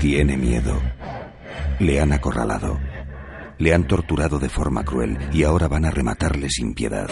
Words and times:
Tiene 0.00 0.36
miedo. 0.36 0.78
Le 1.80 2.00
han 2.00 2.12
acorralado. 2.12 2.78
Le 3.58 3.72
han 3.72 3.86
torturado 3.86 4.38
de 4.38 4.50
forma 4.50 4.84
cruel 4.84 5.16
y 5.32 5.44
ahora 5.44 5.68
van 5.68 5.86
a 5.86 5.90
rematarle 5.90 6.50
sin 6.50 6.74
piedad. 6.74 7.08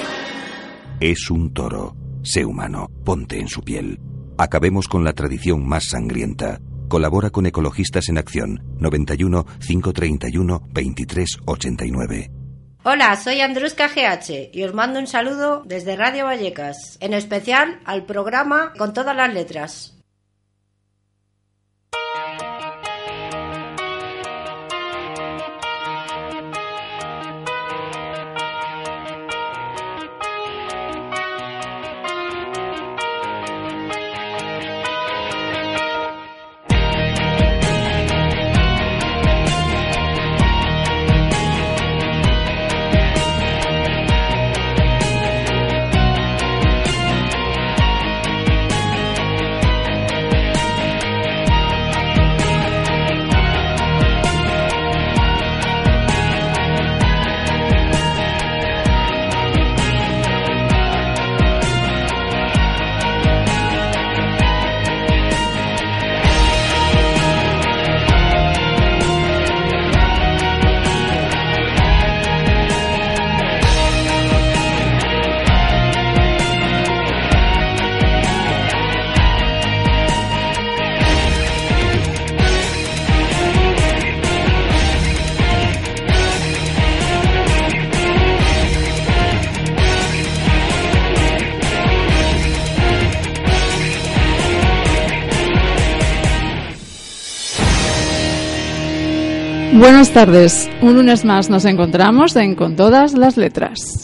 Es 1.00 1.30
un 1.30 1.54
toro. 1.54 1.96
Sé 2.22 2.44
humano, 2.44 2.90
ponte 3.04 3.40
en 3.40 3.48
su 3.48 3.62
piel. 3.62 4.00
Acabemos 4.36 4.86
con 4.88 5.02
la 5.02 5.14
tradición 5.14 5.66
más 5.66 5.88
sangrienta. 5.88 6.60
Colabora 6.88 7.30
con 7.30 7.46
Ecologistas 7.46 8.10
en 8.10 8.18
Acción 8.18 8.62
91 8.78 9.46
531 9.66 10.68
2389. 10.70 12.30
Hola, 12.84 13.16
soy 13.16 13.40
Andrusca 13.40 13.88
GH 13.88 14.50
y 14.52 14.62
os 14.62 14.74
mando 14.74 14.98
un 14.98 15.06
saludo 15.06 15.62
desde 15.64 15.96
Radio 15.96 16.26
Vallecas, 16.26 16.98
en 17.00 17.14
especial 17.14 17.80
al 17.86 18.04
programa 18.04 18.74
con 18.76 18.92
todas 18.92 19.16
las 19.16 19.32
letras. 19.32 19.93
Buenas 100.04 100.26
tardes. 100.26 100.70
Un 100.82 100.96
lunes 100.96 101.24
más 101.24 101.48
nos 101.48 101.64
encontramos 101.64 102.36
en 102.36 102.56
Con 102.56 102.76
todas 102.76 103.14
las 103.14 103.38
letras. 103.38 104.03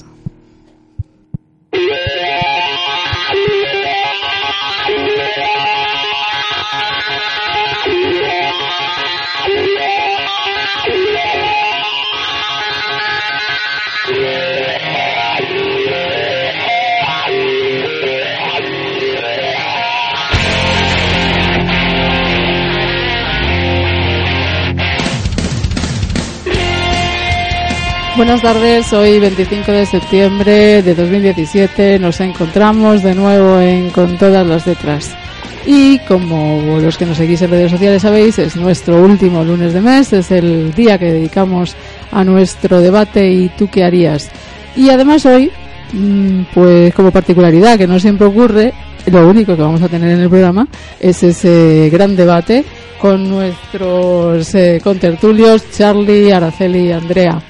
Buenas 28.21 28.43
tardes, 28.43 28.93
hoy 28.93 29.19
25 29.19 29.73
de 29.73 29.87
septiembre 29.87 30.83
de 30.83 30.95
2017 30.95 31.99
nos 31.99 32.21
encontramos 32.21 33.03
de 33.03 33.15
nuevo 33.15 33.59
en 33.59 33.89
Con 33.89 34.19
todas 34.19 34.47
las 34.47 34.67
letras. 34.67 35.17
Y 35.65 35.99
como 36.01 36.79
los 36.83 36.99
que 36.99 37.07
nos 37.07 37.17
seguís 37.17 37.41
en 37.41 37.51
redes 37.51 37.71
sociales 37.71 38.03
sabéis, 38.03 38.39
es 38.39 38.57
nuestro 38.57 39.03
último 39.03 39.43
lunes 39.43 39.73
de 39.73 39.81
mes, 39.81 40.13
es 40.13 40.31
el 40.33 40.75
día 40.75 40.99
que 40.99 41.13
dedicamos 41.13 41.75
a 42.13 42.23
nuestro 42.23 42.83
debate 42.83 43.27
y 43.27 43.49
tú 43.57 43.71
qué 43.71 43.85
harías. 43.85 44.31
Y 44.77 44.91
además 44.91 45.25
hoy, 45.25 45.51
mm, 45.95 46.43
pues 46.53 46.93
como 46.93 47.11
particularidad 47.11 47.79
que 47.79 47.87
no 47.87 47.99
siempre 47.99 48.27
ocurre, 48.27 48.75
lo 49.07 49.31
único 49.31 49.57
que 49.57 49.63
vamos 49.63 49.81
a 49.81 49.89
tener 49.89 50.11
en 50.11 50.21
el 50.21 50.29
programa 50.29 50.69
es 51.01 51.23
ese 51.23 51.89
gran 51.91 52.15
debate 52.17 52.67
con 53.01 53.31
nuestros 53.31 54.55
eh, 54.55 54.79
contertulios 54.85 55.71
Charlie, 55.71 56.31
Araceli 56.31 56.89
y 56.89 56.93
Andrea. 56.93 57.43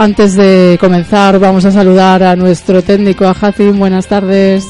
Antes 0.00 0.34
de 0.34 0.78
comenzar, 0.80 1.38
vamos 1.38 1.66
a 1.66 1.70
saludar 1.70 2.22
a 2.22 2.34
nuestro 2.34 2.80
técnico, 2.80 3.26
a 3.26 3.32
Hacim. 3.32 3.78
Buenas 3.78 4.06
tardes. 4.06 4.66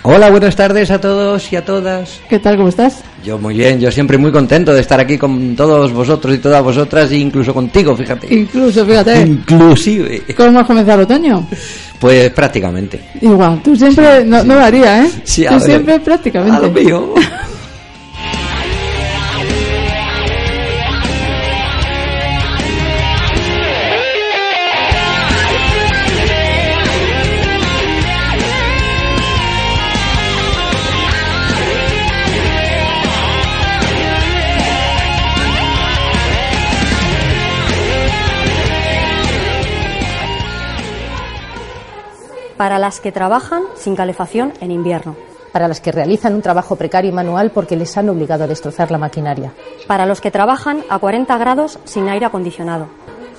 Hola, 0.00 0.30
buenas 0.30 0.56
tardes 0.56 0.90
a 0.90 0.98
todos 0.98 1.52
y 1.52 1.56
a 1.56 1.66
todas. 1.66 2.18
¿Qué 2.30 2.38
tal? 2.38 2.56
¿Cómo 2.56 2.70
estás? 2.70 3.02
Yo 3.22 3.36
muy 3.36 3.56
bien, 3.56 3.78
yo 3.78 3.92
siempre 3.92 4.16
muy 4.16 4.32
contento 4.32 4.72
de 4.72 4.80
estar 4.80 4.98
aquí 4.98 5.18
con 5.18 5.54
todos 5.54 5.92
vosotros 5.92 6.34
y 6.34 6.38
todas 6.38 6.64
vosotras, 6.64 7.12
e 7.12 7.18
incluso 7.18 7.52
contigo, 7.52 7.94
fíjate. 7.94 8.34
Incluso, 8.34 8.86
fíjate. 8.86 9.20
Inclusive. 9.20 10.22
¿Cómo 10.34 10.60
has 10.60 10.66
comenzado 10.66 11.00
el 11.00 11.04
otoño? 11.04 11.46
Pues 12.00 12.30
prácticamente. 12.30 13.10
Igual, 13.20 13.62
tú 13.62 13.76
siempre, 13.76 14.24
no, 14.24 14.44
no 14.44 14.56
varía, 14.56 15.04
¿eh? 15.04 15.10
Sí, 15.24 15.44
a 15.44 15.50
tú 15.50 15.54
ver. 15.56 15.64
siempre 15.64 16.00
prácticamente. 16.00 16.56
A 16.56 16.60
lo 16.60 16.70
mío. 16.70 17.14
para 42.56 42.78
las 42.78 43.00
que 43.00 43.12
trabajan 43.12 43.62
sin 43.74 43.96
calefacción 43.96 44.52
en 44.60 44.70
invierno, 44.70 45.16
para 45.52 45.68
las 45.68 45.80
que 45.80 45.92
realizan 45.92 46.34
un 46.34 46.42
trabajo 46.42 46.76
precario 46.76 47.10
y 47.10 47.14
manual 47.14 47.50
porque 47.50 47.76
les 47.76 47.96
han 47.96 48.08
obligado 48.08 48.44
a 48.44 48.48
destrozar 48.48 48.90
la 48.90 48.98
maquinaria, 48.98 49.52
para 49.86 50.06
los 50.06 50.20
que 50.20 50.30
trabajan 50.30 50.82
a 50.88 50.98
40 50.98 51.36
grados 51.38 51.78
sin 51.84 52.08
aire 52.08 52.26
acondicionado, 52.26 52.88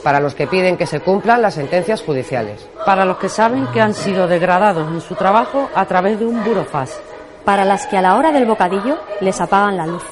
para 0.03 0.19
los 0.19 0.35
que 0.35 0.47
piden 0.47 0.77
que 0.77 0.85
se 0.85 0.99
cumplan 0.99 1.41
las 1.41 1.55
sentencias 1.55 2.03
judiciales, 2.03 2.67
para 2.85 3.05
los 3.05 3.17
que 3.17 3.29
saben 3.29 3.67
que 3.67 3.81
han 3.81 3.93
sido 3.93 4.27
degradados 4.27 4.91
en 4.91 5.01
su 5.01 5.15
trabajo 5.15 5.69
a 5.75 5.85
través 5.85 6.19
de 6.19 6.25
un 6.25 6.43
burofax, 6.43 6.91
para 7.43 7.65
las 7.65 7.87
que 7.87 7.97
a 7.97 8.01
la 8.01 8.15
hora 8.15 8.31
del 8.31 8.45
bocadillo 8.45 8.97
les 9.21 9.41
apagan 9.41 9.77
la 9.77 9.87
luz, 9.87 10.03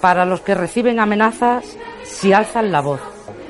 para 0.00 0.24
los 0.24 0.40
que 0.40 0.54
reciben 0.54 1.00
amenazas 1.00 1.76
si 2.04 2.32
alzan 2.32 2.72
la 2.72 2.80
voz, 2.80 3.00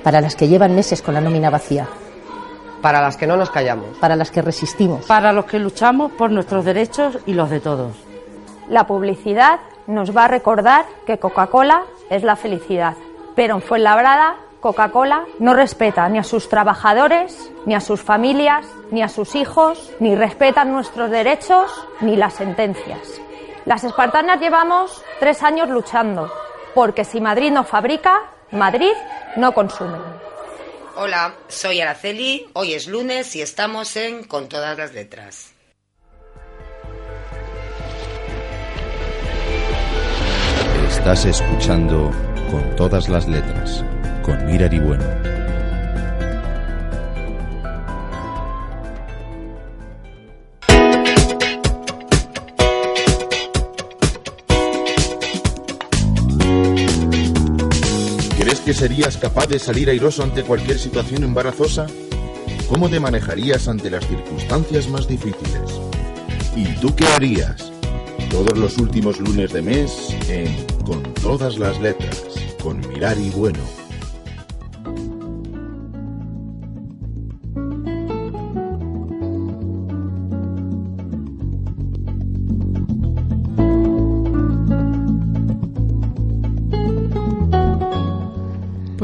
para 0.03 0.21
las 0.21 0.37
que 0.37 0.49
llevan 0.49 0.75
meses 0.75 1.03
con 1.03 1.15
la 1.15 1.21
nómina 1.21 1.51
vacía, 1.51 1.89
para 2.83 3.01
las 3.01 3.17
que 3.17 3.27
no 3.27 3.37
nos 3.37 3.51
callamos, 3.51 3.97
para 3.99 4.17
las 4.17 4.31
que 4.31 4.43
resistimos, 4.43 5.07
para 5.07 5.33
los 5.33 5.45
que 5.47 5.59
luchamos 5.59 6.13
por 6.13 6.31
nuestros 6.31 6.65
derechos 6.65 7.19
y 7.27 7.35
los 7.35 7.51
de 7.51 7.61
todos. 7.61 7.97
La 8.69 8.87
publicidad 8.87 9.61
nos 9.87 10.17
va 10.17 10.25
a 10.25 10.29
recordar 10.29 10.85
que 11.07 11.19
Coca-Cola 11.19 11.85
es 12.11 12.23
la 12.23 12.37
felicidad, 12.37 12.95
pero 13.35 13.55
en 13.55 13.63
Fuenlabrada 13.63 14.37
Coca-Cola 14.61 15.25
no 15.39 15.55
respeta 15.55 16.09
ni 16.09 16.19
a 16.19 16.25
sus 16.25 16.49
trabajadores, 16.49 17.53
ni 17.65 17.75
a 17.75 17.81
sus 17.81 18.03
familias, 18.03 18.67
ni 18.91 19.03
a 19.03 19.09
sus 19.09 19.37
hijos, 19.37 19.93
ni 20.01 20.17
respetan 20.17 20.73
nuestros 20.73 21.11
derechos, 21.11 21.71
ni 22.01 22.17
las 22.17 22.35
sentencias. 22.35 23.21
Las 23.65 23.85
espartanas 23.85 24.41
llevamos 24.41 25.05
tres 25.21 25.43
años 25.43 25.69
luchando, 25.69 26.31
porque 26.75 27.05
si 27.05 27.21
Madrid 27.21 27.53
no 27.53 27.65
fabrica, 27.65 28.23
Madrid 28.51 28.93
no 29.37 29.53
consume. 29.53 29.99
Hola, 31.01 31.37
soy 31.47 31.81
Araceli, 31.81 32.49
hoy 32.55 32.75
es 32.75 32.89
lunes 32.89 33.37
y 33.37 33.41
estamos 33.41 33.95
en 33.95 34.25
Con 34.25 34.49
todas 34.49 34.77
las 34.77 34.93
letras. 34.93 35.53
Estás 40.89 41.25
escuchando 41.25 42.11
con 42.51 42.75
todas 42.75 43.09
las 43.09 43.29
letras, 43.29 43.85
con 44.25 44.45
Mirari 44.45 44.81
Bueno. 44.81 45.38
Que 58.69 58.75
serías 58.75 59.17
capaz 59.17 59.47
de 59.47 59.59
salir 59.59 59.89
airoso 59.89 60.23
ante 60.23 60.43
cualquier 60.43 60.79
situación 60.79 61.25
embarazosa? 61.25 61.87
¿Cómo 62.69 62.91
te 62.91 63.01
manejarías 63.01 63.67
ante 63.67 63.89
las 63.89 64.07
circunstancias 64.07 64.91
más 64.91 65.09
difíciles? 65.09 65.81
¿Y 66.55 66.67
tú 66.79 66.95
qué 66.95 67.07
harías? 67.07 67.73
Todos 68.29 68.59
los 68.59 68.77
últimos 68.77 69.21
lunes 69.21 69.55
de 69.55 69.63
mes 69.63 70.15
en 70.29 70.67
Con 70.85 71.03
todas 71.15 71.57
las 71.57 71.81
letras, 71.81 72.23
con 72.63 72.87
Mirari 72.91 73.31
Bueno. 73.31 73.78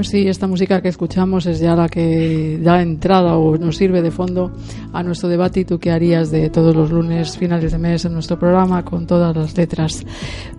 Pues 0.04 0.10
sí, 0.10 0.28
esta 0.28 0.46
música 0.46 0.82
que 0.82 0.88
escuchamos 0.88 1.46
es 1.46 1.60
ya 1.60 1.74
la 1.74 1.88
que 1.88 2.58
da 2.60 2.82
entrada 2.82 3.38
o 3.38 3.56
nos 3.56 3.78
sirve 3.78 4.02
de 4.02 4.10
fondo 4.10 4.52
a 4.92 5.02
nuestro 5.02 5.30
debate 5.30 5.60
y 5.60 5.64
tú 5.64 5.78
qué 5.78 5.92
harías 5.92 6.30
de 6.30 6.50
todos 6.50 6.76
los 6.76 6.90
lunes 6.90 7.38
finales 7.38 7.72
de 7.72 7.78
mes 7.78 8.04
en 8.04 8.12
nuestro 8.12 8.38
programa 8.38 8.84
con 8.84 9.06
todas 9.06 9.34
las 9.34 9.56
letras. 9.56 10.04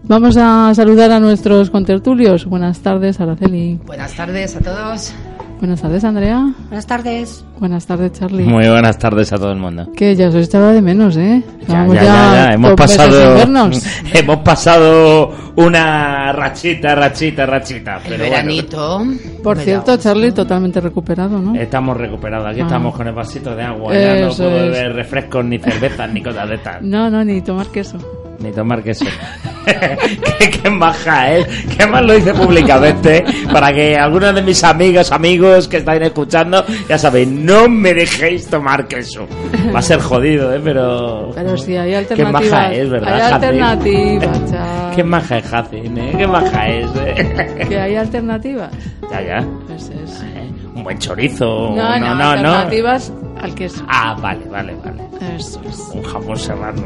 Vamos 0.02 0.36
a 0.36 0.74
saludar 0.74 1.12
a 1.12 1.20
nuestros 1.20 1.70
contertulios. 1.70 2.46
Buenas 2.46 2.80
tardes, 2.80 3.22
Araceli. 3.22 3.80
Buenas 3.86 4.16
tardes 4.16 4.56
a 4.56 4.62
todos. 4.62 5.14
Buenas 5.60 5.82
tardes, 5.82 6.04
Andrea. 6.04 6.54
Buenas 6.68 6.86
tardes. 6.86 7.46
Buenas 7.60 7.86
tardes, 7.88 8.12
Charlie. 8.12 8.44
Muy 8.44 8.68
buenas 8.68 8.98
tardes 9.00 9.32
a 9.34 9.38
todo 9.38 9.52
el 9.52 9.58
mundo. 9.58 9.88
Que 9.96 10.16
ya 10.16 10.28
os 10.28 10.36
echaba 10.36 10.72
de 10.74 10.82
menos, 10.82 11.16
¿eh? 11.18 11.42
Ya, 11.68 11.88
ya, 11.88 11.94
ya, 11.94 12.04
ya. 12.04 12.54
Hemos 12.54 12.74
pasado, 12.74 13.38
hemos 14.14 14.38
pasado 14.40 15.32
una 15.56 16.32
rachita, 16.34 16.94
rachita, 16.94 17.46
rachita. 17.46 18.00
Pero 18.04 18.18
bueno, 18.18 18.32
Veranito. 18.36 19.06
Por 19.42 19.58
cierto, 19.58 19.98
Charlie, 19.98 20.34
totalmente 20.34 20.82
recuperado, 20.82 21.40
¿no? 21.40 21.56
estamos 21.56 21.96
recuperados. 21.98 22.48
Aquí 22.50 22.60
Ah. 22.60 22.66
estamos 22.66 22.94
con 22.96 23.08
el 23.08 23.14
vasito 23.14 23.56
de 23.56 23.64
agua. 23.64 23.94
Ya 23.94 24.16
no 24.26 24.30
puedo 24.36 24.58
es. 24.58 24.72
beber 24.72 24.94
refrescos, 24.94 25.46
ni 25.46 25.58
cervezas, 25.58 26.12
ni 26.12 26.22
cosas 26.22 26.50
de 26.50 26.58
tal. 26.58 26.90
No, 26.90 27.10
no, 27.10 27.24
ni 27.24 27.42
tomar 27.42 27.68
queso. 27.68 27.98
Ni 28.40 28.52
tomar 28.52 28.84
queso. 28.84 29.06
qué, 29.66 30.50
qué 30.62 30.70
maja 30.70 31.34
es. 31.36 31.48
Qué 31.78 31.86
más 31.88 32.04
lo 32.06 32.14
dice 32.14 32.34
públicamente. 32.34 33.24
Para 33.52 33.74
que 33.74 33.96
algunos 33.98 34.36
de 34.36 34.42
mis 34.42 34.64
amigos, 34.64 35.12
amigos 35.12 35.68
que 35.68 35.78
están 35.78 36.02
escuchando, 36.04 36.64
ya 36.88 36.98
sabéis, 36.98 37.28
no 37.28 37.68
me 37.68 37.94
dejéis 37.94 38.48
tomar 38.48 38.88
queso. 38.88 39.28
Va 39.74 39.80
a 39.80 39.82
ser 39.82 40.00
jodido, 40.00 40.54
¿eh? 40.54 40.62
Pero. 40.64 41.32
Pero 41.34 41.58
sí, 41.58 41.76
hay 41.76 41.90
Qué 41.92 41.96
alternativas. 41.98 42.44
maja 42.52 42.74
es, 42.74 42.90
¿verdad? 42.90 43.14
Hay 43.16 43.22
alternativas. 43.34 44.40
Qué 44.96 45.04
maja 45.04 45.38
es 45.40 45.46
Jacin, 45.50 45.98
¿eh? 45.98 46.14
Qué 46.18 46.28
maja 46.28 46.68
es, 46.70 46.90
¿eh? 46.96 47.66
Que 47.68 47.80
hay 47.80 47.96
alternativas. 47.96 48.72
Ya, 49.12 49.22
ya. 49.22 49.48
Pues 49.68 49.90
es. 49.90 50.22
Eh, 50.22 50.50
Un 50.74 50.84
buen 50.84 50.98
chorizo. 51.00 51.74
No, 51.76 51.98
no, 52.00 52.00
no, 52.00 52.16
no. 52.16 52.24
alternativas 52.30 53.12
al 53.42 53.56
queso. 53.56 53.84
Ah, 53.88 54.16
vale, 54.22 54.46
vale, 54.50 54.74
vale. 54.84 55.04
Eso 55.36 55.62
es. 55.68 55.80
Un 55.94 56.04
jamón 56.04 56.38
serrano. 56.38 56.84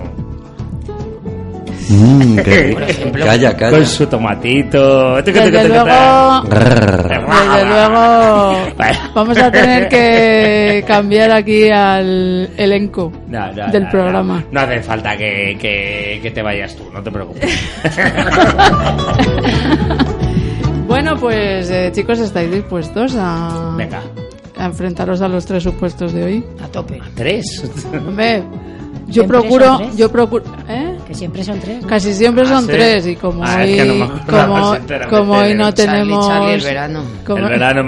Mm, 1.90 2.36
qué 2.38 2.70
Por 2.74 2.82
rico. 2.82 2.92
ejemplo, 2.92 3.26
Calla, 3.26 3.58
calla. 3.58 3.78
Con 3.78 3.86
su 3.88 4.06
tomatito. 4.08 5.22
Desde 5.24 5.68
luego, 5.68 6.42
desde 6.48 7.66
luego, 7.66 8.58
vamos 9.16 9.38
a 9.40 9.52
tener 9.52 9.90
que 9.90 10.84
cambiar 10.88 11.32
aquí 11.32 11.68
al 11.70 12.50
elenco 12.58 13.12
No, 13.28 13.52
no, 13.52 13.72
del 13.72 13.84
no, 13.86 13.90
programa. 13.90 14.44
No, 14.52 14.54
No 14.54 14.60
hace 14.62 14.82
falta 14.82 15.18
que, 15.18 15.58
que, 15.60 16.20
que 16.22 16.30
te 16.32 16.42
vayas 16.44 16.76
tú, 16.76 16.84
no 16.94 17.02
te 17.02 17.10
preocupes. 17.12 17.50
Bueno, 20.88 21.16
pues 21.20 21.70
eh, 21.70 21.92
chicos, 21.94 22.20
¿estáis 22.20 22.52
dispuestos 22.52 23.14
a, 23.16 23.76
Venga, 23.78 24.02
a 24.58 24.66
enfrentaros 24.66 25.22
a 25.22 25.28
los 25.28 25.46
tres 25.46 25.62
supuestos 25.62 26.14
de 26.14 26.24
hoy? 26.24 26.44
A 26.64 26.68
tope. 26.68 27.00
tres. 27.16 27.64
Hombre, 27.94 28.44
yo 29.08 29.28
procuro, 29.28 29.80
yo 29.96 30.12
procuro, 30.12 30.46
¿eh? 30.68 30.98
Que 31.10 31.16
siempre 31.16 31.44
son 31.44 31.60
tres. 31.60 31.82
¿no? 31.82 31.88
Casi 31.88 32.14
siempre 32.14 32.44
Ah, 32.44 32.50
son 32.50 32.62
sí. 32.66 32.72
tres 32.72 33.08
y 33.08 33.16
como 33.16 33.44
Ah, 33.44 33.58
hoy, 33.64 33.72
es 33.74 33.82
que 33.82 33.98
no 34.00 34.08
como, 34.28 35.10
como 35.10 35.34
hoy 35.40 35.56
no 35.56 35.74
tenemos, 35.74 36.28
Charlie, 36.28 36.54
el 36.54 36.62
verano. 36.62 37.04
como- 37.26 37.40
El 37.48 37.50
verano 37.50 37.82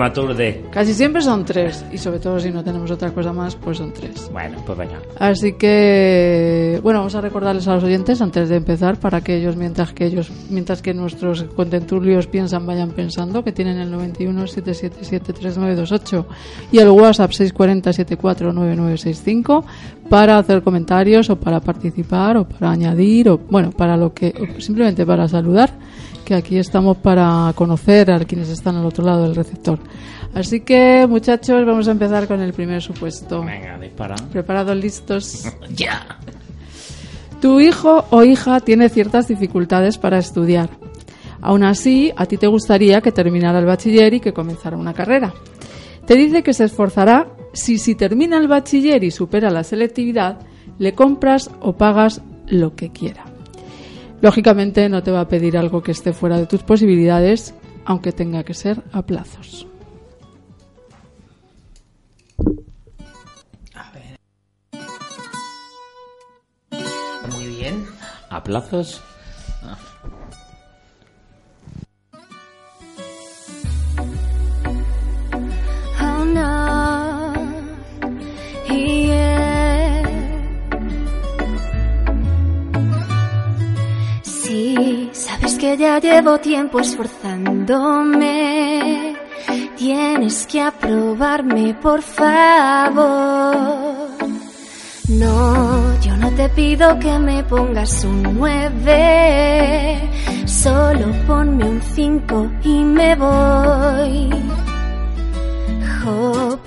casi 0.72 0.94
siempre 0.96 1.22
son 1.22 1.46
tres 1.46 1.86
y 1.92 2.00
sobre 2.00 2.18
todo 2.18 2.40
si 2.40 2.50
no 2.50 2.64
tenemos 2.64 2.90
otra 2.90 3.12
cosa 3.12 3.32
más, 3.32 3.56
pues 3.56 3.78
son 3.78 3.94
tres. 3.94 4.28
Bueno, 4.34 4.58
pues 4.66 4.76
venga. 4.76 4.98
Así 5.20 5.54
que, 5.54 6.80
bueno, 6.82 6.98
vamos 7.02 7.14
a 7.14 7.22
recordarles 7.22 7.68
a 7.68 7.76
los 7.76 7.84
oyentes 7.84 8.20
antes 8.24 8.50
de 8.50 8.56
empezar 8.56 9.00
para 9.00 9.22
que 9.22 9.36
ellos, 9.36 9.56
mientras 9.56 9.94
que 9.94 10.06
ellos, 10.08 10.32
mientras 10.50 10.82
que 10.82 10.96
nuestros 10.96 11.44
contentulios 11.56 12.26
piensan, 12.26 12.66
vayan 12.66 12.90
pensando, 12.90 13.44
que 13.44 13.52
tienen 13.52 13.78
el 13.80 13.92
91 13.92 14.48
777 14.48 15.32
3928 15.34 16.26
y 16.72 16.80
el 16.80 16.90
WhatsApp 16.90 17.32
640 17.34 17.94
749965 17.94 19.64
para 20.12 20.38
hacer 20.38 20.62
comentarios 20.62 21.30
o 21.30 21.38
para 21.38 21.62
participar 21.62 22.36
o 22.36 22.44
para 22.44 22.70
añadir 22.70 23.30
o, 23.30 23.38
bueno, 23.38 23.72
para 23.72 23.96
lo 23.96 24.14
que, 24.14 24.34
simplemente 24.60 25.06
para 25.06 25.26
saludar, 25.30 25.72
que 26.26 26.36
aquí 26.36 26.58
estamos 26.58 26.98
para 26.98 27.54
conocer 27.56 28.12
a 28.12 28.20
quienes 28.20 28.50
están 28.50 28.76
al 28.76 28.86
otro 28.86 29.06
lado 29.06 29.24
del 29.24 29.34
receptor. 29.34 29.80
Así 30.34 30.60
que, 30.60 31.08
muchachos, 31.08 31.66
vamos 31.66 31.88
a 31.88 31.92
empezar 31.92 32.28
con 32.28 32.42
el 32.42 32.52
primer 32.52 32.82
supuesto. 32.82 33.42
Venga, 33.42 33.80
dispara. 33.80 34.16
¿Preparados, 34.34 34.76
listos? 34.76 35.48
Ya. 35.74 36.20
Tu 37.40 37.62
hijo 37.62 38.04
o 38.10 38.24
hija 38.24 38.60
tiene 38.60 38.90
ciertas 38.90 39.30
dificultades 39.30 39.98
para 39.98 40.18
estudiar. 40.18 40.70
Aún 41.40 41.64
así, 41.64 42.12
a 42.18 42.26
ti 42.26 42.36
te 42.36 42.48
gustaría 42.48 43.00
que 43.00 43.14
terminara 43.14 43.60
el 43.60 43.66
bachiller 43.66 44.14
y 44.14 44.20
que 44.20 44.34
comenzara 44.34 44.76
una 44.76 44.94
carrera. 44.94 45.34
Te 46.06 46.16
dice 46.16 46.44
que 46.44 46.54
se 46.54 46.66
esforzará 46.66 47.28
si 47.54 47.78
si 47.78 47.96
termina 47.96 48.38
el 48.38 48.48
bachiller 48.48 49.04
y 49.04 49.12
supera 49.12 49.50
la 49.50 49.64
selectividad, 49.64 50.40
le 50.80 50.94
compras 50.94 51.52
o 51.62 51.78
pagas 51.78 52.22
lo 52.48 52.76
que 52.76 52.92
quiera. 52.92 53.26
Lógicamente 54.22 54.88
no 54.88 55.02
te 55.02 55.12
va 55.12 55.22
a 55.22 55.28
pedir 55.28 55.58
algo 55.58 55.82
que 55.82 55.92
esté 55.92 56.14
fuera 56.14 56.38
de 56.38 56.46
tus 56.46 56.64
posibilidades, 56.64 57.56
aunque 57.86 58.12
tenga 58.12 58.44
que 58.44 58.54
ser 58.54 58.84
a 58.92 59.02
plazos. 59.02 59.68
Muy 67.32 67.48
bien. 67.48 67.86
¿A 68.30 68.44
plazos? 68.44 69.02
Ah. 69.64 69.78
Oh 76.02 76.26
no. 76.26 76.81
Sí, 84.24 85.10
sabes 85.14 85.58
que 85.58 85.78
ya 85.78 86.00
llevo 86.00 86.38
tiempo 86.40 86.80
esforzándome. 86.80 89.16
Tienes 89.78 90.46
que 90.46 90.62
aprobarme, 90.62 91.74
por 91.82 92.02
favor. 92.02 94.12
No, 95.08 96.00
yo 96.02 96.18
no 96.18 96.30
te 96.32 96.50
pido 96.50 97.00
que 97.00 97.18
me 97.20 97.44
pongas 97.44 98.04
un 98.04 98.24
9, 98.38 100.10
solo 100.46 101.08
ponme 101.28 101.66
un 101.66 101.82
5 101.82 102.52
y 102.64 102.84
me 102.84 103.16
voy. 103.16 104.30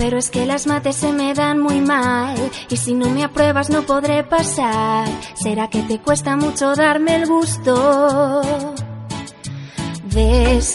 Pero 0.05 0.19
es 0.19 0.29
que 0.29 0.45
las 0.45 0.67
mates 0.67 0.97
se 0.97 1.15
me 1.15 1.33
dan 1.33 1.59
muy 1.59 1.81
mal 1.81 2.37
y 2.69 2.77
si 2.77 2.93
no 2.93 3.09
me 3.09 3.25
apruebas 3.25 3.71
no 3.71 3.85
podré 3.87 4.23
pasar. 4.23 5.09
¿Será 5.33 5.71
que 5.71 5.81
te 5.81 5.99
cuesta 5.99 6.37
mucho 6.37 6.75
darme 6.75 7.15
el 7.17 7.27
gusto? 7.27 8.84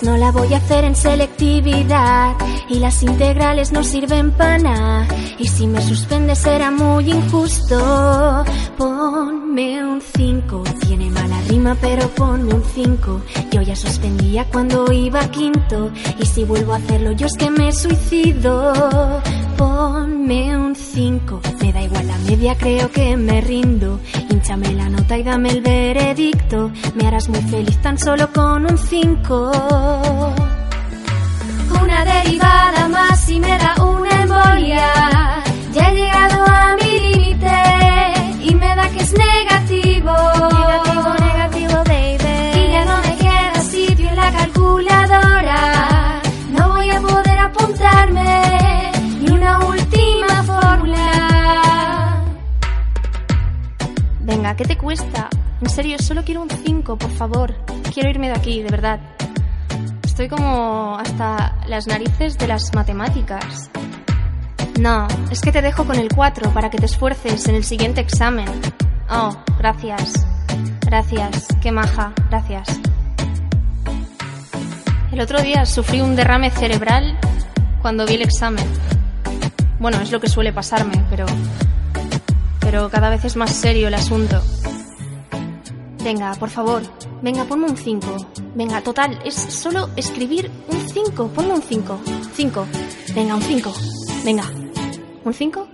No 0.04 0.18
la 0.18 0.34
voy 0.34 0.54
a 0.54 0.58
hacer 0.58 0.84
en 0.84 0.96
selectividad 0.98 2.36
y 2.68 2.80
las 2.80 3.02
integrales 3.04 3.72
no 3.72 3.86
sirven 3.86 4.32
para 4.32 4.58
nada. 4.58 5.08
Y 5.38 5.48
si 5.48 5.66
me 5.66 5.82
suspendes 5.82 6.40
será 6.40 6.72
muy 6.72 7.10
injusto. 7.10 8.44
Ponme 8.78 9.82
un 9.86 10.02
5, 10.02 10.64
tiene 10.86 11.10
mala 11.10 11.40
rima 11.48 11.74
pero 11.80 12.10
ponme 12.10 12.54
un 12.54 12.64
5. 12.64 13.22
Yo 13.52 13.62
ya 13.62 13.78
suspendía 13.78 14.44
cuando 14.44 14.92
iba 14.92 15.22
quinto 15.32 15.90
y 16.20 16.26
si 16.26 16.44
vuelvo 16.44 16.74
a 16.74 16.78
hacerlo 16.78 17.14
yo 17.14 17.28
es 17.28 17.38
que 17.38 17.50
me 17.50 17.72
suicido. 17.72 18.74
Ponme 19.60 20.56
un 20.56 20.74
5, 20.74 21.42
me 21.62 21.74
da 21.74 21.82
igual 21.82 22.08
la 22.08 22.18
media, 22.20 22.56
creo 22.56 22.90
que 22.90 23.18
me 23.18 23.42
rindo. 23.42 24.00
Hinchame 24.30 24.74
la 24.74 24.88
nota 24.88 25.18
y 25.18 25.24
dame 25.24 25.50
el 25.50 25.60
veredicto. 25.60 26.72
Me 26.96 27.06
harás 27.06 27.28
muy 27.28 27.42
feliz 27.42 27.78
tan 27.82 28.00
solo 28.00 28.32
con 28.32 28.66
un 28.72 28.78
5. 28.78 29.52
Una 31.84 32.06
derivada 32.06 32.88
más 32.88 33.30
y 33.30 33.38
me 33.42 33.58
da 33.58 33.76
una 33.84 34.22
embolia. 34.22 35.19
Cuesta. 54.78 55.30
En 55.62 55.70
serio, 55.70 55.98
solo 56.00 56.24
quiero 56.24 56.42
un 56.42 56.50
5, 56.50 56.98
por 56.98 57.12
favor. 57.12 57.54
Quiero 57.94 58.10
irme 58.10 58.28
de 58.28 58.36
aquí, 58.36 58.62
de 58.62 58.70
verdad. 58.70 59.00
Estoy 60.04 60.28
como 60.28 60.98
hasta 60.98 61.56
las 61.68 61.88
narices 61.88 62.38
de 62.38 62.48
las 62.48 62.74
matemáticas. 62.74 63.70
No, 64.80 65.08
es 65.30 65.42
que 65.42 65.52
te 65.52 65.62
dejo 65.62 65.86
con 65.86 65.98
el 65.98 66.10
4 66.10 66.52
para 66.52 66.70
que 66.70 66.78
te 66.78 66.86
esfuerces 66.86 67.48
en 67.48 67.56
el 67.56 67.64
siguiente 67.64 68.02
examen. 68.02 68.48
Oh, 69.10 69.36
gracias. 69.58 70.26
Gracias, 70.82 71.48
qué 71.62 71.72
maja, 71.72 72.14
gracias. 72.30 72.80
El 75.12 75.22
otro 75.22 75.42
día 75.42 75.66
sufrí 75.66 76.02
un 76.02 76.16
derrame 76.16 76.50
cerebral 76.50 77.18
cuando 77.82 78.06
vi 78.06 78.16
el 78.16 78.22
examen. 78.22 78.66
Bueno, 79.80 80.00
es 80.02 80.12
lo 80.12 80.20
que 80.20 80.28
suele 80.28 80.54
pasarme, 80.54 81.04
pero. 81.10 81.26
Pero 82.70 82.88
cada 82.88 83.10
vez 83.10 83.26
es 83.26 83.36
más 83.36 83.50
serio 83.50 83.88
el 83.88 83.96
asunto. 83.96 84.40
Venga, 86.04 86.36
por 86.36 86.52
favor, 86.52 86.84
venga, 87.24 87.44
ponme 87.46 87.66
un 87.66 87.76
5. 87.76 88.28
Venga, 88.54 88.80
total, 88.82 89.20
es 89.26 89.34
solo 89.34 89.90
escribir 89.96 90.52
un 90.68 90.88
5. 90.88 91.30
Ponme 91.30 91.54
un 91.54 91.64
5. 91.64 92.00
5. 92.36 92.68
Venga, 93.16 93.34
un 93.34 93.42
5. 93.42 93.74
Venga. 94.24 94.44
¿Un 95.26 95.34
5? 95.34 95.68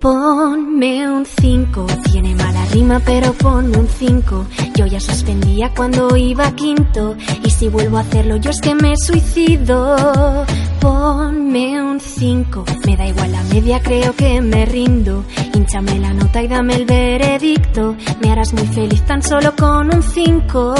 Ponme 0.00 1.10
un 1.10 1.26
5, 1.26 1.86
tiene 2.12 2.32
mala 2.36 2.64
rima 2.66 3.00
pero 3.04 3.32
ponme 3.32 3.78
un 3.78 3.88
5. 3.88 4.46
Yo 4.76 4.86
ya 4.86 5.00
suspendía 5.00 5.72
cuando 5.74 6.16
iba 6.16 6.52
quinto 6.52 7.16
y 7.42 7.50
si 7.50 7.68
vuelvo 7.68 7.96
a 7.96 8.02
hacerlo 8.02 8.36
yo 8.36 8.50
es 8.50 8.60
que 8.60 8.76
me 8.76 8.96
suicido. 8.96 10.46
Ponme 10.80 11.82
un 11.82 11.98
5, 11.98 12.64
me 12.86 12.96
da 12.96 13.06
igual 13.08 13.32
la 13.32 13.42
media, 13.42 13.82
creo 13.82 14.14
que 14.14 14.40
me 14.40 14.66
rindo. 14.66 15.24
Hinchame 15.52 15.98
la 15.98 16.14
nota 16.14 16.42
y 16.42 16.46
dame 16.46 16.76
el 16.76 16.84
veredicto, 16.84 17.96
me 18.22 18.30
harás 18.30 18.52
muy 18.52 18.68
feliz 18.68 19.04
tan 19.04 19.20
solo 19.20 19.52
con 19.56 19.92
un 19.92 20.02
5. 20.02 20.74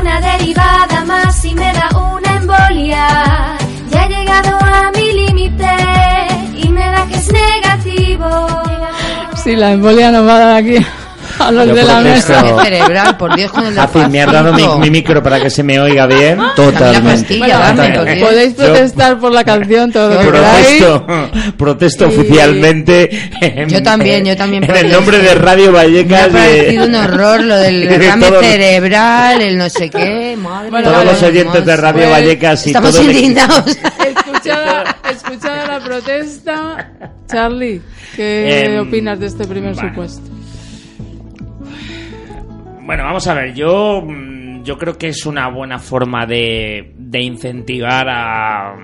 Una 0.00 0.20
derivada 0.20 1.04
más 1.04 1.44
y 1.44 1.54
me 1.56 1.72
da 1.72 1.88
una 1.98 2.36
embolia. 2.36 3.56
Ya 3.90 4.06
he 4.06 4.08
llegado 4.08 4.56
a 4.60 4.92
mi 4.92 5.03
y 7.04 7.32
me 7.32 7.40
da 7.40 7.78
que 7.82 7.88
es 7.88 7.92
negativo. 7.92 8.48
Sí, 9.42 9.56
la 9.56 9.72
embolia 9.72 10.10
nos 10.10 10.26
va 10.26 10.36
a 10.36 10.38
dar 10.38 10.56
aquí 10.56 10.76
a 11.38 11.50
los 11.50 11.66
Yo 11.66 11.74
de 11.74 11.82
la 11.82 12.00
mesa. 12.00 12.42
cerebral, 12.62 13.16
por 13.16 13.34
Dios, 13.34 13.50
con 13.50 13.66
el 13.66 13.74
Fácil, 13.74 14.08
me 14.08 14.22
has 14.22 14.32
dado 14.32 14.52
mi, 14.54 14.66
mi 14.78 14.90
micro 14.90 15.20
para 15.22 15.40
que 15.40 15.50
se 15.50 15.62
me 15.64 15.80
oiga 15.80 16.06
bien. 16.06 16.38
Totalmente. 16.54 17.38
Bueno, 17.38 17.54
Totalmente. 17.58 18.24
podéis 18.24 18.56
Yo 18.56 18.64
protestar 18.64 19.18
por 19.18 19.32
la 19.32 19.42
canción 19.44 19.90
todo 19.92 20.14
lo. 20.14 20.20
Protesto, 20.30 21.06
protesto 21.58 22.06
oficialmente. 22.06 23.10
en- 23.40 23.68
Yo 23.68 23.82
también, 23.82 24.24
yo 24.24 24.36
también 24.36 24.62
En 24.64 24.76
el 24.76 24.92
nombre 24.92 25.18
de 25.18 25.34
Radio 25.34 25.72
Me 25.72 25.78
ha 25.78 25.82
Vallecas. 25.82 26.32
de- 26.32 26.38
parecido 26.38 26.86
un 26.86 26.94
horror 26.94 27.40
lo 27.42 27.56
del 27.56 27.80
de 27.88 27.98
derrame 27.98 28.26
todos- 28.28 28.44
cerebral, 28.44 29.42
el 29.42 29.58
no 29.58 29.68
sé 29.68 29.90
qué. 29.90 30.36
Madre 30.40 30.70
Bueno, 30.70 30.90
Todos 30.90 31.04
los 31.04 31.22
oyentes 31.22 31.66
de 31.66 31.76
Radio 31.76 32.02
pues, 32.02 32.10
Vallecas 32.12 32.66
y 32.66 32.70
Estamos 32.70 32.90
todo 32.92 33.00
el 33.02 33.08
equipo- 33.10 33.18
indignados. 33.26 33.76
La 35.78 35.84
protesta, 35.84 36.92
Charlie, 37.26 37.80
¿qué 38.14 38.76
Em, 38.76 38.86
opinas 38.86 39.18
de 39.18 39.26
este 39.26 39.44
primer 39.44 39.74
bueno. 39.74 39.88
supuesto? 39.88 40.30
Bueno, 42.82 43.02
vamos 43.04 43.26
a 43.26 43.34
ver, 43.34 43.54
yo, 43.54 44.00
mm, 44.06 44.62
yo 44.62 44.76
creo 44.78 44.96
que 44.96 45.08
es 45.08 45.26
una 45.26 45.48
buena 45.48 45.78
forma 45.80 46.26
de, 46.26 46.92
de 46.96 47.22
incentivar 47.22 48.06
a, 48.08 48.74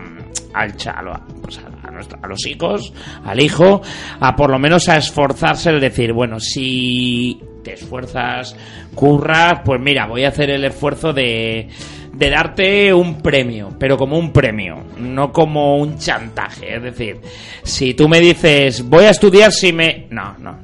al 0.54 0.76
chalo, 0.76 1.12
a, 1.12 1.24
pues 1.42 1.58
a, 1.60 1.86
a 1.88 1.90
nuestro- 1.92 2.18
a 2.22 2.26
los 2.26 2.44
hijos, 2.46 2.92
al 3.24 3.40
hijo, 3.40 3.82
a 4.18 4.34
por 4.34 4.50
lo 4.50 4.58
menos 4.58 4.88
a 4.88 4.96
esforzarse, 4.96 5.70
el 5.70 5.80
decir, 5.80 6.12
bueno, 6.12 6.40
si 6.40 7.40
te 7.62 7.74
esfuerzas, 7.74 8.56
curras, 8.94 9.60
pues 9.64 9.80
mira, 9.80 10.06
voy 10.06 10.24
a 10.24 10.28
hacer 10.28 10.50
el 10.50 10.64
esfuerzo 10.64 11.12
de, 11.12 11.68
de 12.12 12.30
darte 12.30 12.92
un 12.92 13.20
premio, 13.22 13.70
pero 13.78 13.96
como 13.96 14.18
un 14.18 14.32
premio, 14.32 14.84
no 14.98 15.32
como 15.32 15.76
un 15.76 15.98
chantaje. 15.98 16.76
Es 16.76 16.82
decir, 16.82 17.20
si 17.62 17.94
tú 17.94 18.08
me 18.08 18.20
dices, 18.20 18.88
voy 18.88 19.04
a 19.04 19.10
estudiar 19.10 19.52
si 19.52 19.72
me... 19.72 20.06
No, 20.10 20.36
no, 20.38 20.58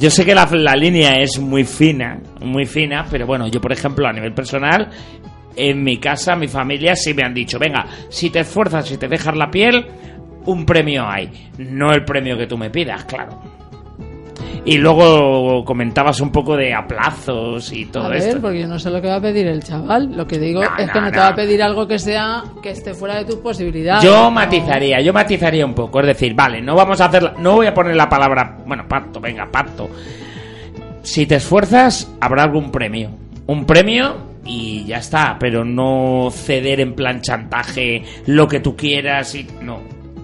yo 0.00 0.08
sé 0.08 0.24
que 0.24 0.34
la, 0.34 0.48
la 0.50 0.74
línea 0.74 1.16
es 1.16 1.38
muy 1.38 1.64
fina, 1.64 2.18
muy 2.40 2.64
fina, 2.64 3.06
pero 3.10 3.26
bueno, 3.26 3.48
yo 3.48 3.60
por 3.60 3.70
ejemplo 3.70 4.08
a 4.08 4.12
nivel 4.14 4.32
personal, 4.32 4.88
en 5.54 5.82
mi 5.82 5.98
casa, 5.98 6.36
mi 6.36 6.48
familia 6.48 6.96
sí 6.96 7.12
me 7.12 7.22
han 7.22 7.34
dicho, 7.34 7.58
venga, 7.58 7.84
si 8.08 8.30
te 8.30 8.40
esfuerzas, 8.40 8.88
si 8.88 8.96
te 8.96 9.08
dejas 9.08 9.36
la 9.36 9.50
piel, 9.50 9.86
un 10.46 10.64
premio 10.64 11.06
hay, 11.06 11.50
no 11.58 11.92
el 11.92 12.06
premio 12.06 12.38
que 12.38 12.46
tú 12.46 12.56
me 12.56 12.70
pidas, 12.70 13.04
claro. 13.04 13.59
Y 14.64 14.78
luego 14.78 15.64
comentabas 15.64 16.20
un 16.20 16.30
poco 16.30 16.56
de 16.56 16.74
aplazos 16.74 17.72
y 17.72 17.86
todo 17.86 18.04
a 18.04 18.08
ver, 18.08 18.18
esto. 18.18 18.40
porque 18.40 18.60
yo 18.60 18.68
no 18.68 18.78
sé 18.78 18.90
lo 18.90 19.00
que 19.00 19.08
va 19.08 19.16
a 19.16 19.20
pedir 19.20 19.46
el 19.46 19.62
chaval. 19.62 20.14
Lo 20.16 20.26
que 20.26 20.38
digo 20.38 20.62
No, 20.62 20.76
es 20.78 20.90
que 20.90 21.00
no, 21.00 21.06
no 21.06 21.10
te 21.12 21.18
va 21.18 21.28
a 21.28 21.34
pedir 21.34 21.62
algo 21.62 21.86
que 21.86 21.98
sea 21.98 22.44
que 22.62 22.70
esté 22.70 22.94
fuera 22.94 23.16
de 23.16 23.24
tus 23.24 23.36
posibilidades. 23.36 24.04
Yo 24.04 24.30
matizaría, 24.30 25.00
yo 25.00 25.12
matizaría 25.12 25.64
un 25.64 25.74
poco, 25.74 26.00
es 26.00 26.06
decir, 26.06 26.34
vale, 26.34 26.60
no 26.60 26.74
vamos 26.74 27.00
a 27.00 27.06
hacer, 27.06 27.38
no 27.38 27.56
voy 27.56 27.66
a 27.66 27.74
poner 27.74 27.96
la 27.96 28.08
palabra, 28.08 28.58
bueno, 28.66 28.86
pacto, 28.86 29.20
venga, 29.20 29.46
pacto. 29.50 29.88
Si 31.02 31.26
te 31.26 31.36
esfuerzas, 31.36 32.12
habrá 32.20 32.42
algún 32.42 32.70
premio. 32.70 33.10
Un 33.46 33.64
premio 33.64 34.30
y 34.44 34.84
ya 34.84 34.98
está, 34.98 35.36
pero 35.38 35.64
no 35.64 36.28
ceder 36.30 36.80
en 36.80 36.94
plan 36.94 37.20
chantaje 37.20 38.04
lo 38.26 38.46
que 38.48 38.60
tú 38.60 38.76
quieras 38.76 39.34
y 39.34 39.46
no, 39.62 39.80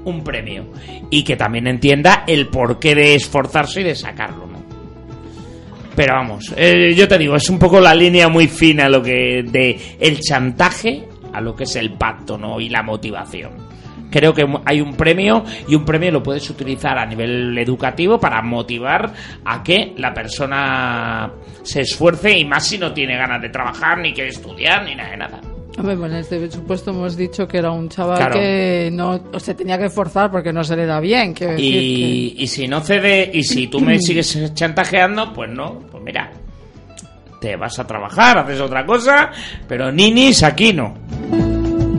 un 0.07 0.25
premio. 0.25 0.67
Y 1.11 1.23
que 1.23 1.37
también 1.37 1.67
entienda 1.67 2.25
el 2.27 2.49
porqué 2.49 2.95
de 2.95 3.15
esforzarse 3.15 3.83
y 3.83 3.85
de 3.85 3.95
sacarlo, 3.95 4.47
¿no? 4.47 4.57
Pero 5.95 6.15
vamos, 6.15 6.53
eh, 6.57 6.95
yo 6.95 7.09
te 7.09 7.17
digo, 7.17 7.37
es 7.37 7.49
un 7.49 7.59
poco 7.59 7.81
la 7.81 7.95
línea 7.95 8.29
muy 8.29 8.49
fina 8.49 8.89
lo 8.89 9.03
que 9.03 9.43
de 9.43 9.79
el 9.99 10.21
chantaje 10.21 11.05
a 11.33 11.41
lo 11.41 11.57
que 11.57 11.65
es 11.65 11.75
el 11.77 11.93
pacto, 11.93 12.37
¿no? 12.37 12.61
Y 12.61 12.69
la 12.69 12.83
motivación. 12.83 13.67
Creo 14.11 14.33
que 14.33 14.47
hay 14.65 14.81
un 14.81 14.95
premio 14.95 15.45
y 15.67 15.75
un 15.75 15.85
premio 15.85 16.13
lo 16.13 16.23
puedes 16.23 16.49
utilizar 16.49 16.99
a 16.99 17.07
nivel 17.07 17.57
educativo 17.59 18.21
para 18.21 18.41
motivar 18.43 19.13
a 19.45 19.63
que 19.63 19.95
la 19.97 20.15
persona 20.15 21.33
se 21.63 21.81
esfuerce 21.81 22.39
y 22.39 22.45
más 22.45 22.67
si 22.67 22.79
no 22.79 22.93
tiene 22.93 23.17
ganas 23.17 23.43
de 23.43 23.49
trabajar, 23.49 23.99
ni 23.99 24.13
que 24.13 24.29
estudiar, 24.29 24.85
ni 24.85 24.95
nada 24.95 25.11
de 25.11 25.17
nada. 25.17 25.56
Hombre, 25.79 25.95
bueno, 25.97 26.15
en 26.15 26.21
este 26.21 26.51
supuesto 26.51 26.91
hemos 26.91 27.17
dicho 27.17 27.47
que 27.47 27.59
era 27.59 27.71
un 27.71 27.89
chaval 27.89 28.17
Claro. 28.19 28.35
que 28.35 28.89
no 28.93 29.21
o 29.33 29.39
se 29.41 29.55
tenía 29.55 29.77
que 29.79 29.87
esforzar 29.87 30.31
porque 30.31 30.53
no 30.53 30.65
se 30.65 30.75
le 30.77 30.87
da 30.87 31.01
bien. 31.01 31.35
Decir 31.35 31.59
Y, 31.59 32.35
y 32.39 32.47
si 32.47 32.67
no 32.67 32.81
cede, 32.81 33.31
y 33.33 33.43
si 33.45 33.67
tú 33.67 33.81
me 33.81 33.99
sigues 34.01 34.55
chantajeando, 34.55 35.33
pues 35.35 35.51
no, 35.51 35.81
pues 35.91 36.03
mira, 36.03 36.31
te 37.41 37.57
vas 37.57 37.79
a 37.79 37.87
trabajar, 37.87 38.39
haces 38.39 38.61
otra 38.61 38.87
cosa, 38.87 39.31
pero 39.69 39.93
ninis 39.93 40.43
aquí 40.43 40.73
no. 40.73 40.95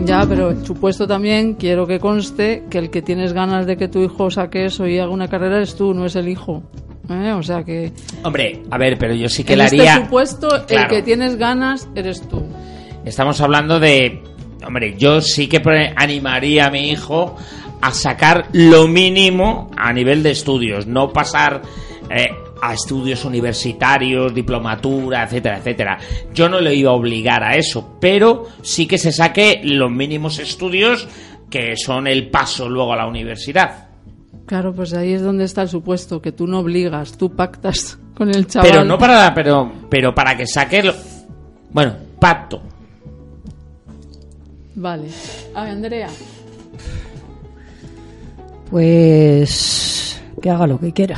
Ya, 0.05 0.25
pero 0.27 0.63
supuesto 0.65 1.05
también 1.05 1.55
quiero 1.55 1.85
que 1.85 1.99
conste 1.99 2.63
que 2.69 2.77
el 2.77 2.89
que 2.89 3.01
tienes 3.01 3.33
ganas 3.33 3.65
de 3.67 3.75
que 3.77 3.89
tu 3.89 4.01
hijo 4.03 4.31
saque 4.31 4.65
eso 4.65 4.87
y 4.87 4.97
haga 4.99 5.11
una 5.11 5.27
carrera 5.27 5.61
es 5.61 5.75
tú, 5.75 5.93
no 5.93 6.05
es 6.05 6.15
el 6.15 6.29
hijo. 6.29 6.63
¿Eh? 7.09 7.31
O 7.33 7.43
sea 7.43 7.63
que 7.63 7.91
Hombre, 8.23 8.63
a 8.71 8.77
ver, 8.77 8.97
pero 8.97 9.13
yo 9.13 9.29
sí 9.29 9.43
que 9.43 9.53
en 9.53 9.59
le 9.59 9.65
este 9.65 9.81
haría. 9.81 10.03
supuesto 10.05 10.49
el 10.67 10.87
que 10.87 11.01
tienes 11.03 11.35
ganas 11.37 11.87
eres 11.95 12.21
tú. 12.27 12.43
Estamos 13.07 13.39
hablando 13.41 13.79
de. 13.79 14.21
Hombre, 14.65 14.95
yo 14.97 15.21
sí 15.21 15.47
que 15.47 15.61
animaría 15.95 16.65
a 16.65 16.71
mi 16.71 16.89
hijo 16.89 17.35
a 17.81 17.91
sacar 17.91 18.47
lo 18.53 18.87
mínimo 18.87 19.69
a 19.77 19.93
nivel 19.93 20.23
de 20.23 20.31
estudios, 20.31 20.87
no 20.87 21.13
pasar 21.13 21.61
eh, 22.09 22.27
a 22.61 22.73
estudios 22.73 23.23
universitarios, 23.23 24.33
diplomatura, 24.33 25.23
etcétera, 25.23 25.57
etcétera. 25.59 25.97
Yo 26.33 26.49
no 26.49 26.59
le 26.59 26.73
iba 26.73 26.89
a 26.89 26.95
obligar 26.95 27.43
a 27.43 27.55
eso, 27.55 27.97
pero 28.01 28.45
sí 28.63 28.87
que 28.87 28.97
se 28.97 29.11
saque 29.11 29.61
los 29.63 29.91
mínimos 29.91 30.39
estudios 30.39 31.07
que 31.51 31.75
son 31.77 32.07
el 32.07 32.29
paso 32.29 32.67
luego 32.67 32.93
a 32.93 32.97
la 32.97 33.05
universidad. 33.07 33.87
Claro, 34.47 34.73
pues 34.73 34.93
ahí 34.93 35.13
es 35.13 35.21
donde 35.21 35.43
está 35.43 35.61
el 35.61 35.69
supuesto, 35.69 36.21
que 36.21 36.31
tú 36.31 36.47
no 36.47 36.59
obligas, 36.59 37.17
tú 37.17 37.35
pactas 37.35 37.99
con 38.15 38.29
el 38.33 38.47
chaval. 38.47 38.69
Pero 38.71 38.83
no 38.83 38.97
para, 38.97 39.33
pero, 39.35 39.71
pero 39.89 40.15
para 40.15 40.35
que 40.35 40.47
saque 40.47 40.81
lo- 40.83 40.95
bueno, 41.71 41.93
pacto. 42.19 42.63
Vale. 44.77 45.07
A 45.55 45.63
ver, 45.63 45.71
Andrea. 45.71 46.07
Pues 48.69 50.21
que 50.39 50.49
haga 50.51 50.67
lo 50.67 50.79
que 50.79 50.93
quiera. 50.93 51.17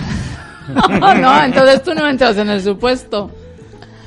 no, 1.20 1.44
entonces 1.44 1.84
tú 1.84 1.94
no 1.94 2.08
entras 2.08 2.38
en 2.38 2.50
el 2.50 2.62
supuesto. 2.62 3.30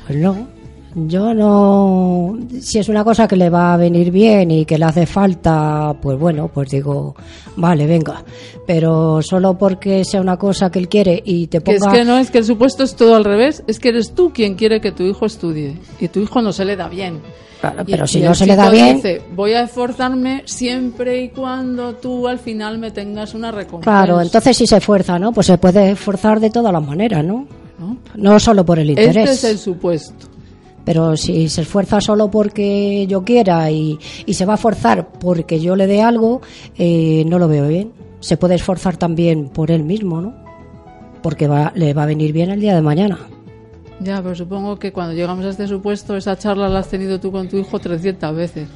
Pues 0.07 0.17
no, 0.17 0.47
Yo 0.95 1.33
no. 1.33 2.37
Si 2.61 2.77
es 2.79 2.87
una 2.89 3.03
cosa 3.03 3.27
que 3.27 3.35
le 3.35 3.49
va 3.49 3.73
a 3.73 3.77
venir 3.77 4.11
bien 4.11 4.51
y 4.51 4.65
que 4.65 4.77
le 4.77 4.85
hace 4.85 5.05
falta, 5.05 5.95
pues 6.01 6.19
bueno, 6.19 6.49
pues 6.53 6.69
digo, 6.69 7.15
vale, 7.55 7.87
venga. 7.87 8.23
Pero 8.67 9.21
solo 9.21 9.57
porque 9.57 10.05
sea 10.05 10.21
una 10.21 10.37
cosa 10.37 10.69
que 10.69 10.79
él 10.79 10.87
quiere 10.87 11.21
y 11.25 11.47
te 11.47 11.61
ponga. 11.61 11.77
es 11.77 11.93
que 11.99 12.05
no, 12.05 12.17
es 12.17 12.29
que 12.31 12.37
el 12.39 12.45
supuesto 12.45 12.83
es 12.83 12.95
todo 12.95 13.15
al 13.15 13.23
revés. 13.25 13.63
Es 13.67 13.79
que 13.79 13.89
eres 13.89 14.13
tú 14.13 14.31
quien 14.33 14.55
quiere 14.55 14.81
que 14.81 14.91
tu 14.91 15.03
hijo 15.03 15.25
estudie. 15.25 15.77
Y 15.99 16.07
tu 16.09 16.19
hijo 16.19 16.41
no 16.41 16.51
se 16.53 16.63
le 16.65 16.75
da 16.75 16.87
bien. 16.89 17.19
Claro, 17.59 17.83
Y- 17.87 17.91
pero 17.91 18.05
si 18.07 18.19
y 18.19 18.21
no 18.23 18.35
se 18.35 18.45
le 18.45 18.55
da 18.55 18.69
bien. 18.69 18.97
dice, 18.97 19.21
voy 19.35 19.53
a 19.53 19.63
esforzarme 19.63 20.43
siempre 20.45 21.23
y 21.23 21.29
cuando 21.29 21.95
tú 21.95 22.27
al 22.27 22.37
final 22.37 22.77
me 22.77 22.91
tengas 22.91 23.33
una 23.33 23.51
recompensa. 23.51 23.89
Claro, 24.05 24.21
entonces 24.21 24.55
si 24.57 24.67
se 24.67 24.77
esfuerza, 24.77 25.17
¿no? 25.17 25.31
Pues 25.31 25.47
se 25.47 25.57
puede 25.57 25.91
esforzar 25.91 26.39
de 26.39 26.49
todas 26.49 26.71
las 26.73 26.85
maneras, 26.85 27.23
¿no? 27.23 27.47
No 28.15 28.39
solo 28.39 28.65
por 28.65 28.79
el 28.79 28.91
interés. 28.91 29.15
Este 29.29 29.31
es 29.31 29.43
el 29.53 29.57
supuesto. 29.59 30.27
Pero 30.85 31.15
si 31.15 31.49
se 31.49 31.61
esfuerza 31.61 32.01
solo 32.01 32.29
porque 32.29 33.07
yo 33.07 33.23
quiera 33.23 33.71
y, 33.71 33.97
y 34.25 34.33
se 34.33 34.45
va 34.45 34.53
a 34.53 34.55
esforzar 34.55 35.07
porque 35.19 35.59
yo 35.59 35.75
le 35.75 35.87
dé 35.87 36.01
algo, 36.01 36.41
eh, 36.77 37.23
no 37.27 37.39
lo 37.39 37.47
veo 37.47 37.67
bien. 37.67 37.91
Se 38.19 38.37
puede 38.37 38.55
esforzar 38.55 38.97
también 38.97 39.49
por 39.49 39.71
él 39.71 39.83
mismo, 39.83 40.21
¿no? 40.21 40.33
Porque 41.21 41.47
va, 41.47 41.71
le 41.75 41.93
va 41.93 42.03
a 42.03 42.07
venir 42.07 42.33
bien 42.33 42.49
el 42.49 42.59
día 42.59 42.75
de 42.75 42.81
mañana. 42.81 43.19
Ya, 43.99 44.21
pero 44.21 44.35
supongo 44.35 44.77
que 44.77 44.91
cuando 44.91 45.13
llegamos 45.13 45.45
a 45.45 45.49
este 45.49 45.67
supuesto, 45.67 46.17
esa 46.17 46.37
charla 46.37 46.67
la 46.67 46.79
has 46.79 46.89
tenido 46.89 47.19
tú 47.19 47.31
con 47.31 47.47
tu 47.47 47.57
hijo 47.57 47.79
300 47.79 48.35
veces. 48.35 48.67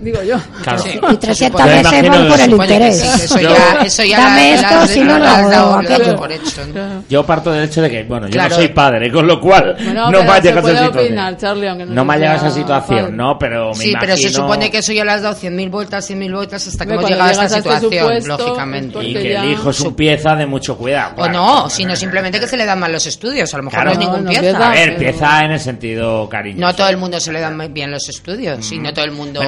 Digo 0.00 0.22
yo. 0.22 0.36
Claro. 0.62 0.78
Sí, 0.80 1.00
y 1.12 1.16
300 1.16 1.60
Yo 1.60 1.66
veces 1.66 1.80
imagino 1.92 2.10
van 2.18 2.28
por 2.28 2.40
el 2.40 2.50
interés. 2.50 3.00
sí, 3.00 3.24
eso 3.24 3.40
ya- 3.40 3.80
eso 3.84 4.04
ya 4.04 4.20
Dame 4.20 4.48
la- 4.50 4.54
esto, 4.68 4.86
si 4.88 5.00
no, 5.00 5.18
la- 5.18 5.18
la- 5.18 5.42
no, 5.42 5.48
la- 5.50 5.66
o 5.66 5.82
la- 5.82 5.94
aquello. 5.96 6.16
por 6.16 6.32
hecho, 6.32 6.66
¿no? 6.74 7.04
Yo 7.08 7.24
parto 7.24 7.52
del 7.52 7.64
hecho 7.64 7.80
de 7.80 7.90
que, 7.90 8.02
bueno, 8.02 8.26
yo 8.26 8.32
Claro. 8.32 8.50
no 8.50 8.56
soy 8.56 8.68
padre, 8.68 9.10
con 9.12 9.26
lo 9.26 9.40
cual 9.40 9.76
Bueno, 9.82 10.10
no 10.10 10.24
me 10.24 10.30
ha 10.30 10.40
llegado 10.40 10.68
esa 10.68 10.78
situación. 10.78 11.04
opinar, 11.06 11.36
Charlie, 11.38 11.68
no 11.74 11.86
no 11.86 12.04
me 12.04 12.14
ha 12.14 12.16
llegado 12.18 12.34
a 12.44 12.48
esa 12.48 12.50
situación, 12.50 12.98
padre. 13.00 13.12
¿no? 13.12 13.38
Pero 13.38 13.68
me 13.68 13.74
Sí, 13.76 13.92
pero 13.98 14.16
se 14.16 14.22
imagino- 14.22 14.42
supone 14.42 14.70
que 14.70 14.78
eso 14.78 14.92
ya 14.92 15.04
le 15.04 15.10
has 15.12 15.22
dado 15.22 15.34
100.000 15.36 15.70
vueltas, 15.70 16.04
100.000 16.06 16.32
vueltas 16.34 16.66
hasta 16.66 16.84
que 16.86 16.92
hemos 16.94 17.08
llegado 17.10 17.28
a 17.28 17.32
esta 17.32 17.48
situación, 17.48 18.02
supuesto, 18.02 18.36
lógicamente. 18.36 18.98
es 18.98 19.04
Y 19.06 19.12
que 19.14 19.36
el 19.36 19.44
hijo 19.52 19.70
es 19.70 19.80
un 19.80 19.94
pieza 19.94 20.34
de 20.34 20.46
mucho 20.46 20.76
cuidado. 20.76 21.12
O 21.12 21.16
claro. 21.16 21.32
no, 21.32 21.70
sino 21.70 21.94
simplemente 21.96 22.40
que 22.40 22.46
se 22.48 22.56
le 22.56 22.66
dan 22.66 22.78
mal 22.80 22.92
los 22.92 23.06
estudios, 23.06 23.54
a 23.54 23.56
lo 23.58 23.62
mejor 23.62 23.80
Claro. 23.82 23.94
no 23.94 24.00
es 24.02 24.06
ningún 24.06 24.26
pieza. 24.26 24.66
A 24.66 24.70
ver, 24.70 24.96
pieza 24.96 25.44
en 25.44 25.52
el 25.52 25.60
sentido 25.60 26.28
cariño. 26.28 26.60
No 26.60 26.74
todo 26.74 26.88
el 26.88 26.96
mundo 26.96 27.20
se 27.20 27.32
le 27.32 27.40
dan 27.40 27.56
muy 27.56 27.68
bien 27.68 27.90
los 27.90 28.08
estudios, 28.08 28.70
y 28.72 28.78
no 28.78 28.92
todo 28.92 29.04
el 29.04 29.12
mundo... 29.12 29.40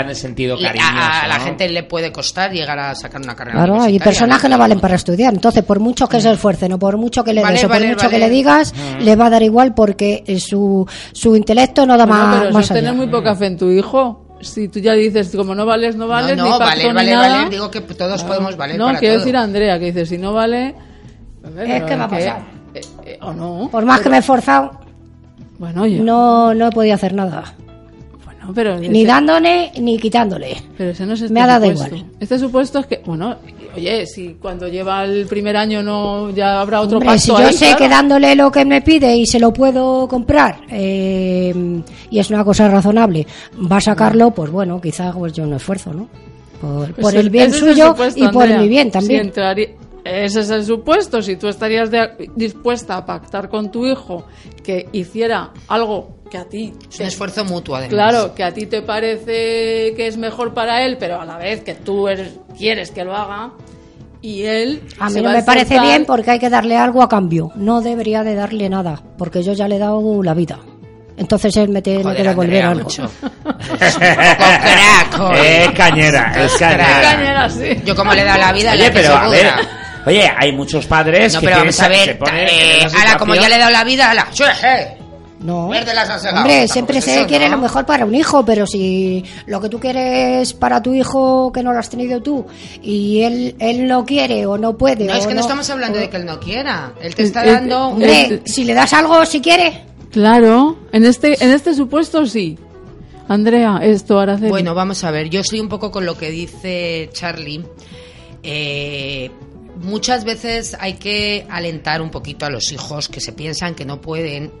En 0.00 0.08
el 0.08 0.16
sentido 0.16 0.56
cariñoso. 0.58 0.90
a, 0.92 1.20
a 1.22 1.28
la 1.28 1.38
¿no? 1.38 1.44
gente 1.44 1.68
le 1.68 1.82
puede 1.84 2.10
costar 2.10 2.50
llegar 2.50 2.78
a 2.78 2.94
sacar 2.94 3.20
una 3.20 3.34
carrera 3.36 3.56
Claro, 3.58 3.80
hay 3.82 3.98
personas 3.98 4.40
que 4.40 4.48
no 4.48 4.56
valen 4.58 4.80
para 4.80 4.94
estudiar. 4.96 5.32
Entonces, 5.34 5.62
por 5.64 5.78
mucho 5.80 6.08
que 6.08 6.20
se 6.20 6.30
esfuercen 6.32 6.72
o 6.72 6.78
por 6.78 6.96
mucho 6.96 7.22
que 7.22 7.32
le 7.32 7.42
Vale, 7.42 7.54
des 7.54 7.64
o 7.64 7.68
por 7.68 7.76
vale, 7.76 7.88
mucho 7.88 7.98
vale. 8.06 8.10
que 8.10 8.18
le 8.18 8.30
digas, 8.30 8.72
Mm. 8.74 9.02
le 9.02 9.16
va 9.16 9.26
a 9.26 9.30
dar 9.30 9.42
igual 9.42 9.74
porque 9.74 10.24
eh, 10.26 10.40
su, 10.40 10.86
su 11.12 11.36
intelecto 11.36 11.84
no 11.86 11.96
da 11.98 12.06
Bueno, 12.06 12.26
más, 12.26 12.40
pero 12.40 12.52
más 12.54 12.68
tener 12.68 12.94
muy 12.94 13.06
poca 13.08 13.34
fe 13.34 13.46
en 13.46 13.58
tu 13.58 13.70
hijo. 13.70 14.26
Si 14.40 14.66
tú 14.68 14.80
ya 14.80 14.94
dices, 14.94 15.32
como 15.36 15.54
no 15.54 15.64
vales, 15.64 15.94
no 15.94 16.08
vales, 16.08 16.36
no, 16.36 16.44
ni 16.44 16.50
no, 16.50 16.58
pacto 16.58 16.70
valer, 16.74 16.86
ni 16.88 16.92
valer, 16.94 17.14
nada. 17.14 17.28
valer, 17.36 17.50
digo 17.50 17.70
que 17.70 17.80
todos 17.82 18.24
podemos 18.24 18.56
valer 18.56 18.76
No, 18.76 18.86
para 18.86 18.98
quiero 18.98 19.14
todo. 19.14 19.20
decir 19.24 19.36
a 19.36 19.42
Andrea, 19.42 19.78
que 19.78 19.84
dice, 19.86 20.06
si 20.06 20.18
no 20.18 20.32
vale... 20.32 20.74
pues, 21.40 21.54
Es 21.54 21.60
pero 21.68 21.86
que 21.86 21.96
va 21.96 22.04
a 22.04 22.08
pasar. 22.08 22.42
eh, 22.74 22.80
eh, 23.04 23.18
o 23.20 23.32
no. 23.32 23.68
Por 23.70 23.84
más 23.84 24.00
que 24.00 24.08
me 24.08 24.16
he 24.16 24.18
esforzado, 24.18 24.80
Bueno, 25.58 25.82
oye. 25.82 26.00
no, 26.00 26.52
no 26.54 26.66
he 26.66 26.70
podido 26.72 26.94
hacer 26.94 27.14
nada. 27.14 27.44
Pero 28.54 28.78
Ni 28.78 28.86
ese- 29.02 29.06
dándole 29.06 29.72
ni 29.80 29.98
quitándole. 29.98 30.56
Pero 30.76 30.90
ese 30.90 31.06
no 31.06 31.14
es 31.14 31.22
este 31.22 31.32
Me 31.34 31.40
ha 31.42 31.46
dado 31.46 31.66
supuesto. 31.66 31.94
igual. 31.96 32.10
Este 32.20 32.38
supuesto 32.38 32.78
es 32.80 32.86
que, 32.86 33.02
bueno, 33.06 33.36
oye, 33.76 34.06
si 34.06 34.34
cuando 34.40 34.66
lleva 34.68 35.04
el 35.04 35.26
primer 35.26 35.56
año 35.56 35.82
no 35.82 36.30
ya 36.30 36.60
habrá 36.60 36.80
otro 36.80 36.98
Hombre, 36.98 37.08
pacto 37.10 37.20
si 37.22 37.28
yo 37.30 37.36
ahí, 37.36 37.52
sé 37.54 37.66
claro. 37.66 37.78
que 37.78 37.88
dándole 37.88 38.34
lo 38.34 38.50
que 38.50 38.64
me 38.64 38.82
pide 38.82 39.16
y 39.16 39.26
se 39.26 39.38
lo 39.38 39.52
puedo 39.52 40.08
comprar 40.08 40.60
eh, 40.70 41.54
y 42.10 42.18
es 42.18 42.30
una 42.30 42.44
cosa 42.44 42.68
razonable, 42.68 43.26
va 43.70 43.76
a 43.76 43.80
sacarlo, 43.80 44.30
pues 44.32 44.50
bueno, 44.50 44.80
quizá 44.80 45.12
pues 45.12 45.32
yo 45.32 45.46
no 45.46 45.56
esfuerzo, 45.56 45.92
¿no? 45.92 46.08
Por, 46.60 47.14
el 47.16 47.28
bien 47.30 47.52
suyo 47.52 47.88
supuesto, 47.88 48.24
y 48.24 48.28
por 48.28 48.42
Andrea. 48.44 48.60
mi 48.60 48.68
bien 48.68 48.86
Si 48.88 48.92
también. 48.92 49.20
entraría- 49.22 49.68
ese 50.04 50.40
es 50.40 50.50
el 50.50 50.64
supuesto. 50.64 51.20
Si 51.22 51.34
tú 51.36 51.48
estarías 51.48 51.90
de- 51.90 52.30
dispuesta 52.36 52.96
a 52.96 53.04
pactar 53.06 53.48
con 53.48 53.70
tu 53.72 53.84
hijo 53.86 54.24
que 54.62 54.88
hiciera 54.92 55.50
algo 55.68 56.21
que 56.32 56.38
a 56.38 56.44
ti... 56.46 56.72
Es 56.90 56.98
un 56.98 57.06
esfuerzo 57.06 57.44
mutuo, 57.44 57.76
además. 57.76 57.92
Claro, 57.92 58.34
que 58.34 58.42
a 58.42 58.52
ti 58.54 58.64
te 58.64 58.80
parece 58.80 59.92
que 59.94 60.06
es 60.06 60.16
mejor 60.16 60.54
para 60.54 60.82
él, 60.86 60.96
pero 60.98 61.20
a 61.20 61.26
la 61.26 61.36
vez 61.36 61.62
que 61.62 61.74
tú 61.74 62.08
eres- 62.08 62.32
quieres 62.56 62.90
que 62.90 63.04
lo 63.04 63.14
haga 63.14 63.50
y 64.22 64.42
él... 64.44 64.82
A 64.98 65.10
mí 65.10 65.20
no 65.20 65.30
me 65.30 65.42
parece 65.42 65.78
bien 65.78 66.04
porque 66.06 66.30
hay 66.30 66.38
que 66.38 66.48
darle 66.48 66.76
algo 66.78 67.02
a 67.02 67.08
cambio. 67.08 67.50
No 67.54 67.82
debería 67.82 68.22
de 68.24 68.34
darle 68.34 68.70
nada, 68.70 68.98
porque 69.18 69.42
yo 69.42 69.52
ya 69.52 69.68
le 69.68 69.76
he 69.76 69.78
dado 69.78 70.22
la 70.22 70.32
vida. 70.32 70.58
Entonces 71.18 71.54
él 71.58 71.68
me 71.68 71.82
tiene 71.82 72.02
Joder, 72.02 72.16
que 72.16 72.22
devolver 72.22 72.64
Andrea, 72.64 72.70
algo. 72.70 72.84
macho. 72.88 73.10
Es 73.84 73.94
un 73.96 74.00
poco 74.00 74.60
crack, 74.62 75.16
joder. 75.18 75.44
Es 75.44 75.70
cañera, 75.72 76.32
es 76.44 76.52
cañera. 76.54 77.00
Cañera, 77.02 77.50
sí. 77.50 77.82
Yo 77.84 77.94
como 77.94 78.14
le 78.14 78.22
he 78.22 78.24
dado 78.24 78.38
la 78.40 78.52
vida, 78.54 78.72
Oye, 78.72 78.84
le 78.84 78.90
pero 78.90 79.14
a 79.14 79.28
ver, 79.28 79.46
oye, 80.06 80.32
hay 80.38 80.52
muchos 80.52 80.86
padres 80.86 81.34
No, 81.34 81.40
que 81.40 81.46
pero 81.46 81.58
vamos 81.58 81.78
a 81.80 81.88
ver, 81.88 82.04
se 82.06 82.14
ponen 82.14 82.48
eh, 82.48 82.86
ala, 83.02 83.18
como 83.18 83.34
ya 83.34 83.46
le 83.50 83.56
he 83.56 83.58
dado 83.58 83.70
la 83.70 83.84
vida, 83.84 84.10
ala. 84.10 84.26
No. 85.42 85.68
Verde 85.68 85.94
las. 85.94 86.24
Hombre, 86.32 86.68
siempre 86.68 87.00
se 87.00 87.16
eso, 87.16 87.26
quiere 87.26 87.48
¿no? 87.48 87.56
lo 87.56 87.62
mejor 87.62 87.84
para 87.84 88.04
un 88.04 88.14
hijo, 88.14 88.44
pero 88.44 88.66
si 88.66 89.24
lo 89.46 89.60
que 89.60 89.68
tú 89.68 89.80
quieres 89.80 90.52
para 90.54 90.82
tu 90.82 90.94
hijo 90.94 91.50
que 91.52 91.62
no 91.62 91.72
lo 91.72 91.78
has 91.78 91.90
tenido 91.90 92.22
tú 92.22 92.46
y 92.82 93.22
él 93.22 93.56
él 93.58 93.86
no 93.86 94.04
quiere 94.04 94.46
o 94.46 94.56
no 94.58 94.76
puede 94.76 95.06
No, 95.06 95.14
o 95.14 95.16
es 95.16 95.26
que 95.26 95.34
no 95.34 95.40
estamos 95.40 95.68
hablando 95.70 95.98
de 95.98 96.08
que 96.08 96.16
él 96.16 96.26
no 96.26 96.38
quiera. 96.38 96.92
Él 97.00 97.14
te 97.14 97.24
está 97.24 97.44
Eh, 97.44 97.48
eh, 97.48 97.52
dando 97.52 97.88
un... 97.88 97.94
Hombre, 97.94 98.42
si 98.44 98.64
le 98.64 98.74
das 98.74 98.92
algo 98.92 99.24
si 99.26 99.40
quiere. 99.40 99.84
Claro, 100.10 100.78
en 100.92 101.04
este, 101.04 101.42
en 101.42 101.50
este 101.52 101.74
supuesto 101.74 102.26
sí. 102.26 102.58
Andrea, 103.28 103.80
esto, 103.82 104.18
Araceli. 104.18 104.50
Bueno, 104.50 104.74
vamos 104.74 105.02
a 105.04 105.10
ver, 105.10 105.30
yo 105.30 105.40
estoy 105.40 105.60
un 105.60 105.68
poco 105.68 105.90
con 105.90 106.04
lo 106.04 106.16
que 106.18 106.30
dice 106.30 107.08
Charlie. 107.12 107.64
Eh, 108.42 109.30
muchas 109.80 110.24
veces 110.24 110.76
hay 110.78 110.94
que 110.94 111.46
alentar 111.48 112.02
un 112.02 112.10
poquito 112.10 112.44
a 112.44 112.50
los 112.50 112.72
hijos 112.72 113.08
que 113.08 113.20
se 113.20 113.32
piensan 113.32 113.74
que 113.74 113.84
no 113.84 114.00
pueden 114.00 114.52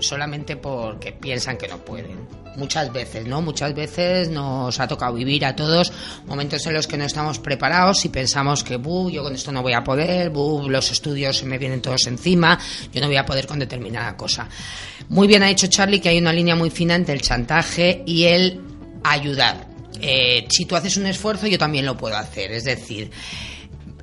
solamente 0.00 0.56
porque 0.56 1.12
piensan 1.12 1.56
que 1.56 1.68
no 1.68 1.78
pueden. 1.78 2.28
Muchas 2.56 2.92
veces, 2.92 3.26
¿no? 3.26 3.40
Muchas 3.40 3.74
veces 3.74 4.28
nos 4.30 4.80
ha 4.80 4.88
tocado 4.88 5.14
vivir 5.14 5.44
a 5.44 5.54
todos 5.54 5.92
momentos 6.26 6.66
en 6.66 6.74
los 6.74 6.86
que 6.86 6.96
no 6.96 7.04
estamos 7.04 7.38
preparados 7.38 8.04
y 8.04 8.08
pensamos 8.08 8.64
que, 8.64 8.76
buh, 8.76 9.10
yo 9.10 9.22
con 9.22 9.34
esto 9.34 9.52
no 9.52 9.62
voy 9.62 9.74
a 9.74 9.84
poder, 9.84 10.30
buh, 10.30 10.68
los 10.68 10.90
estudios 10.90 11.44
me 11.44 11.58
vienen 11.58 11.80
todos 11.80 12.06
encima, 12.06 12.58
yo 12.92 13.00
no 13.00 13.06
voy 13.06 13.16
a 13.16 13.24
poder 13.24 13.46
con 13.46 13.58
determinada 13.58 14.16
cosa. 14.16 14.48
Muy 15.08 15.28
bien 15.28 15.42
ha 15.42 15.46
dicho 15.46 15.68
Charlie 15.68 16.00
que 16.00 16.08
hay 16.08 16.18
una 16.18 16.32
línea 16.32 16.56
muy 16.56 16.70
fina 16.70 16.94
entre 16.94 17.14
el 17.14 17.20
chantaje 17.20 18.02
y 18.06 18.24
el 18.24 18.60
ayudar. 19.04 19.68
Eh, 20.00 20.46
si 20.50 20.64
tú 20.64 20.76
haces 20.76 20.96
un 20.96 21.06
esfuerzo, 21.06 21.46
yo 21.46 21.58
también 21.58 21.86
lo 21.86 21.96
puedo 21.96 22.16
hacer. 22.16 22.52
Es 22.52 22.64
decir, 22.64 23.10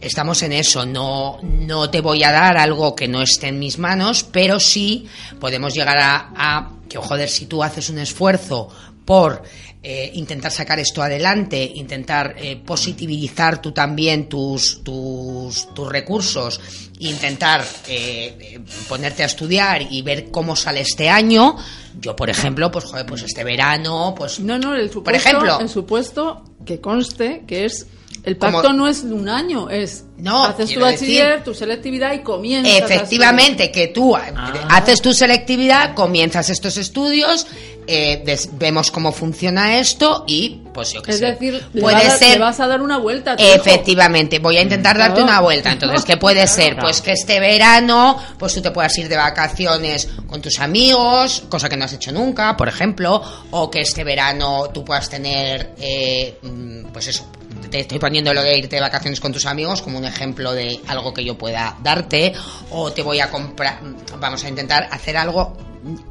estamos 0.08 0.42
en 0.44 0.54
eso. 0.54 0.86
No, 0.86 1.40
no 1.42 1.90
te 1.90 2.02
voy 2.02 2.24
a 2.24 2.32
dar 2.32 2.58
algo 2.58 2.96
que 2.96 3.08
no 3.08 3.22
esté 3.22 3.48
en 3.48 3.60
mis 3.60 3.78
manos, 3.78 4.24
pero 4.24 4.60
sí 4.60 5.08
podemos 5.40 5.74
llegar 5.74 5.98
a, 5.98 6.32
a 6.36 6.72
que, 6.88 6.98
joder, 6.98 7.30
si 7.30 7.46
tú 7.46 7.64
haces 7.64 7.90
un 7.90 8.00
esfuerzo 8.00 8.70
por 9.06 9.44
eh, 9.88 10.10
intentar 10.16 10.52
sacar 10.52 10.80
esto 10.80 11.04
adelante, 11.04 11.64
intentar 11.76 12.34
eh, 12.40 12.56
positivizar 12.56 13.62
tú 13.62 13.72
también 13.72 14.28
tus, 14.28 14.84
tus, 14.84 15.72
tus 15.76 15.88
recursos, 15.88 16.60
intentar 16.98 17.64
eh, 17.88 18.60
ponerte 18.90 19.22
a 19.22 19.28
estudiar 19.28 19.84
y 19.84 20.02
ver 20.02 20.32
cómo 20.32 20.56
sale 20.56 20.82
este 20.82 21.08
año. 21.08 21.56
Yo, 22.02 22.16
por 22.16 22.32
ejemplo, 22.32 22.72
pues 22.72 22.86
joder, 22.86 23.06
pues 23.06 23.22
este 23.22 23.44
verano, 23.44 24.16
pues 24.18 24.40
No, 24.40 24.58
no, 24.58 24.76
el 24.76 24.90
supuesto, 24.90 25.04
por 25.04 25.14
ejemplo, 25.14 25.60
el 25.60 25.70
supuesto 25.70 26.44
que 26.66 26.82
conste 26.82 27.44
que 27.46 27.66
es 27.66 27.86
el 28.26 28.38
Como- 28.38 28.54
pacto 28.62 28.74
no 28.74 28.88
es 28.88 29.08
de 29.08 29.14
un 29.14 29.30
año, 29.30 29.70
es 29.70 30.06
No, 30.18 30.46
haces 30.46 30.74
tu 30.74 30.80
bachiller, 30.80 31.28
decir- 31.40 31.44
tu 31.44 31.54
selectividad 31.54 32.14
y 32.14 32.20
comienzas. 32.20 32.74
a 32.74 32.86
Efectivamente, 32.86 33.72
que 33.72 33.88
tú 33.88 34.16
eh, 34.16 34.20
Ah. 34.36 34.54
haces 34.72 35.02
tu 35.02 35.14
selectividad, 35.14 35.94
comienzas 35.94 36.50
estos 36.50 36.78
estudios, 36.78 37.46
eh, 37.88 38.24
des- 38.26 38.50
vemos 38.58 38.90
cómo 38.90 39.12
funciona 39.12 39.78
esto 39.78 40.24
y, 40.28 40.62
pues 40.74 40.94
yo 40.94 41.04
qué 41.04 41.12
Es 41.12 41.20
sé, 41.20 41.26
decir, 41.28 41.64
le, 41.74 41.82
puede 41.82 41.96
vas 41.98 42.06
a- 42.14 42.18
ser 42.18 42.32
le 42.32 42.40
vas 42.40 42.60
a 42.60 42.66
dar 42.68 42.82
una 42.82 42.98
vuelta 42.98 43.34
a 43.34 43.36
tu 43.38 43.44
hijo. 43.44 43.54
Efectivamente, 43.54 44.40
voy 44.40 44.58
a 44.58 44.62
intentar 44.64 44.98
darte 44.98 45.22
una 45.22 45.40
vuelta. 45.42 45.72
Entonces, 45.72 46.04
¿qué 46.04 46.18
puede 46.18 46.48
ser? 46.48 46.74
Claro. 46.74 46.88
Pues 46.88 47.02
que 47.02 47.12
este 47.12 47.40
verano, 47.40 48.18
pues 48.40 48.54
tú 48.56 48.62
te 48.62 48.72
puedas 48.72 48.98
ir 48.98 49.08
de 49.08 49.18
vacaciones 49.18 50.08
con 50.28 50.42
tus 50.42 50.60
amigos, 50.60 51.44
cosa 51.50 51.70
que 51.70 51.78
no 51.78 51.86
has 51.86 51.94
hecho 51.94 52.12
nunca, 52.12 52.58
por 52.58 52.68
ejemplo, 52.70 53.22
o 53.52 53.70
que 53.70 53.82
este 53.82 54.04
verano 54.04 54.70
tú 54.74 54.84
puedas 54.84 55.08
tener, 55.10 55.74
eh, 55.78 56.40
mm, 56.42 56.86
pues 56.92 57.08
eso, 57.08 57.28
te 57.70 57.82
estoy 57.82 58.00
poniendo 58.00 58.34
lo 58.34 58.42
de 58.42 58.58
irte 58.58 58.76
de 58.76 58.82
vacaciones 58.82 59.20
con 59.20 59.32
tus 59.32 59.46
amigos 59.46 59.82
como 59.82 59.98
un 59.98 60.06
ejemplo 60.06 60.54
de 60.54 60.80
algo 60.88 61.14
que 61.14 61.24
yo 61.24 61.38
pueda 61.38 61.78
darte, 61.82 62.34
o 62.72 62.92
te 62.92 63.02
voy 63.02 63.20
a 63.20 63.30
comprar, 63.30 63.80
vamos 64.20 64.44
a 64.44 64.50
intentar 64.50 64.88
hacer 64.92 65.18
algo 65.18 65.56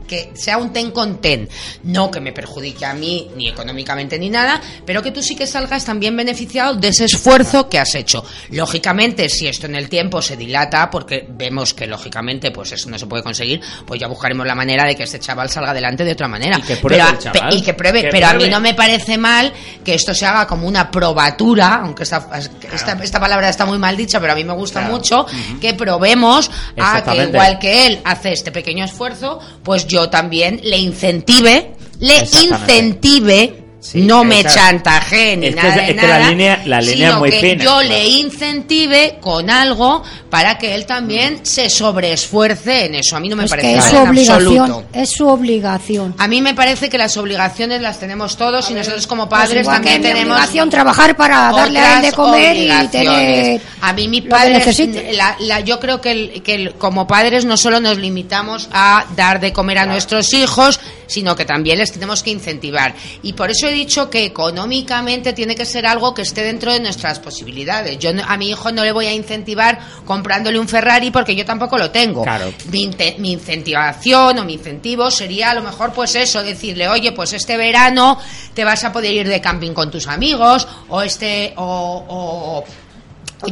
que 0.06 0.30
sea 0.34 0.58
un 0.58 0.72
ten 0.72 0.90
con 0.90 1.20
ten, 1.20 1.48
no 1.84 2.10
que 2.10 2.20
me 2.20 2.32
perjudique 2.32 2.84
a 2.86 2.94
mí 2.94 3.30
ni 3.36 3.48
económicamente 3.48 4.18
ni 4.18 4.30
nada, 4.30 4.60
pero 4.86 5.02
que 5.02 5.10
tú 5.10 5.22
sí 5.22 5.34
que 5.34 5.46
salgas 5.46 5.84
también 5.84 6.16
beneficiado 6.16 6.74
de 6.74 6.88
ese 6.88 7.06
esfuerzo 7.06 7.68
que 7.68 7.78
has 7.78 7.94
hecho. 7.94 8.24
Lógicamente, 8.50 9.28
si 9.28 9.46
esto 9.48 9.66
en 9.66 9.74
el 9.74 9.88
tiempo 9.88 10.22
se 10.22 10.36
dilata, 10.36 10.90
porque 10.90 11.26
vemos 11.28 11.74
que 11.74 11.86
lógicamente 11.86 12.50
pues 12.50 12.72
eso 12.72 12.88
no 12.88 12.98
se 12.98 13.06
puede 13.06 13.22
conseguir, 13.22 13.60
pues 13.86 14.00
ya 14.00 14.06
buscaremos 14.08 14.46
la 14.46 14.54
manera 14.54 14.84
de 14.84 14.94
que 14.94 15.02
este 15.04 15.18
chaval 15.18 15.48
salga 15.50 15.70
adelante 15.70 16.04
de 16.04 16.12
otra 16.12 16.28
manera. 16.28 16.58
Y 16.58 16.62
que 16.62 16.76
pruebe 16.76 17.02
pero, 17.04 17.16
el 17.16 17.18
chaval. 17.18 17.54
y 17.54 17.62
que 17.62 17.74
pruebe, 17.74 18.02
Que 18.02 18.08
pero 18.10 18.26
a 18.28 18.34
mí 18.34 18.48
no 18.48 18.60
me 18.60 18.74
parece 18.74 19.18
mal 19.18 19.52
que 19.84 19.94
esto 19.94 20.14
se 20.14 20.26
haga 20.26 20.46
como 20.46 20.66
una 20.68 20.90
probatura, 20.90 21.80
aunque 21.82 22.04
esta, 22.04 22.28
esta, 22.72 22.92
esta 23.02 23.20
palabra 23.20 23.48
está 23.48 23.66
muy 23.66 23.78
mal 23.78 23.96
dicha, 23.96 24.20
pero 24.20 24.32
a 24.32 24.36
mí 24.36 24.44
me 24.44 24.52
gusta 24.54 24.80
Claro. 24.80 24.94
mucho, 24.94 25.26
que 25.60 25.74
probemos 25.74 26.50
a 26.80 27.02
que 27.02 27.22
igual 27.24 27.58
que 27.58 27.86
él 27.86 28.00
hace 28.04 28.32
este 28.32 28.50
pequeño 28.52 28.84
esfuerzo, 28.84 29.38
pues 29.64 29.86
yo 29.86 30.10
también 30.10 30.60
le 30.62 30.78
incentive, 30.78 31.72
le 31.98 32.18
Exactamente. 32.18 33.63
No 33.94 34.24
me 34.24 34.40
esa- 34.40 34.48
chantaje 34.54 35.36
ni 35.36 35.46
es 35.48 35.54
que 35.56 35.62
nada 35.62 35.74
es- 35.74 35.86
de 35.86 35.92
es 35.92 36.00
que 36.00 36.06
la 36.08 36.18
nada, 36.18 36.30
línea- 36.30 36.62
la 36.64 36.80
línea 36.80 36.94
sino 36.96 37.10
es 37.12 37.18
muy 37.18 37.30
que 37.30 37.40
fina, 37.40 37.64
yo 37.64 37.70
claro. 37.70 37.88
le 37.88 38.06
incentive 38.08 39.18
con 39.20 39.50
algo 39.50 40.02
para 40.30 40.58
que 40.58 40.74
él 40.74 40.86
también 40.86 41.40
se 41.44 41.68
sobreesfuerce 41.70 42.86
en 42.86 42.94
eso. 42.96 43.16
A 43.16 43.20
mí 43.20 43.28
no 43.28 43.36
me 43.36 43.44
Es 43.44 43.50
parece 43.50 43.68
que 43.68 43.78
es 43.78 43.84
su 43.84 43.96
obligación, 43.96 44.58
absoluto. 44.70 44.84
es 44.92 45.10
su 45.10 45.28
obligación. 45.28 46.14
A 46.18 46.28
mí 46.28 46.40
me 46.42 46.54
parece 46.54 46.88
que 46.88 46.98
las 46.98 47.16
obligaciones 47.16 47.80
las 47.82 47.98
tenemos 48.00 48.36
todos 48.36 48.70
y 48.70 48.74
nosotros 48.74 49.06
como 49.06 49.28
Pues 49.28 49.40
padres 49.42 49.66
que 49.66 49.72
también 49.72 49.94
es 49.96 50.00
mi 50.00 50.06
tenemos 50.08 50.36
obligación 50.36 50.70
trabajar 50.70 51.16
para 51.16 51.52
darle 51.52 51.78
a 51.78 51.96
él 51.96 52.02
de 52.02 52.12
comer 52.12 52.56
y 52.56 52.88
tener 52.88 53.60
a 53.80 53.92
mí 53.92 54.08
mi 54.08 54.18
lo 54.18 54.24
que 54.24 54.30
padre 54.30 54.54
necesite. 54.54 55.12
la- 55.12 55.36
la- 55.40 55.60
yo 55.60 55.78
creo 55.78 56.00
que, 56.00 56.10
el- 56.10 56.42
que 56.42 56.54
el- 56.54 56.74
como 56.74 57.06
padres 57.06 57.44
no 57.44 57.56
solo 57.56 57.80
nos 57.80 57.98
limitamos 57.98 58.68
a 58.72 59.04
dar 59.16 59.40
de 59.40 59.52
comer 59.52 59.78
a 59.78 59.86
nuestros 59.86 60.32
hijos 60.32 60.80
sino 61.06 61.36
que 61.36 61.44
también 61.44 61.76
les 61.78 61.92
tenemos 61.92 62.22
que 62.22 62.30
incentivar 62.30 62.94
y 63.22 63.34
por 63.34 63.50
eso 63.50 63.68
dicho 63.74 64.08
que 64.08 64.24
económicamente 64.24 65.34
tiene 65.34 65.54
que 65.54 65.66
ser 65.66 65.86
algo 65.86 66.14
que 66.14 66.22
esté 66.22 66.42
dentro 66.42 66.72
de 66.72 66.80
nuestras 66.80 67.18
posibilidades 67.18 67.98
yo 67.98 68.12
no- 68.14 68.24
a 68.26 68.36
mi 68.38 68.48
hijo 68.48 68.72
no 68.72 68.82
le 68.84 68.92
voy 68.92 69.06
a 69.06 69.12
incentivar 69.12 69.78
comprándole 70.06 70.58
un 70.58 70.66
Ferrari 70.68 71.10
porque 71.10 71.36
yo 71.36 71.44
tampoco 71.44 71.76
lo 71.76 71.90
tengo 71.90 72.22
Claro. 72.22 72.50
mi, 72.70 72.88
incentivación 73.32 74.38
o 74.38 74.44
mi 74.44 74.54
incentivo 74.54 75.10
sería 75.10 75.50
a 75.50 75.54
lo 75.54 75.62
mejor 75.62 75.92
pues 75.92 76.14
eso, 76.14 76.42
decirle, 76.42 76.88
oye, 76.88 77.12
pues 77.12 77.32
este 77.34 77.56
verano 77.56 78.18
te 78.54 78.64
vas 78.64 78.82
a 78.84 78.92
poder 78.92 79.12
ir 79.12 79.28
de 79.28 79.40
camping 79.40 79.72
con 79.72 79.90
tus 79.90 80.06
amigos 80.06 80.66
o 80.88 81.02
este 81.02 81.52
o- 81.56 82.04
o 82.08 82.64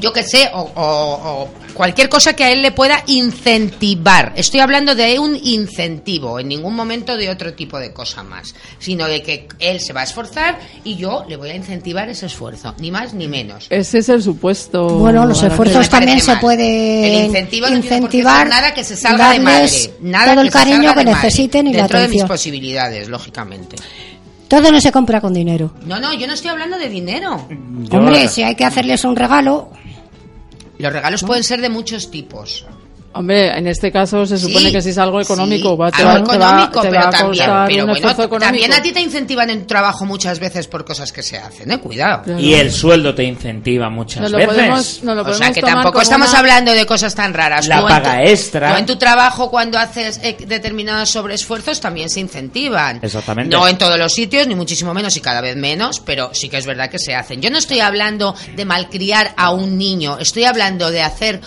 yo 0.00 0.12
qué 0.12 0.22
sé, 0.22 0.50
o, 0.54 0.60
o- 0.60 1.42
o 1.42 1.48
cualquier 1.74 2.08
cosa 2.08 2.34
que 2.34 2.44
a 2.44 2.50
él 2.50 2.62
le 2.62 2.72
pueda 2.72 3.02
incentivar. 3.06 4.32
Estoy 4.36 4.60
hablando 4.60 4.94
de 4.94 5.18
un 5.18 5.36
incentivo, 5.42 6.38
en 6.38 6.48
ningún 6.48 6.74
momento 6.74 7.16
de 7.16 7.30
otro 7.30 7.54
tipo 7.54 7.78
de 7.78 7.92
cosa 7.92 8.22
más, 8.22 8.54
sino 8.78 9.06
de 9.06 9.22
que 9.22 9.48
él 9.58 9.80
se 9.80 9.92
va 9.92 10.02
a 10.02 10.04
esforzar 10.04 10.58
y 10.84 10.96
yo 10.96 11.24
le 11.28 11.36
voy 11.36 11.50
a 11.50 11.54
incentivar 11.56 12.08
ese 12.08 12.26
esfuerzo, 12.26 12.74
ni 12.78 12.90
más 12.90 13.14
ni 13.14 13.28
menos. 13.28 13.66
Ese 13.70 13.98
es 13.98 14.08
el 14.08 14.22
supuesto. 14.22 14.86
Bueno, 14.98 15.26
los 15.26 15.42
esfuerzos 15.42 15.88
también 15.88 16.20
se 16.20 16.32
mal. 16.32 16.40
pueden 16.40 17.04
El 17.04 17.24
incentivo 17.26 17.68
no 17.68 17.76
incentivar, 17.76 18.48
nada 18.48 18.74
que 18.74 18.84
se 18.84 18.96
salga 18.96 19.32
de 19.32 19.40
madre, 19.40 19.68
nada 20.00 20.32
todo 20.32 20.40
que 20.42 20.46
el 20.48 20.52
cariño 20.52 20.92
que 20.94 20.98
de 21.04 21.04
madre, 21.10 21.24
necesiten 21.26 21.66
y 21.66 21.72
la 21.72 21.78
dentro 21.80 21.98
de 21.98 22.04
mis 22.08 22.10
atención. 22.22 22.28
posibilidades, 22.28 23.08
lógicamente. 23.08 23.76
Todo 24.52 24.70
no 24.70 24.82
se 24.82 24.92
compra 24.92 25.18
con 25.18 25.32
dinero. 25.32 25.70
No, 25.86 25.98
no, 25.98 26.12
yo 26.12 26.26
no 26.26 26.34
estoy 26.34 26.50
hablando 26.50 26.76
de 26.76 26.90
dinero. 26.90 27.42
Hombre, 27.90 28.28
si 28.28 28.42
hay 28.42 28.54
que 28.54 28.66
hacerles 28.66 29.02
un 29.02 29.16
regalo, 29.16 29.70
Los 30.76 30.92
regalos 30.92 31.22
pueden 31.22 31.42
ser 31.42 31.62
de 31.62 31.70
muchos 31.70 32.10
tipos. 32.10 32.66
Hombre, 33.14 33.56
en 33.58 33.66
este 33.66 33.92
caso 33.92 34.24
se 34.24 34.38
supone 34.38 34.66
Sí, 34.66 34.72
que 34.72 34.80
si 34.82 34.88
es 34.90 34.98
algo 34.98 35.20
económico, 35.20 35.70
sí, 35.70 35.76
va, 35.76 35.90
te 35.90 36.02
algo 36.02 36.26
va- 36.26 36.32
te 36.32 36.38
va- 36.38 36.46
económico, 36.46 36.80
te 36.80 36.86
va 36.88 36.90
pero 36.90 36.98
a 37.00 37.10
también, 37.10 37.28
costar 37.28 37.66
pero 37.68 37.86
bueno, 37.86 38.08
económico. 38.10 38.38
también 38.38 38.72
a 38.72 38.82
ti 38.82 38.92
te 38.92 39.00
incentivan 39.00 39.50
en 39.50 39.60
tu 39.60 39.66
trabajo 39.66 40.04
muchas 40.06 40.38
veces 40.38 40.66
por 40.66 40.84
cosas 40.84 41.12
que 41.12 41.22
se 41.22 41.36
hacen, 41.38 41.70
¿eh? 41.70 41.78
Cuidado. 41.78 42.38
Y 42.38 42.54
el 42.54 42.72
sueldo 42.72 43.14
te 43.14 43.24
incentiva 43.24 43.90
muchas 43.90 44.22
Nos 44.22 44.30
lo 44.32 44.38
veces. 44.38 44.54
podemos- 44.54 45.02
nos 45.02 45.16
lo 45.16 45.22
O 45.30 45.34
sea 45.34 45.52
que 45.52 45.60
tomar 45.60 45.74
tampoco 45.76 46.00
estamos 46.00 46.30
una- 46.30 46.38
hablando 46.38 46.72
de 46.72 46.86
cosas 46.86 47.14
tan 47.14 47.34
raras. 47.34 47.66
La 47.68 47.80
Tú 47.80 47.82
en 47.82 47.86
tu- 47.88 48.02
paga 48.02 48.22
extra. 48.24 48.72
tú 48.72 48.78
en 48.78 48.86
tu 48.86 48.96
trabajo 48.96 49.50
cuando 49.50 49.78
haces 49.78 50.18
eh, 50.22 50.36
determinados 50.46 51.10
sobreesfuerzos 51.10 51.80
también 51.80 52.08
se 52.08 52.20
incentivan. 52.20 52.98
Exactamente. 53.02 53.54
No 53.54 53.68
en 53.68 53.76
todos 53.76 53.98
los 53.98 54.12
sitios, 54.12 54.46
ni 54.46 54.54
muchísimo 54.54 54.94
menos 54.94 55.16
y 55.16 55.20
cada 55.20 55.40
vez 55.40 55.56
menos, 55.56 56.00
pero 56.00 56.30
sí 56.32 56.48
que 56.48 56.56
es 56.56 56.64
verdad 56.66 56.88
que 56.88 56.98
se 56.98 57.14
hacen. 57.14 57.42
Yo 57.42 57.50
no 57.50 57.58
estoy 57.58 57.80
hablando 57.80 58.34
de 58.56 58.64
malcriar 58.64 59.34
a 59.36 59.50
un 59.50 59.76
niño, 59.76 60.16
estoy 60.18 60.44
hablando 60.44 60.90
de 60.90 61.02
hacer 61.02 61.40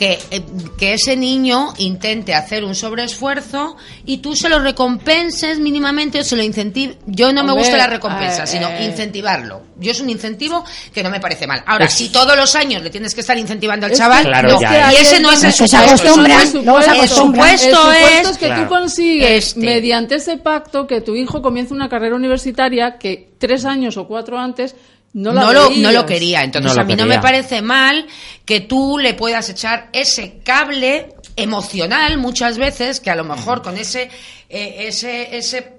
que, 0.00 0.18
eh, 0.30 0.42
que 0.78 0.94
ese 0.94 1.14
niño 1.14 1.74
intente 1.76 2.34
hacer 2.34 2.64
un 2.64 2.74
sobreesfuerzo 2.74 3.76
y 4.06 4.16
tú 4.22 4.34
se 4.34 4.48
lo 4.48 4.58
recompenses 4.58 5.58
mínimamente 5.58 6.20
o 6.20 6.24
se 6.24 6.36
lo 6.36 6.42
incentives. 6.42 6.96
Yo 7.04 7.34
no 7.34 7.44
me 7.44 7.52
gusta 7.52 7.76
la 7.76 7.86
recompensa, 7.86 8.44
eh, 8.44 8.46
sino 8.46 8.70
eh. 8.70 8.84
incentivarlo. 8.86 9.60
Yo 9.76 9.90
es 9.90 10.00
un 10.00 10.08
incentivo 10.08 10.64
que 10.94 11.02
no 11.02 11.10
me 11.10 11.20
parece 11.20 11.46
mal. 11.46 11.62
Ahora, 11.66 11.84
Es- 11.84 11.92
si 11.92 12.08
todos 12.08 12.34
los 12.34 12.54
años 12.56 12.82
le 12.82 12.88
tienes 12.88 13.14
que 13.14 13.20
estar 13.20 13.36
incentivando 13.36 13.84
al 13.84 13.92
chaval, 13.92 14.24
Claro, 14.24 14.52
no. 14.52 14.60
ya, 14.62 14.90
y 14.90 14.96
ese 14.96 15.20
no 15.20 15.32
es 15.32 15.44
el 15.44 15.52
supuesto. 15.52 16.14
supuesto- 16.14 16.82
se 16.82 16.98
el 17.02 17.08
supuesto 17.10 17.92
es 17.92 18.30
es 18.30 18.38
que 18.38 18.46
Claro. 18.46 18.62
tú 18.62 18.68
consigues, 18.70 19.48
Este. 19.48 19.60
mediante 19.60 20.14
ese 20.14 20.38
pacto, 20.38 20.86
que 20.86 21.02
tu 21.02 21.14
hijo 21.14 21.42
comience 21.42 21.74
una 21.74 21.90
carrera 21.90 22.16
universitaria 22.16 22.96
que 22.96 23.32
tres 23.38 23.66
años 23.66 23.98
o 23.98 24.06
cuatro 24.08 24.38
antes 24.38 24.74
no 25.12 25.32
lo, 25.32 25.70
no 25.70 25.92
lo 25.92 26.06
quería. 26.06 26.42
Entonces 26.42 26.70
No 26.70 26.76
lo 26.76 26.82
a 26.82 26.84
mí 26.84 26.94
no 26.94 27.06
me 27.06 27.18
parece 27.18 27.62
mal 27.62 28.06
que 28.44 28.60
tú 28.60 28.98
le 28.98 29.14
puedas 29.14 29.48
echar 29.48 29.88
ese 29.92 30.38
cable 30.44 31.14
emocional 31.36 32.18
muchas 32.18 32.58
veces 32.58 33.00
que 33.00 33.10
a 33.10 33.16
lo 33.16 33.24
mejor 33.24 33.62
con 33.62 33.76
ese 33.76 34.10
eh, 34.48 34.86
ese 34.88 35.36
ese 35.36 35.74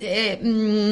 eh, 0.00 0.38
mm, 0.40 0.88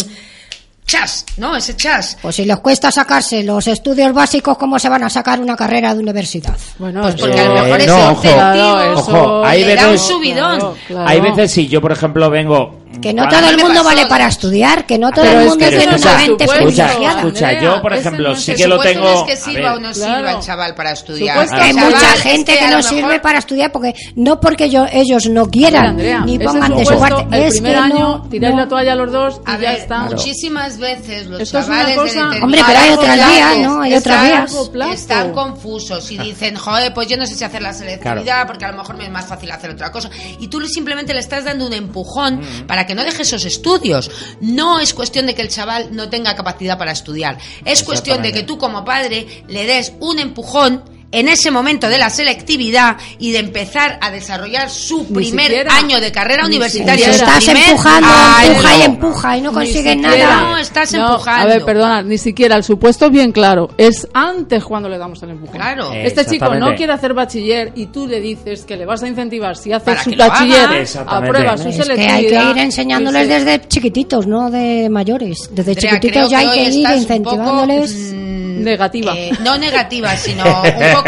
chas, 0.93 1.25
¿no? 1.39 1.57
Ese 1.57 1.75
chas. 1.77 2.19
pues 2.21 2.37
si 2.37 2.45
les 2.45 2.59
cuesta 2.59 2.91
sacarse 2.91 3.43
los 3.43 3.67
estudios 3.67 4.13
básicos, 4.13 4.59
¿cómo 4.59 4.79
se 4.79 4.89
van 4.89 5.03
a 5.05 5.11
sacar 5.11 5.41
una 5.41 5.57
carrera 5.57 5.95
de 5.95 6.01
universidad? 6.01 6.57
Bueno, 6.79 7.03
Pues 7.03 7.15
porque 7.15 7.41
a 7.41 7.45
lo 7.49 7.55
mejor 7.55 7.81
Eh, 7.81 7.85
ese 7.85 7.87
no, 7.87 7.97
ojo. 8.11 8.13
incentivo 8.13 8.35
Claro, 8.35 8.93
eso- 8.93 9.01
Ojo, 9.13 9.45
hay 9.45 9.65
le 9.65 9.75
da 9.77 9.85
un 9.87 9.93
veces- 9.93 10.07
subidón. 10.07 10.59
Claro, 10.59 10.77
claro. 10.87 11.09
Hay 11.09 11.21
veces 11.21 11.51
si 11.53 11.67
yo, 11.69 11.81
por 11.81 11.93
ejemplo, 11.93 12.29
vengo... 12.31 12.79
Que 13.01 13.15
no 13.15 13.27
todo 13.27 13.49
el 13.49 13.57
mundo 13.57 13.77
pasó, 13.77 13.85
vale 13.85 14.07
para 14.07 14.27
estudiar, 14.27 14.85
que 14.85 14.99
no 14.99 15.11
todo 15.13 15.25
Pero 15.25 15.39
el 15.41 15.45
es 15.45 15.49
mundo 15.49 15.65
que 15.65 15.77
tiene 15.79 15.95
escucha, 15.95 16.11
una 16.11 16.19
mente 16.27 16.47
privilegiada. 16.47 17.21
escucha, 17.21 17.53
yo, 17.63 17.81
por 17.83 17.93
ese 17.95 18.01
ejemplo, 18.03 18.29
no 18.29 18.35
es 18.35 18.43
sí 18.45 18.55
que 18.55 18.67
lo 18.69 18.79
tengo... 18.81 19.05
no 19.05 19.15
es 19.15 19.23
que 19.23 19.33
a 19.33 19.37
sirva 19.37 19.61
ver, 19.71 19.71
o 19.71 19.81
no 19.81 19.93
claro. 19.93 20.15
sirva 20.17 20.31
el 20.33 20.41
chaval 20.41 20.75
para 20.75 20.91
estudiar. 20.93 21.39
Hay 21.55 21.73
mucha 21.73 22.15
es 22.15 22.21
gente 22.23 22.59
que 22.59 22.69
no 22.69 22.83
sirve 22.83 23.19
para 23.21 23.39
estudiar 23.39 23.73
porque 23.73 23.95
no 24.15 24.39
porque 24.39 24.69
yo- 24.69 24.85
ellos 24.93 25.27
no 25.27 25.47
quieran 25.49 25.87
Andrea, 25.87 26.21
ni 26.21 26.35
ese 26.37 26.45
pongan 26.45 26.77
de 26.77 26.85
su 26.85 26.99
parte, 26.99 27.27
El 27.35 27.43
es 27.45 27.53
primer 27.55 27.73
que 27.73 27.79
año 27.79 27.99
no, 28.19 28.23
tiráis 28.29 28.55
no. 28.57 28.61
la 28.61 28.69
toalla 28.69 28.93
a 28.93 28.97
los 28.97 29.11
dos 29.11 29.41
y 29.47 29.51
A 29.51 29.55
ya 29.55 29.71
ver, 29.71 29.79
está. 29.81 29.99
muchísimas 30.01 30.77
veces 30.83 31.27
los 31.29 31.41
Esto 31.41 31.63
chavales 31.63 31.97
cosa- 31.97 32.29
de 32.29 32.43
Hombre, 32.43 32.61
pero 32.67 32.79
hay 32.79 32.91
otras 32.91 33.17
vías, 33.17 33.59
¿no? 33.59 33.81
Hay 33.81 33.95
están- 33.95 34.27
otras 34.27 34.51
vías. 34.53 34.69
plazo. 34.69 34.93
Están 34.93 35.33
confusos 35.33 36.11
y 36.11 36.19
dicen, 36.19 36.57
joder, 36.57 36.93
pues 36.93 37.09
yo 37.09 37.17
no 37.17 37.27
sé 37.27 37.35
si 37.35 37.45
hacer 37.45 37.63
la 37.63 37.73
selectividad 37.73 38.47
porque 38.47 38.67
a 38.67 38.73
lo 38.73 38.77
mejor 38.77 38.97
me 38.99 39.05
es 39.05 39.11
más 39.11 39.25
fácil 39.27 39.51
hacer 39.51 39.71
otra 39.71 39.91
cosa. 39.91 40.11
Y 40.39 40.49
tú 40.49 40.61
simplemente 40.67 41.15
le 41.15 41.21
estás 41.21 41.45
dando 41.45 41.67
un 41.67 41.73
empujón 41.73 42.43
para 42.67 42.87
que 42.87 42.95
no 42.95 43.03
deje 43.05 43.23
esos 43.23 43.45
estudios. 43.47 44.11
No 44.43 44.79
es 44.81 44.93
cuestión 44.93 45.25
de 45.27 45.35
que 45.35 45.41
el 45.43 45.49
chaval 45.49 45.89
no 45.97 46.11
tenga 46.11 46.35
capacidad 46.37 46.77
para 46.77 46.93
estudiar. 46.93 47.39
Es 47.65 47.83
cuestión 47.83 48.21
de 48.21 48.33
que 48.33 48.43
tú 48.43 48.59
como 48.59 48.85
padre 48.85 49.45
le 49.49 49.65
des 49.65 49.93
un 50.01 50.19
empujón 50.19 50.83
en 51.13 51.29
ese 51.29 51.51
momento 51.51 51.89
de 51.89 51.99
la 51.99 52.11
selectividad 52.11 52.97
y 53.19 53.33
de 53.33 53.39
empezar 53.39 53.99
a 54.01 54.11
desarrollar 54.11 54.71
su 54.71 55.07
primer 55.07 55.47
siquiera. 55.47 55.77
año 55.77 56.01
de 56.01 56.11
carrera 56.11 56.43
Ni 56.49 56.57
universitaria. 56.57 57.11
Estás 57.11 57.45
primer 57.45 57.63
empujando, 57.69 58.09
empuja 58.47 58.77
y 58.77 58.83
empuja 58.83 59.37
y 59.37 59.41
no 59.43 59.51
Ni 59.51 59.55
consigues 59.57 59.97
nada. 59.99 60.41
No, 60.41 60.57
estás 60.59 60.93
No, 60.95 61.13
empujando. 61.13 61.43
A 61.43 61.47
ver, 61.47 61.65
perdona, 61.65 62.03
ni 62.03 62.19
siquiera 62.19 62.57
el 62.57 62.65
supuesto 62.65 63.11
bien 63.11 63.31
claro. 63.33 63.71
Es 63.79 64.09
antes 64.15 64.65
cuando 64.65 64.89
le 64.89 64.99
damos 64.99 65.23
el 65.23 65.31
empujón. 65.31 65.55
Claro. 65.57 65.93
Eh, 65.93 66.07
Este 66.07 66.25
chico 66.27 66.55
no 66.55 66.75
quiere 66.75 66.93
hacer 66.93 67.15
bachiller 67.15 67.73
y 67.77 67.87
tú 67.87 68.07
le 68.07 68.21
dices 68.21 68.65
que 68.65 68.77
le 68.77 68.87
vas 68.87 69.03
a 69.03 69.09
incentivar 69.09 69.57
si 69.57 69.73
hace 69.73 69.85
Para 69.85 70.03
su 70.03 70.11
bachiller, 70.17 70.87
aprueba 71.07 71.57
su 71.59 71.69
Es 71.69 71.77
que 71.77 71.83
selectividad. 71.83 72.15
hay 72.17 72.27
que 72.27 72.51
ir 72.51 72.59
enseñándoles 72.65 73.29
desde 73.29 73.61
chiquititos, 73.69 74.27
no 74.27 74.51
de 74.51 74.89
mayores. 74.91 75.51
Desde 75.53 75.73
Andrea, 75.73 75.93
chiquititos 75.93 76.31
ya 76.31 76.39
hay 76.39 76.51
que 76.51 76.63
ir 76.71 76.89
incentivándoles. 76.97 77.93
poco, 77.93 78.15
mm, 78.17 78.63
Negativa. 78.63 79.13
eh, 79.17 79.31
no 79.43 79.59
negativa, 79.59 80.17
sino 80.17 80.45
un 80.63 80.95
poco. 80.95 81.02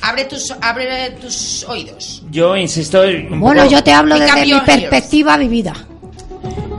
Abre 0.00 0.24
tus, 0.26 0.50
abre 0.60 1.10
tus 1.20 1.64
oídos. 1.68 2.22
Yo 2.30 2.56
insisto... 2.56 3.02
un 3.02 3.40
Bueno, 3.40 3.62
poco- 3.62 3.72
yo 3.74 3.82
te 3.84 3.92
hablo 3.92 4.18
desde 4.18 4.44
mi 4.46 4.60
perspectiva 4.60 5.36
vivida. 5.36 5.74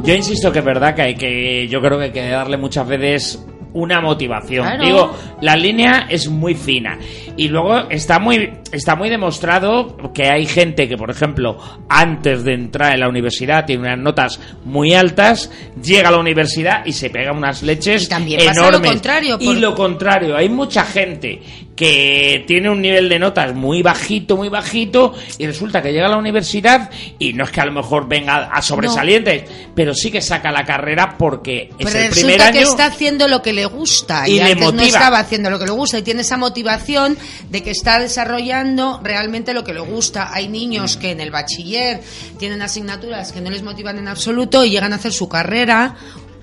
Yo 0.04 0.14
insisto 0.16 0.52
que 0.52 0.60
es 0.60 0.66
verdad 0.66 0.96
que 0.96 1.02
hay 1.02 1.16
que, 1.16 1.68
yo 1.68 1.82
creo 1.82 1.98
que 1.98 2.06
hay 2.06 2.12
que 2.12 2.30
darle 2.30 2.58
muchas 2.58 2.88
veces 2.88 3.46
una 3.74 4.02
motivación. 4.02 4.66
Claro. 4.66 4.84
Digo, 4.84 5.16
la 5.42 5.56
línea 5.56 6.08
es 6.10 6.28
muy 6.28 6.56
fina 6.56 6.98
y 7.38 7.50
luego 7.50 7.88
está 7.90 8.18
muy 8.18 8.52
está 8.72 8.96
muy 8.96 9.10
demostrado 9.10 9.96
que 10.14 10.28
hay 10.28 10.48
gente 10.48 10.88
que, 10.88 10.98
por 10.98 11.12
ejemplo, 11.12 11.58
antes 11.88 12.44
de 12.46 12.54
entrar 12.56 12.94
en 12.94 13.02
la 13.02 13.10
universidad 13.10 13.66
tiene 13.66 13.84
unas 13.84 14.00
notas 14.00 14.40
muy 14.66 14.94
altas, 14.96 15.52
llega 15.84 16.10
a 16.10 16.12
la 16.14 16.18
universidad 16.20 16.84
y 16.86 16.94
se 16.94 17.10
pega 17.12 17.32
unas 17.32 17.62
leches 17.62 18.06
Y 18.06 18.10
también 18.10 18.40
pasa 18.44 18.62
lo 18.62 18.68
enormes. 18.70 18.92
contrario, 18.92 19.38
Y 19.40 19.54
lo 19.56 19.76
contrario, 19.76 20.36
hay 20.36 20.50
mucha 20.50 20.84
gente 20.86 21.40
que 21.80 22.44
tiene 22.46 22.70
un 22.70 22.82
nivel 22.82 23.08
de 23.08 23.18
notas 23.20 23.56
muy 23.56 23.82
bajito, 23.82 24.36
muy 24.36 24.50
bajito, 24.50 25.14
y 25.38 25.48
resulta 25.48 25.82
que 25.82 25.94
llega 25.94 26.08
a 26.08 26.10
la 26.10 26.18
universidad 26.18 26.90
y 27.18 27.32
no 27.32 27.46
es 27.46 27.52
que 27.52 27.62
a 27.62 27.66
lo 27.66 27.72
mejor 27.72 28.06
venga 28.06 28.50
a 28.52 28.62
sobresalientes, 28.62 29.50
pero 29.76 29.94
sí 29.94 30.12
que 30.12 30.20
saca 30.20 30.52
la 30.52 30.66
carrera 30.66 31.16
porque 31.18 31.70
es 31.80 31.96
el 31.96 32.10
primer 32.10 32.42
año. 32.42 32.52
que 32.52 32.64
está 32.64 32.88
haciendo 32.88 33.30
lo 33.30 33.42
que 33.42 33.54
le 33.54 33.66
gusta 33.66 34.28
y 34.28 34.42
y, 34.42 34.56
no 34.56 34.82
estaba 34.82 35.20
haciendo 35.20 35.50
lo 35.50 35.58
que 35.58 35.64
le 35.64 35.72
gusta 35.72 36.00
y 36.00 36.02
tiene 36.02 36.20
esa 36.20 36.36
motivación 36.36 37.18
de 37.50 37.64
que 37.64 37.72
está 37.72 37.98
desarrollando 37.98 39.00
realmente 39.02 39.54
lo 39.54 39.64
que 39.64 39.74
le 39.74 39.80
gusta. 39.80 40.34
Hay 40.34 40.50
niños 40.50 40.98
que 40.98 41.12
en 41.12 41.22
el 41.22 41.32
bachiller 41.32 42.02
tienen 42.38 42.62
asignaturas 42.62 43.32
que 43.32 43.40
no 43.40 43.50
les 43.50 43.64
motivan 43.64 43.98
en 44.00 44.10
absoluto 44.10 44.66
y 44.66 44.72
llegan 44.72 44.92
a 44.92 44.98
hacer 44.98 45.14
su 45.14 45.30
carrera 45.30 45.96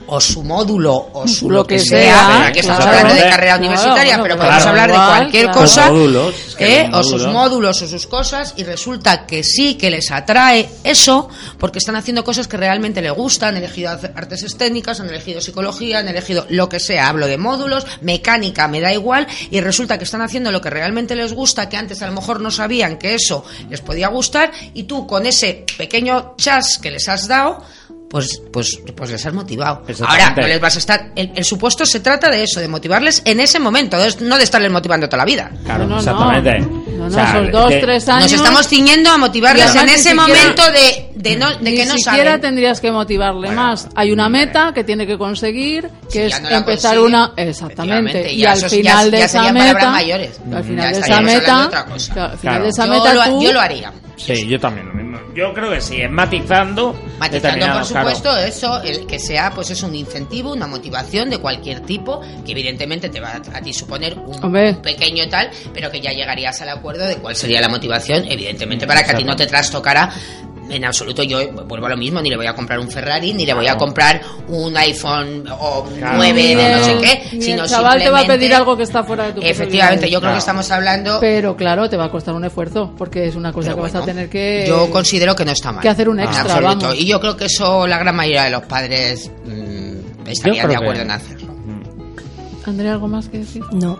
o 0.08 0.20
su 0.20 0.42
módulo 0.42 1.10
o 1.12 1.26
su 1.26 1.50
Lo 1.50 1.58
lo, 1.58 1.66
que, 1.66 1.76
que 1.76 1.80
sea, 1.80 2.46
aquí 2.46 2.60
estamos 2.60 2.82
claro. 2.82 2.98
hablando 2.98 3.22
de 3.22 3.30
carrera 3.30 3.56
universitaria, 3.56 4.22
pero 4.22 4.36
claro, 4.36 4.50
podemos 4.50 4.66
hablar 4.66 4.90
de 4.90 4.96
cualquier 4.96 5.44
claro. 5.46 5.60
cosa, 5.60 5.88
Los 5.88 5.92
módulos, 5.92 6.34
es 6.48 6.54
que 6.54 6.80
¿eh? 6.80 6.90
o 6.92 7.02
sus 7.02 7.26
módulos. 7.26 7.82
o 7.82 7.86
sus 7.86 8.06
cosas 8.06 8.54
y 8.56 8.64
resulta 8.64 9.26
que 9.26 9.42
sí 9.42 9.74
que 9.74 9.90
les 9.90 10.10
atrae 10.10 10.68
eso 10.84 11.28
porque 11.58 11.78
están 11.78 11.96
haciendo 11.96 12.24
cosas 12.24 12.48
que 12.48 12.56
realmente 12.56 13.02
les 13.02 13.12
gustan, 13.12 13.50
han 13.50 13.56
elegido 13.56 13.90
artes 13.90 14.42
escénicas, 14.42 15.00
han 15.00 15.08
elegido 15.08 15.40
psicología, 15.40 15.98
han 15.98 16.08
elegido 16.08 16.46
lo 16.48 16.68
que 16.68 16.80
sea, 16.80 17.08
hablo 17.08 17.26
de 17.26 17.38
módulos, 17.38 17.86
mecánica, 18.00 18.68
me 18.68 18.80
da 18.80 18.92
igual 18.92 19.26
y 19.50 19.60
resulta 19.60 19.98
que 19.98 20.04
están 20.04 20.22
haciendo 20.22 20.52
lo 20.52 20.60
que 20.60 20.70
realmente 20.70 21.14
les 21.14 21.32
gusta, 21.32 21.68
que 21.68 21.76
antes 21.76 22.02
a 22.02 22.06
lo 22.06 22.12
mejor 22.12 22.40
no 22.40 22.50
sabían 22.50 22.98
que 22.98 23.14
eso 23.14 23.44
les 23.68 23.80
podía 23.80 24.08
gustar 24.08 24.52
y 24.74 24.84
tú 24.84 25.06
con 25.06 25.26
ese 25.26 25.64
pequeño 25.76 26.34
chas 26.36 26.78
que 26.78 26.90
les 26.90 27.08
has 27.08 27.28
dado 27.28 27.62
pues, 28.08 28.40
pues, 28.52 28.80
pues 28.94 29.10
les 29.10 29.26
has 29.26 29.32
motivado. 29.34 29.82
Ahora, 30.06 30.30
no 30.36 30.46
les 30.46 30.60
vas 30.60 30.76
a 30.76 30.78
estar. 30.78 31.12
El, 31.16 31.32
el 31.34 31.44
supuesto 31.44 31.84
se 31.84 32.00
trata 32.00 32.30
de 32.30 32.42
eso, 32.44 32.60
de 32.60 32.68
motivarles 32.68 33.20
en 33.24 33.40
ese 33.40 33.58
momento, 33.58 33.98
de- 33.98 34.14
no 34.20 34.36
de 34.38 34.44
estarles 34.44 34.70
motivando 34.70 35.06
toda 35.08 35.18
la 35.18 35.24
vida. 35.24 35.50
Claro, 35.64 35.84
No, 35.84 35.90
no, 35.96 35.98
exactamente. 35.98 36.60
No, 36.60 36.96
no, 36.98 37.06
O 37.06 37.10
sea, 37.10 37.32
son 37.32 37.50
dos, 37.50 37.68
que- 37.68 37.78
tres 37.78 38.08
años. 38.08 38.22
Nos 38.32 38.40
estamos 38.40 38.68
ciñendo 38.68 39.10
a 39.10 39.18
motivarles 39.18 39.74
en 39.74 39.86
ni 39.86 39.92
ese 39.92 40.10
siquiera- 40.10 40.22
momento 40.22 40.62
de, 40.72 41.10
de, 41.14 41.36
no, 41.36 41.50
de 41.56 41.70
Ni 41.70 41.76
que 41.76 41.84
no 41.86 41.94
siquiera 41.98 42.24
saben. 42.30 42.40
tendrías 42.40 42.80
que 42.80 42.90
motivarle 42.92 43.50
más. 43.50 43.88
Hay 43.94 44.12
una 44.12 44.28
meta 44.28 44.72
que 44.72 44.84
tiene 44.84 45.06
que 45.06 45.18
conseguir, 45.18 45.88
que 46.12 46.30
Si 46.30 46.34
es 46.34 46.38
empezar 46.50 46.94
consigue, 46.96 46.98
una. 47.00 47.32
Exactamente. 47.36 48.32
Y 48.32 48.38
ya 48.38 48.52
al 48.52 48.70
final 48.70 49.10
de 49.10 49.18
esa 49.18 49.28
serían 49.28 49.54
meta. 49.54 49.66
palabras 49.66 49.92
mayores. 49.92 50.40
Al 50.54 50.64
final 50.64 50.92
de 50.92 50.98
esa 51.00 51.16
de 51.16 51.22
meta. 51.22 51.64
al 51.64 52.38
final 52.38 52.62
de 52.62 52.68
esa 52.68 52.86
yo, 52.86 52.92
meta 52.92 53.14
yo 53.40 53.52
lo 53.52 53.60
haría. 53.60 53.92
Sí, 54.16 54.46
yo 54.48 54.58
también 54.58 54.86
lo 54.86 54.94
Yo 55.34 55.52
creo 55.52 55.70
que 55.70 55.80
sí, 55.80 56.00
es 56.00 56.10
matizando. 56.10 56.94
Matizando, 57.18 57.66
por 57.66 57.68
claro. 57.68 57.84
supuesto, 57.84 58.36
eso, 58.36 58.82
el 58.82 59.06
que 59.06 59.18
sea 59.18 59.50
pues 59.54 59.70
es 59.70 59.82
un 59.82 59.94
incentivo, 59.94 60.52
una 60.52 60.66
motivación 60.66 61.30
de 61.30 61.38
cualquier 61.38 61.80
tipo, 61.80 62.20
que 62.44 62.52
evidentemente 62.52 63.08
te 63.08 63.20
va 63.20 63.30
a, 63.30 63.36
a 63.56 63.60
ti 63.60 63.72
suponer 63.72 64.16
un, 64.18 64.82
pequeño 64.82 65.28
tal, 65.28 65.50
pero 65.72 65.90
que 65.90 66.00
ya 66.00 66.12
llegarías 66.12 66.60
al 66.60 66.68
acuerdo 66.70 67.06
de 67.06 67.16
cuál 67.16 67.36
sería 67.36 67.60
la 67.60 67.68
motivación, 67.68 68.24
evidentemente 68.28 68.86
para 68.86 69.02
que 69.04 69.10
a 69.12 69.16
ti 69.16 69.24
no 69.24 69.36
te 69.36 69.46
trastocara 69.46 70.10
en 70.68 70.84
absoluto. 70.84 71.22
Yo 71.22 71.38
vuelvo 71.64 71.86
a 71.86 71.90
lo 71.90 71.96
mismo, 71.96 72.20
ni 72.20 72.30
le 72.30 72.36
voy 72.36 72.46
a 72.46 72.54
comprar 72.54 72.78
un 72.78 72.90
Ferrari, 72.90 73.32
ni 73.32 73.46
le 73.46 73.54
voy 73.54 73.66
a 73.66 73.76
comprar 73.76 74.20
un 74.48 74.76
iPhone 74.76 75.44
o 75.48 75.84
Claro. 75.96 76.16
9 76.16 76.32
Ni 76.42 76.54
de 76.54 76.70
no 76.74 76.84
sé 76.84 76.96
qué, 77.00 77.36
ni 77.36 77.42
sino 77.42 77.64
el 77.64 77.70
chaval 77.70 78.02
te 78.02 78.10
va 78.10 78.20
a 78.20 78.26
pedir 78.26 78.54
algo 78.54 78.76
que 78.76 78.82
está 78.82 79.04
fuera 79.04 79.26
de 79.26 79.32
tu 79.34 79.40
Efectivamente, 79.42 80.06
yo 80.06 80.18
creo 80.18 80.20
Claro. 80.20 80.34
que 80.34 80.38
estamos 80.40 80.70
hablando 80.70 81.18
Pero 81.20 81.56
claro, 81.56 81.88
te 81.88 81.96
va 81.96 82.06
a 82.06 82.10
costar 82.10 82.34
un 82.34 82.44
esfuerzo, 82.44 82.92
porque 82.98 83.26
es 83.26 83.36
una 83.36 83.52
cosa 83.52 83.70
Pero 83.70 83.76
que 83.76 83.82
vas 83.82 83.94
a 83.94 84.04
tener 84.04 84.28
que. 84.28 84.64
Yo 84.66 84.90
considero 85.06 85.36
que 85.36 85.44
no 85.44 85.52
está 85.52 85.72
mal. 85.72 85.80
que 85.82 85.88
hacer 85.88 86.08
un 86.08 86.18
En 86.18 86.26
extra, 86.26 86.42
absoluto. 86.42 86.86
vamos. 86.86 86.98
Y 87.00 87.06
yo 87.06 87.20
creo 87.20 87.36
que 87.36 87.44
eso 87.46 87.86
la 87.86 87.98
gran 87.98 88.14
mayoría 88.16 88.44
de 88.44 88.50
los 88.50 88.62
padres 88.64 89.30
mm, 89.44 90.26
estarían 90.28 90.66
de 90.68 90.74
que- 90.74 90.82
acuerdo 90.82 91.02
en 91.02 91.10
hacerlo. 91.10 91.46
¿Andrea, 92.66 92.94
algo 92.94 93.06
más 93.06 93.28
que 93.28 93.38
decir? 93.38 93.62
No. 93.70 93.96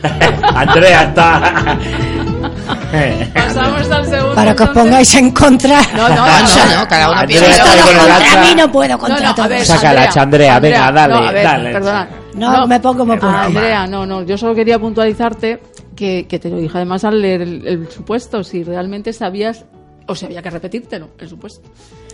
Andrea 0.54 1.02
está. 1.02 1.76
Pasamos 3.34 3.90
al 3.90 4.04
segundo. 4.06 4.34
Para 4.36 4.54
que 4.54 4.62
os 4.62 4.68
pongáis 4.70 5.14
en 5.16 5.30
contra. 5.32 5.80
No, 5.96 6.08
no, 6.08 6.14
No, 6.14 6.26
no. 6.26 6.40
no, 6.66 6.78
no, 6.82 6.88
cada 6.88 7.10
uno 7.10 7.20
Andrea 7.20 7.40
que. 7.40 7.98
Contra 7.98 8.40
mí 8.42 8.54
no 8.56 8.70
puedo, 8.72 8.98
contra 8.98 9.32
No, 9.32 9.48
no, 9.48 9.64
Saca 9.64 9.92
la 9.92 10.02
hacha, 10.04 10.22
Andrea, 10.22 10.60
venga, 10.60 10.92
dale, 10.92 11.14
no, 11.14 11.20
a 11.28 11.32
ver, 11.32 11.44
dale. 11.44 11.72
Perdona. 11.72 12.08
No, 12.34 12.66
me 12.68 12.78
pongo 12.80 12.98
como 12.98 13.18
puedo. 13.18 13.32
Andrea, 13.36 13.86
no, 13.88 14.06
no, 14.06 14.22
yo 14.22 14.38
solo 14.38 14.54
quería 14.54 14.78
puntualizarte 14.78 15.60
que, 15.96 16.26
que 16.28 16.38
te 16.38 16.48
lo 16.48 16.58
dije 16.58 16.76
además 16.76 17.02
al 17.04 17.20
leer 17.20 17.42
el, 17.42 17.66
el 17.66 17.90
supuesto, 17.90 18.44
si 18.44 18.62
realmente 18.62 19.12
sabías 19.12 19.64
o 20.06 20.14
si 20.14 20.26
había 20.26 20.42
que 20.42 20.50
repetírtelo, 20.50 21.10
el 21.18 21.28
supuesto. 21.28 21.68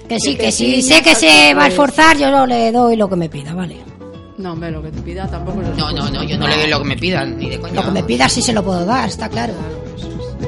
Que 0.09 0.19
sí, 0.19 0.37
Que 0.37 0.45
que 0.45 0.53
si 0.53 0.83
sí, 0.83 0.83
sé 0.83 1.03
que 1.03 1.15
se 1.15 1.55
va 1.55 1.65
a 1.65 1.69
esforzar, 1.69 2.19
yo 2.19 2.31
no 2.31 2.47
le 2.47 2.73
doy 2.73 2.97
lo 2.97 3.09
que 3.09 3.17
me 3.17 3.29
pida, 3.29 3.55
vale. 3.55 3.77
No, 4.39 4.53
hombre, 4.53 4.71
lo 4.71 4.83
que 4.83 4.91
te 4.91 5.01
pida 5.03 5.29
tampoco 5.29 5.63
es 5.63 5.69
el 5.69 5.77
No, 5.77 5.93
no, 5.93 6.11
no, 6.11 6.25
yo 6.25 6.37
no 6.39 6.49
le 6.49 6.57
doy 6.57 6.71
lo 6.71 6.79
que 6.79 6.89
me 6.89 6.97
pidan, 6.97 7.39
ni 7.39 7.51
de 7.51 7.61
coña. 7.61 7.75
Lo 7.75 7.85
que 7.85 7.91
me 7.91 8.03
pida 8.03 8.29
sí 8.29 8.43
se 8.43 8.53
lo 8.53 8.65
puedo 8.65 8.85
dar, 8.85 9.09
está 9.09 9.29
claro. 9.29 9.53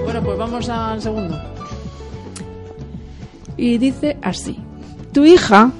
Bueno, 0.04 0.22
pues 0.22 0.38
vamos 0.38 0.68
al 0.68 1.00
segundo. 1.00 1.40
Y 3.56 3.78
dice 3.78 4.16
así: 4.22 4.58
Tu 5.12 5.24
hija 5.24 5.70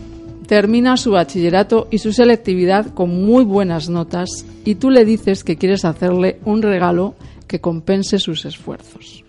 termina 0.46 0.96
su 0.96 1.12
bachillerato 1.12 1.88
y 1.90 1.98
su 1.98 2.12
selectividad 2.12 2.86
con 2.94 3.24
muy 3.24 3.44
buenas 3.44 3.88
notas 3.88 4.44
y 4.64 4.76
tú 4.76 4.90
le 4.90 5.04
dices 5.04 5.42
que 5.42 5.56
quieres 5.56 5.84
hacerle 5.84 6.38
un 6.44 6.62
regalo 6.62 7.14
que 7.46 7.60
compense 7.60 8.18
sus 8.18 8.44
esfuerzos. 8.44 9.24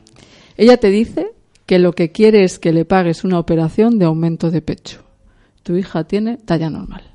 Ella 0.57 0.77
te 0.77 0.89
dice 0.89 1.31
que 1.65 1.80
lo 1.80 1.93
que 1.93 2.12
quiere 2.12 2.43
es 2.43 2.60
que 2.60 2.73
le 2.73 2.86
pagues 2.86 3.23
una 3.23 3.39
operación 3.39 3.97
de 3.97 4.06
aumento 4.06 4.51
de 4.51 4.62
pecho. 4.62 5.04
Tu 5.63 5.75
hija 5.78 6.04
tiene 6.04 6.38
talla 6.38 6.69
normal. 6.69 7.14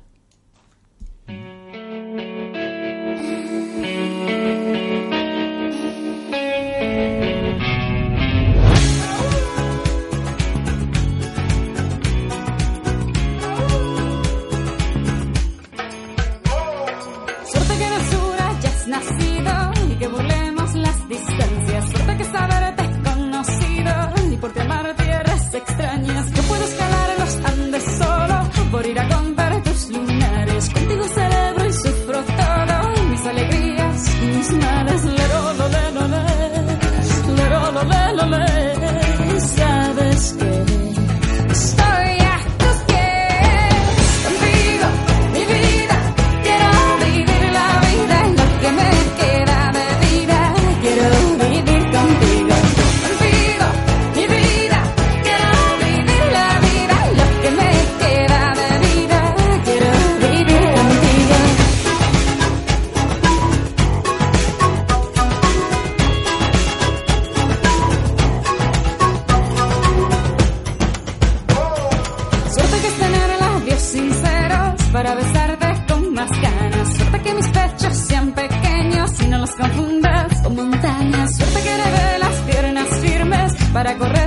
Para 83.73 83.97
correr 83.97 84.20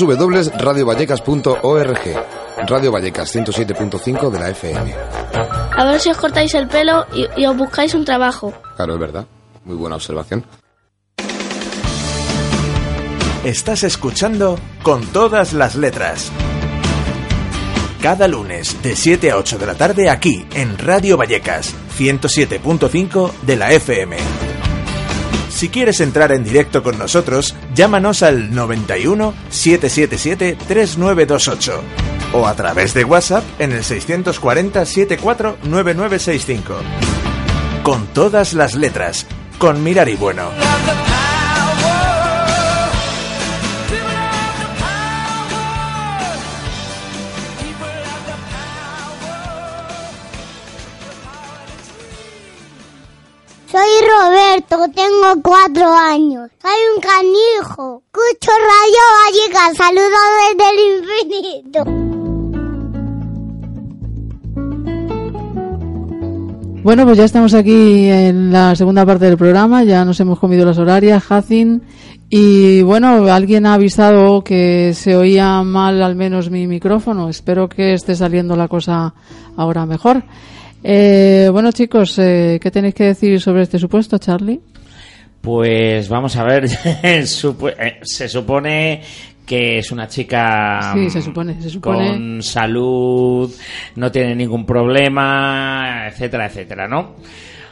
www.radiovallecas.org. 0.00 2.00
Radio 2.66 2.92
Vallecas 2.92 3.34
107.5 3.34 4.30
de 4.30 4.38
la 4.38 4.50
FM. 4.50 4.94
A 5.76 5.84
ver 5.84 6.00
si 6.00 6.10
os 6.10 6.16
cortáis 6.16 6.54
el 6.54 6.68
pelo 6.68 7.06
y, 7.14 7.26
y 7.40 7.46
os 7.46 7.56
buscáis 7.56 7.94
un 7.94 8.04
trabajo. 8.04 8.52
Claro, 8.76 8.94
es 8.94 9.00
verdad. 9.00 9.24
Muy 9.64 9.76
buena 9.76 9.96
observación. 9.96 10.44
Estás 13.44 13.84
escuchando 13.84 14.58
con 14.82 15.06
todas 15.06 15.52
las 15.54 15.74
letras. 15.74 16.30
Cada 18.02 18.28
lunes 18.28 18.82
de 18.82 18.96
7 18.96 19.30
a 19.30 19.36
8 19.36 19.58
de 19.58 19.66
la 19.66 19.74
tarde 19.74 20.10
aquí 20.10 20.46
en 20.54 20.76
Radio 20.78 21.16
Vallecas 21.16 21.74
107.5 21.98 23.32
de 23.42 23.56
la 23.56 23.72
FM. 23.72 24.16
Si 25.60 25.68
quieres 25.68 26.00
entrar 26.00 26.32
en 26.32 26.42
directo 26.42 26.82
con 26.82 26.98
nosotros, 26.98 27.54
llámanos 27.74 28.22
al 28.22 28.54
91 28.54 29.34
777 29.50 30.56
3928 30.66 31.82
o 32.32 32.46
a 32.46 32.54
través 32.56 32.94
de 32.94 33.04
WhatsApp 33.04 33.44
en 33.58 33.72
el 33.72 33.84
640 33.84 34.86
74 34.86 35.58
9965. 35.64 36.76
Con 37.82 38.06
todas 38.06 38.54
las 38.54 38.74
letras, 38.74 39.26
con 39.58 39.84
Mirar 39.84 40.08
y 40.08 40.16
Bueno. 40.16 40.48
Roberto, 54.00 54.76
tengo 54.94 55.42
cuatro 55.42 55.92
años. 55.92 56.50
Soy 56.62 56.80
un 56.94 57.00
canijo. 57.00 58.02
Escucho 58.12 58.50
Radio. 58.50 59.00
Saludos 59.76 60.26
desde 60.56 60.70
el 60.70 60.78
infinito. 60.98 62.10
Bueno, 66.82 67.04
pues 67.04 67.18
ya 67.18 67.24
estamos 67.24 67.52
aquí 67.52 68.08
en 68.08 68.50
la 68.52 68.74
segunda 68.74 69.04
parte 69.04 69.26
del 69.26 69.36
programa, 69.36 69.84
ya 69.84 70.02
nos 70.02 70.18
hemos 70.20 70.38
comido 70.38 70.64
las 70.64 70.78
horarias, 70.78 71.22
Jacin, 71.22 71.82
y 72.30 72.80
bueno, 72.80 73.30
alguien 73.30 73.66
ha 73.66 73.74
avisado 73.74 74.42
que 74.42 74.94
se 74.94 75.14
oía 75.14 75.62
mal 75.62 76.02
al 76.02 76.16
menos 76.16 76.48
mi 76.48 76.66
micrófono, 76.66 77.28
espero 77.28 77.68
que 77.68 77.92
esté 77.92 78.16
saliendo 78.16 78.56
la 78.56 78.66
cosa 78.66 79.12
ahora 79.58 79.84
mejor. 79.84 80.24
Eh, 80.82 81.48
bueno 81.52 81.72
chicos, 81.72 82.18
eh, 82.18 82.58
¿qué 82.62 82.70
tenéis 82.70 82.94
que 82.94 83.04
decir 83.04 83.40
sobre 83.40 83.62
este 83.62 83.78
supuesto, 83.78 84.18
Charlie? 84.18 84.60
Pues 85.40 86.08
vamos 86.08 86.36
a 86.36 86.44
ver, 86.44 86.64
eh, 87.02 87.24
se 87.24 88.28
supone 88.28 89.02
que 89.46 89.78
es 89.78 89.90
una 89.90 90.06
chica 90.06 90.92
Sí, 90.94 91.10
se 91.10 91.20
supone, 91.22 91.60
se 91.60 91.70
supone. 91.70 92.10
con 92.12 92.42
salud, 92.42 93.50
no 93.96 94.10
tiene 94.12 94.34
ningún 94.36 94.64
problema, 94.64 96.06
etcétera, 96.08 96.46
etcétera, 96.46 96.86
¿no? 96.86 97.16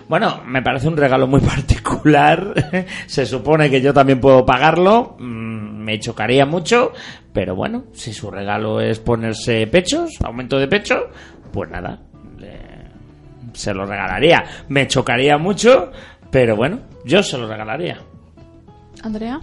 Bueno, 0.08 0.42
me 0.46 0.62
parece 0.62 0.88
un 0.88 0.96
regalo 0.96 1.26
muy 1.26 1.40
particular. 1.42 2.86
Se 3.06 3.26
supone 3.26 3.70
que 3.70 3.80
yo 3.82 3.92
también 3.92 4.20
puedo 4.20 4.44
pagarlo. 4.44 5.16
Mm, 5.18 5.84
Me 5.84 5.98
chocaría 6.00 6.44
mucho, 6.46 6.92
pero 7.32 7.54
bueno, 7.54 7.84
si 7.92 8.12
su 8.12 8.30
regalo 8.30 8.80
es 8.80 8.98
ponerse 8.98 9.66
pechos, 9.66 10.12
aumento 10.24 10.58
de 10.58 10.66
pecho, 10.66 10.96
pues 11.52 11.70
nada, 11.70 12.00
se 13.58 13.74
lo 13.74 13.84
regalaría. 13.84 14.44
Me 14.68 14.86
chocaría 14.86 15.36
mucho, 15.36 15.90
pero 16.30 16.54
bueno, 16.54 16.78
yo 17.04 17.22
se 17.24 17.36
lo 17.36 17.48
regalaría. 17.48 17.98
Andrea. 19.02 19.40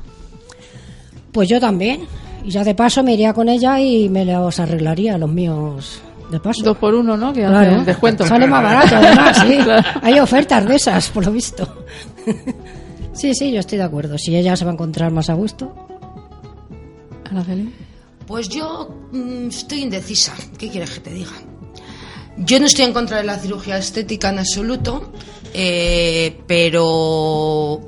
Pues 1.34 1.50
yo 1.50 1.60
también. 1.60 2.08
Y 2.46 2.50
ya 2.52 2.64
de 2.64 2.74
paso 2.76 3.04
me 3.04 3.14
iría 3.14 3.34
con 3.34 3.50
ella 3.50 3.78
y 3.82 4.08
me 4.08 4.24
los 4.24 4.58
arreglaría 4.60 5.18
los 5.18 5.30
míos 5.30 6.02
de 6.32 6.40
paso. 6.40 6.64
Dos 6.64 6.78
por 6.78 6.94
uno, 6.96 7.18
¿no? 7.18 7.34
Que 7.34 7.42
Claro. 7.46 7.84
descuento. 7.84 8.26
Sale 8.26 8.48
más 8.48 8.64
barato, 8.64 8.96
además, 8.96 9.38
sí. 9.46 9.58
Claro. 9.64 9.88
Hay 10.02 10.20
ofertas 10.20 10.66
de 10.66 10.76
esas, 10.76 11.10
por 11.10 11.26
lo 11.26 11.32
visto. 11.32 11.86
Sí, 13.14 13.34
sí, 13.34 13.50
yo 13.54 13.62
estoy 13.62 13.78
de 13.78 13.86
acuerdo. 13.86 14.18
Si 14.18 14.36
ella 14.36 14.58
se 14.58 14.66
va 14.66 14.72
a 14.72 14.74
encontrar 14.74 15.10
más 15.10 15.30
a 15.30 15.36
gusto. 15.36 15.74
Araceli. 17.32 17.74
Pues 18.28 18.50
yo 18.50 18.90
mm, 19.14 19.48
estoy 19.48 19.84
indecisa. 19.84 20.34
¿Qué 20.58 20.70
quieres 20.70 20.90
que 20.96 21.00
te 21.00 21.10
diga? 21.12 21.32
Yo 22.38 22.60
no 22.60 22.66
estoy 22.66 22.86
en 22.86 22.94
contra 22.94 23.18
de 23.18 23.24
la 23.24 23.40
cirugía 23.40 23.78
estética 23.78 24.30
en 24.30 24.40
absoluto, 24.40 25.12
eh, 25.54 26.38
pero 26.48 27.82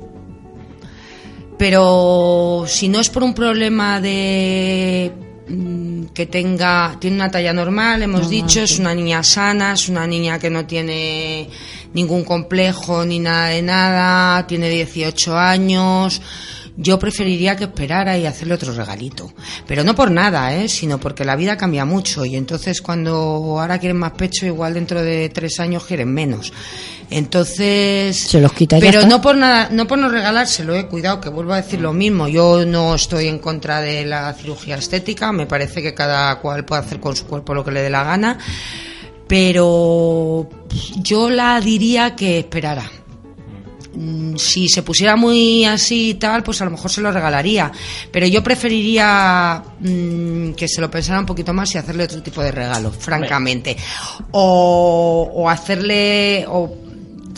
pero 1.58 2.64
si 2.66 2.88
no 2.88 3.00
es 3.00 3.10
por 3.10 3.24
un 3.24 3.34
problema 3.34 4.00
de 4.00 5.12
mm, 5.48 6.04
que 6.14 6.26
tenga 6.26 6.96
tiene 6.98 7.16
una 7.16 7.30
talla 7.30 7.52
normal, 7.52 8.02
hemos 8.02 8.30
dicho, 8.30 8.60
es 8.60 8.76
sí. 8.76 8.80
una 8.80 8.94
niña 8.94 9.22
sana, 9.22 9.72
es 9.72 9.88
una 9.88 10.06
niña 10.06 10.38
que 10.38 10.48
no 10.48 10.64
tiene 10.64 11.48
ningún 11.92 12.24
complejo 12.24 13.04
ni 13.04 13.18
nada 13.18 13.48
de 13.48 13.62
nada, 13.62 14.46
tiene 14.46 14.70
18 14.70 15.36
años. 15.36 16.22
Yo 16.80 16.96
preferiría 16.96 17.56
que 17.56 17.64
esperara 17.64 18.16
y 18.16 18.24
hacerle 18.24 18.54
otro 18.54 18.72
regalito. 18.72 19.32
Pero 19.66 19.82
no 19.82 19.96
por 19.96 20.12
nada, 20.12 20.54
¿eh? 20.54 20.68
sino 20.68 21.00
porque 21.00 21.24
la 21.24 21.34
vida 21.34 21.56
cambia 21.56 21.84
mucho 21.84 22.24
y 22.24 22.36
entonces 22.36 22.80
cuando 22.80 23.12
ahora 23.58 23.80
quieren 23.80 23.96
más 23.96 24.12
pecho, 24.12 24.46
igual 24.46 24.74
dentro 24.74 25.02
de 25.02 25.28
tres 25.28 25.58
años 25.58 25.84
quieren 25.84 26.14
menos. 26.14 26.52
Entonces... 27.10 28.16
Se 28.16 28.40
los 28.40 28.52
quita 28.52 28.78
Pero 28.78 29.06
no 29.06 29.20
por 29.20 29.36
nada, 29.36 29.70
no 29.72 29.88
por 29.88 29.98
no 29.98 30.08
regalárselo, 30.08 30.76
he 30.76 30.86
cuidado, 30.86 31.20
que 31.20 31.30
vuelvo 31.30 31.52
a 31.54 31.56
decir 31.56 31.80
lo 31.80 31.92
mismo. 31.92 32.28
Yo 32.28 32.64
no 32.64 32.94
estoy 32.94 33.26
en 33.26 33.40
contra 33.40 33.80
de 33.80 34.04
la 34.06 34.32
cirugía 34.34 34.76
estética, 34.76 35.32
me 35.32 35.46
parece 35.46 35.82
que 35.82 35.94
cada 35.94 36.38
cual 36.38 36.64
puede 36.64 36.82
hacer 36.82 37.00
con 37.00 37.16
su 37.16 37.26
cuerpo 37.26 37.54
lo 37.54 37.64
que 37.64 37.72
le 37.72 37.82
dé 37.82 37.90
la 37.90 38.04
gana, 38.04 38.38
pero 39.26 40.48
yo 41.02 41.28
la 41.28 41.60
diría 41.60 42.14
que 42.14 42.38
esperara. 42.38 42.88
Mm, 43.94 44.36
Si 44.36 44.68
se 44.68 44.82
pusiera 44.82 45.16
muy 45.16 45.64
así 45.64 46.10
y 46.10 46.14
tal, 46.14 46.42
pues 46.42 46.60
a 46.60 46.64
lo 46.64 46.70
mejor 46.72 46.90
se 46.90 47.00
lo 47.00 47.10
regalaría. 47.10 47.72
Pero 48.12 48.26
yo 48.26 48.42
preferiría 48.42 49.62
mm, 49.80 50.52
que 50.52 50.68
se 50.68 50.80
lo 50.80 50.90
pensara 50.90 51.20
un 51.20 51.26
poquito 51.26 51.52
más 51.52 51.74
y 51.74 51.78
hacerle 51.78 52.04
otro 52.04 52.22
tipo 52.22 52.42
de 52.42 52.52
regalo, 52.52 52.90
francamente. 52.92 53.76
O, 54.32 55.30
o 55.34 55.48
hacerle. 55.48 56.44
O, 56.48 56.76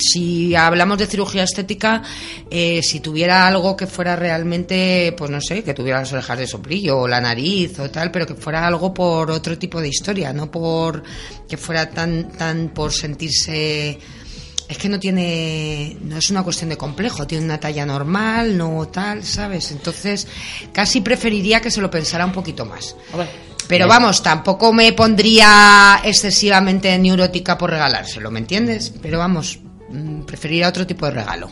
si 0.03 0.55
hablamos 0.55 0.97
de 0.97 1.07
cirugía 1.07 1.43
estética, 1.43 2.03
eh, 2.51 2.81
si 2.83 3.01
tuviera 3.01 3.47
algo 3.47 3.77
que 3.77 3.87
fuera 3.87 4.17
realmente, 4.17 5.15
pues 5.17 5.31
no 5.31 5.43
sé, 5.43 5.63
que 5.63 5.75
tuviera 5.75 6.01
las 6.01 6.11
orejas 6.13 6.39
de 6.39 6.47
soplillo 6.47 7.01
o 7.01 7.07
la 7.09 7.21
nariz 7.21 7.79
o 7.79 7.91
tal, 7.91 8.11
pero 8.11 8.27
que 8.27 8.35
fuera 8.35 8.67
algo 8.67 8.95
por 8.95 9.31
otro 9.31 9.59
tipo 9.59 9.79
de 9.79 9.89
historia, 9.89 10.33
no 10.33 10.51
por 10.51 11.03
que 11.47 11.59
fuera 11.59 11.91
tan, 11.91 12.31
tan 12.33 12.71
por 12.71 12.93
sentirse 12.95 13.99
es 14.71 14.79
que 14.79 14.89
no 14.89 15.01
tiene, 15.01 15.97
no 16.05 16.17
es 16.17 16.31
una 16.31 16.45
cuestión 16.45 16.71
de 16.71 16.77
complejo, 16.77 17.27
tiene 17.27 17.45
una 17.45 17.59
talla 17.59 17.85
normal, 17.85 18.57
no 18.57 18.87
tal, 18.87 19.25
¿sabes? 19.25 19.73
Entonces, 19.73 20.29
casi 20.73 21.01
preferiría 21.01 21.61
que 21.61 21.73
se 21.73 21.81
lo 21.81 21.91
pensara 21.91 22.25
un 22.25 22.31
poquito 22.31 22.65
más. 22.65 22.95
Pero 23.67 23.89
vamos, 23.89 24.23
tampoco 24.23 24.73
me 24.73 24.93
pondría 24.93 26.01
excesivamente 26.05 26.97
neurótica 26.99 27.59
por 27.59 27.71
regalárselo, 27.71 28.31
¿me 28.31 28.39
entiendes? 28.39 28.93
Pero 29.03 29.19
vamos, 29.19 29.59
mm, 29.91 30.23
preferiría 30.23 30.69
otro 30.69 30.87
tipo 30.87 31.05
de 31.07 31.13
regalo. 31.13 31.51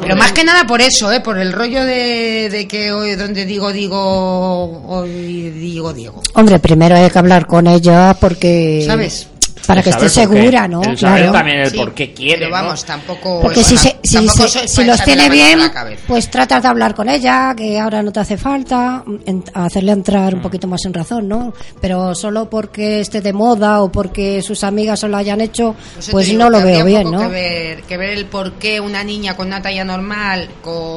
Pero 0.00 0.16
más 0.16 0.32
que 0.32 0.44
nada 0.44 0.66
por 0.66 0.80
eso, 0.80 1.12
¿eh? 1.12 1.20
Por 1.20 1.36
el 1.38 1.52
rollo 1.52 1.84
de, 1.84 2.48
de 2.48 2.66
que 2.66 2.92
hoy 2.92 3.16
donde 3.16 3.44
digo, 3.44 3.72
digo, 3.72 4.86
hoy 4.88 5.50
digo, 5.50 5.92
Diego. 5.92 6.22
Hombre, 6.32 6.60
primero 6.60 6.96
hay 6.96 7.10
que 7.10 7.18
hablar 7.18 7.46
con 7.46 7.66
ella 7.66 8.16
porque... 8.18 8.84
¿Sabes? 8.86 9.26
Para 9.70 9.82
que 9.82 9.90
esté 9.90 10.08
segura, 10.08 10.68
¿no? 10.68 10.82
El 10.82 10.98
saber 10.98 11.18
Claro. 11.22 11.32
también 11.32 11.60
el 11.60 11.70
Sí, 11.70 11.76
por 11.76 11.94
qué 11.94 12.12
quiere, 12.12 12.38
Pero 12.46 12.50
¿no? 12.50 12.62
vamos, 12.62 12.84
tampoco. 12.84 13.40
Porque 13.40 13.62
si, 13.64 13.76
se- 13.76 13.98
si, 14.02 14.14
tampoco 14.16 14.48
se- 14.48 14.58
soy 14.60 14.68
si 14.68 14.76
para 14.76 14.86
los 14.88 15.04
tiene 15.04 15.30
bien, 15.30 15.60
pues 16.06 16.30
tratas 16.30 16.62
de 16.62 16.68
hablar 16.68 16.94
con 16.94 17.08
ella, 17.08 17.54
que 17.56 17.78
ahora 17.78 18.02
no 18.02 18.12
te 18.12 18.20
hace 18.20 18.36
falta, 18.36 19.02
en- 19.26 19.44
hacerle 19.54 19.92
entrar 19.92 20.34
un 20.34 20.42
poquito 20.42 20.66
más 20.66 20.84
en 20.84 20.94
razón, 20.94 21.28
¿no? 21.28 21.52
Pero 21.80 22.14
solo 22.14 22.48
porque 22.50 23.00
esté 23.00 23.20
de 23.20 23.32
moda 23.32 23.80
o 23.82 23.90
porque 23.92 24.42
sus 24.42 24.64
amigas 24.64 25.00
se 25.00 25.08
lo 25.08 25.16
hayan 25.16 25.40
hecho, 25.40 25.74
pues 26.10 26.26
digo 26.26 26.38
no 26.44 26.50
lo 26.50 26.60
veo 26.62 26.84
bien, 26.84 27.10
¿no? 27.10 27.20
Que 27.20 27.28
ver, 27.28 27.82
que 27.82 27.96
ver 27.96 28.10
el 28.10 28.26
por 28.26 28.52
qué 28.54 28.80
una 28.80 29.04
niña 29.04 29.36
con 29.36 29.46
una 29.46 29.62
talla 29.62 29.84
normal, 29.84 30.48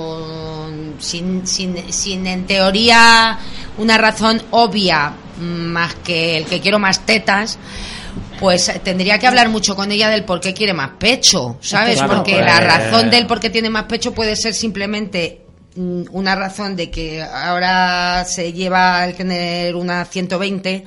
con 0.03 0.95
sin, 0.99 1.45
sin, 1.47 1.75
sin 1.91 2.25
en 2.27 2.45
teoría 2.45 3.37
una 3.77 3.97
razón 3.97 4.41
obvia 4.51 5.11
mm, 5.39 5.43
más 5.43 5.95
que 6.03 6.37
el 6.37 6.45
que 6.45 6.59
quiero 6.61 6.79
más 6.79 6.99
tetas, 7.01 7.57
pues 8.39 8.69
eh, 8.69 8.81
tendría 8.83 9.19
que 9.19 9.27
hablar 9.27 9.49
mucho 9.49 9.75
con 9.75 9.91
ella 9.91 10.09
del 10.09 10.23
por 10.23 10.39
qué 10.39 10.53
quiere 10.53 10.73
más 10.73 10.91
pecho, 10.99 11.57
¿sabes? 11.61 11.97
Claro, 11.97 12.15
Porque 12.15 12.33
pues, 12.33 12.45
la 12.45 12.59
razón 12.59 13.09
del 13.09 13.27
por 13.27 13.39
qué 13.39 13.49
tiene 13.49 13.69
más 13.69 13.83
pecho 13.83 14.13
puede 14.13 14.35
ser 14.35 14.53
simplemente 14.53 15.41
mm, 15.75 16.03
una 16.11 16.35
razón 16.35 16.75
de 16.75 16.89
que 16.89 17.21
ahora 17.21 18.25
se 18.25 18.53
lleva 18.53 19.05
el 19.05 19.15
tener 19.15 19.75
una 19.75 20.05
120, 20.05 20.83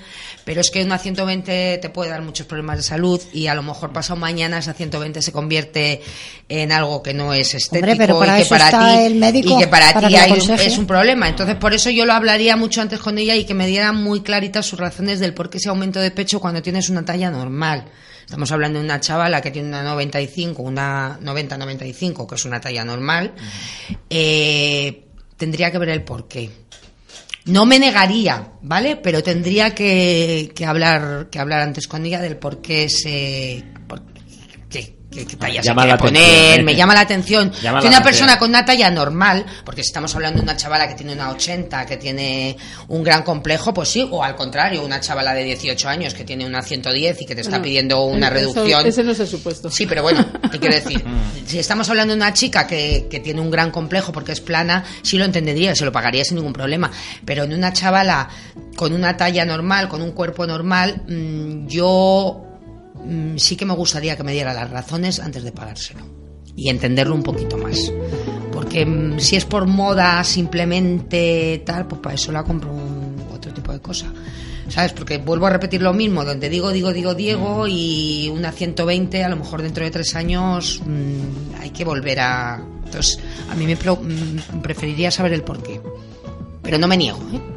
pero 0.46 0.60
es 0.60 0.70
que 0.70 0.84
una 0.84 0.96
120 0.96 1.78
te 1.78 1.90
puede 1.90 2.08
dar 2.08 2.22
muchos 2.22 2.46
problemas 2.46 2.76
de 2.76 2.84
salud 2.84 3.20
y 3.32 3.48
a 3.48 3.54
lo 3.56 3.64
mejor 3.64 3.92
pasado 3.92 4.14
mañana 4.14 4.58
esa 4.58 4.74
120 4.74 5.20
se 5.20 5.32
convierte 5.32 6.00
en 6.48 6.70
algo 6.70 7.02
que 7.02 7.12
no 7.12 7.34
es 7.34 7.52
estético 7.52 7.90
Hombre, 7.90 7.96
pero 7.96 8.18
para 8.20 8.38
y 8.38 8.44
que 8.44 8.48
para 8.48 8.70
ti 8.70 8.98
el 9.06 9.16
médico, 9.16 9.56
y 9.56 9.58
que 9.58 9.66
para, 9.66 9.92
para 9.92 10.06
ti 10.06 10.14
es 10.14 10.78
un 10.78 10.86
problema. 10.86 11.28
Entonces, 11.28 11.56
por 11.56 11.74
eso 11.74 11.90
yo 11.90 12.06
lo 12.06 12.12
hablaría 12.12 12.56
mucho 12.56 12.80
antes 12.80 13.00
con 13.00 13.18
ella 13.18 13.34
y 13.34 13.44
que 13.44 13.54
me 13.54 13.66
diera 13.66 13.90
muy 13.90 14.20
claritas 14.20 14.66
sus 14.66 14.78
razones 14.78 15.18
del 15.18 15.34
por 15.34 15.50
qué 15.50 15.58
ese 15.58 15.68
aumento 15.68 15.98
de 15.98 16.12
pecho 16.12 16.38
cuando 16.38 16.62
tienes 16.62 16.90
una 16.90 17.04
talla 17.04 17.28
normal. 17.28 17.86
Estamos 18.24 18.52
hablando 18.52 18.78
de 18.78 18.84
una 18.84 19.00
chavala 19.00 19.40
que 19.40 19.50
tiene 19.50 19.66
una 19.66 19.82
95, 19.82 20.62
una 20.62 21.18
90-95, 21.22 22.28
que 22.28 22.34
es 22.36 22.44
una 22.44 22.60
talla 22.60 22.84
normal. 22.84 23.34
Eh, 24.08 25.06
tendría 25.36 25.72
que 25.72 25.78
ver 25.78 25.88
el 25.88 26.04
por 26.04 26.28
qué. 26.28 26.50
No 27.46 27.64
me 27.64 27.78
negaría, 27.78 28.52
¿vale? 28.62 28.96
Pero 28.96 29.22
tendría 29.22 29.74
que, 29.74 30.52
que 30.54 30.66
hablar 30.66 31.28
que 31.30 31.38
hablar 31.38 31.60
antes 31.60 31.86
con 31.86 32.04
ella 32.04 32.20
del 32.20 32.36
por 32.36 32.60
qué 32.60 32.88
se... 32.88 33.64
qué, 35.16 35.26
qué- 35.26 35.36
talla 35.36 35.62
se 35.62 35.68
Llama 35.68 35.82
quiere 35.82 35.88
la 35.88 35.94
atención, 36.06 36.24
poner, 36.30 36.62
me 36.64 36.74
llama 36.76 36.94
la 36.94 37.00
atención. 37.00 37.50
Llama 37.52 37.62
la 37.62 37.70
una 37.70 37.78
atención. 37.78 38.02
persona 38.02 38.38
con 38.38 38.48
una 38.50 38.64
talla 38.64 38.90
normal, 38.90 39.44
porque 39.64 39.82
si 39.82 39.88
estamos 39.88 40.14
hablando 40.14 40.38
de 40.38 40.44
una 40.44 40.56
chavala 40.56 40.88
que 40.88 40.94
tiene 40.94 41.12
una 41.14 41.30
80, 41.30 41.86
que 41.86 41.96
tiene 41.96 42.56
un 42.88 43.02
gran 43.02 43.22
complejo, 43.22 43.72
pues 43.74 43.88
sí, 43.88 44.06
o 44.10 44.22
al 44.22 44.36
contrario, 44.36 44.84
una 44.84 45.00
chavala 45.00 45.34
de 45.34 45.44
18 45.44 45.88
años 45.88 46.14
que 46.14 46.24
tiene 46.24 46.46
una 46.46 46.62
110 46.62 47.22
y 47.22 47.26
que 47.26 47.34
te 47.34 47.40
está 47.40 47.52
Bueno, 47.52 47.64
pidiendo 47.64 48.04
una 48.04 48.28
eso- 48.28 48.34
reducción. 48.54 48.86
ese 48.86 49.02
no 49.02 49.12
es 49.12 49.20
el 49.20 49.26
supuesto. 49.28 49.70
Sí, 49.70 49.86
pero 49.86 50.02
bueno, 50.02 50.24
¿qué 50.52 50.58
quiero 50.58 50.74
decir? 50.74 51.02
Si 51.46 51.58
estamos 51.58 51.88
hablando 51.88 52.12
de 52.14 52.18
una 52.18 52.32
chica 52.32 52.66
que, 52.66 53.06
que 53.10 53.20
tiene 53.20 53.40
un 53.40 53.50
gran 53.50 53.70
complejo 53.70 54.12
porque 54.12 54.32
es 54.32 54.40
plana, 54.40 54.84
sí 55.02 55.16
lo 55.18 55.24
entendería, 55.24 55.74
se 55.74 55.84
lo 55.84 55.92
pagaría 55.92 56.24
sin 56.24 56.36
ningún 56.36 56.52
problema. 56.52 56.90
Pero 57.24 57.44
en 57.44 57.52
una 57.54 57.72
chavala 57.72 58.28
con 58.76 58.92
una 58.92 59.16
talla 59.16 59.44
normal, 59.44 59.88
con 59.88 60.02
un 60.02 60.12
cuerpo 60.12 60.46
normal, 60.46 61.02
mm, 61.08 61.66
yo 61.68 62.42
mm, 63.06 63.36
sí 63.38 63.56
que 63.56 63.64
me 63.64 63.74
gustaría 63.74 64.16
que 64.16 64.22
me 64.22 64.32
diera 64.32 64.52
las 64.52 64.70
razones 64.70 65.20
antes 65.20 65.44
de 65.44 65.52
pagárselo 65.52 66.04
y 66.56 66.70
entenderlo 66.70 67.14
un 67.14 67.22
poquito 67.22 67.56
más. 67.58 67.92
Porque 68.52 68.84
mm, 68.84 69.20
si 69.20 69.36
es 69.36 69.44
por 69.44 69.66
moda 69.66 70.24
simplemente 70.24 71.62
tal, 71.64 71.86
pues 71.86 72.00
para 72.00 72.14
eso 72.14 72.32
la 72.32 72.42
compro 72.42 72.74
otro 73.32 73.52
tipo 73.52 73.72
de 73.72 73.80
cosa. 73.80 74.12
¿Sabes? 74.68 74.92
Porque 74.92 75.18
vuelvo 75.18 75.46
a 75.46 75.50
repetir 75.50 75.80
lo 75.80 75.92
mismo, 75.92 76.24
donde 76.24 76.48
digo, 76.48 76.72
digo, 76.72 76.92
digo, 76.92 77.14
Diego 77.14 77.68
y 77.68 78.28
una 78.34 78.50
120, 78.50 79.22
a 79.22 79.28
lo 79.28 79.36
mejor 79.36 79.62
dentro 79.62 79.84
de 79.84 79.92
tres 79.92 80.16
años 80.16 80.82
mm, 80.84 81.60
hay 81.60 81.70
que 81.70 81.84
volver 81.84 82.18
a... 82.18 82.64
Entonces, 82.84 83.20
a 83.50 83.54
mí 83.54 83.66
me 83.66 83.76
preferiría 84.62 85.10
saber 85.10 85.32
el 85.34 85.42
porqué. 85.42 85.80
Pero 86.62 86.78
no 86.78 86.88
me 86.88 86.96
niego, 86.96 87.20
¿eh? 87.32 87.55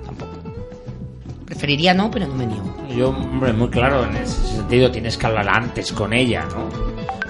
Preferiría 1.50 1.94
no, 1.94 2.10
pero 2.12 2.28
no 2.28 2.36
me 2.36 2.46
niego. 2.46 2.76
Yo, 2.96 3.10
hombre, 3.10 3.52
muy 3.54 3.70
claro, 3.70 4.06
en 4.06 4.16
ese 4.18 4.56
sentido 4.56 4.92
tienes 4.92 5.18
que 5.18 5.26
hablar 5.28 5.48
antes 5.50 5.92
con 5.92 6.14
ella, 6.14 6.46
¿no? 6.46 6.70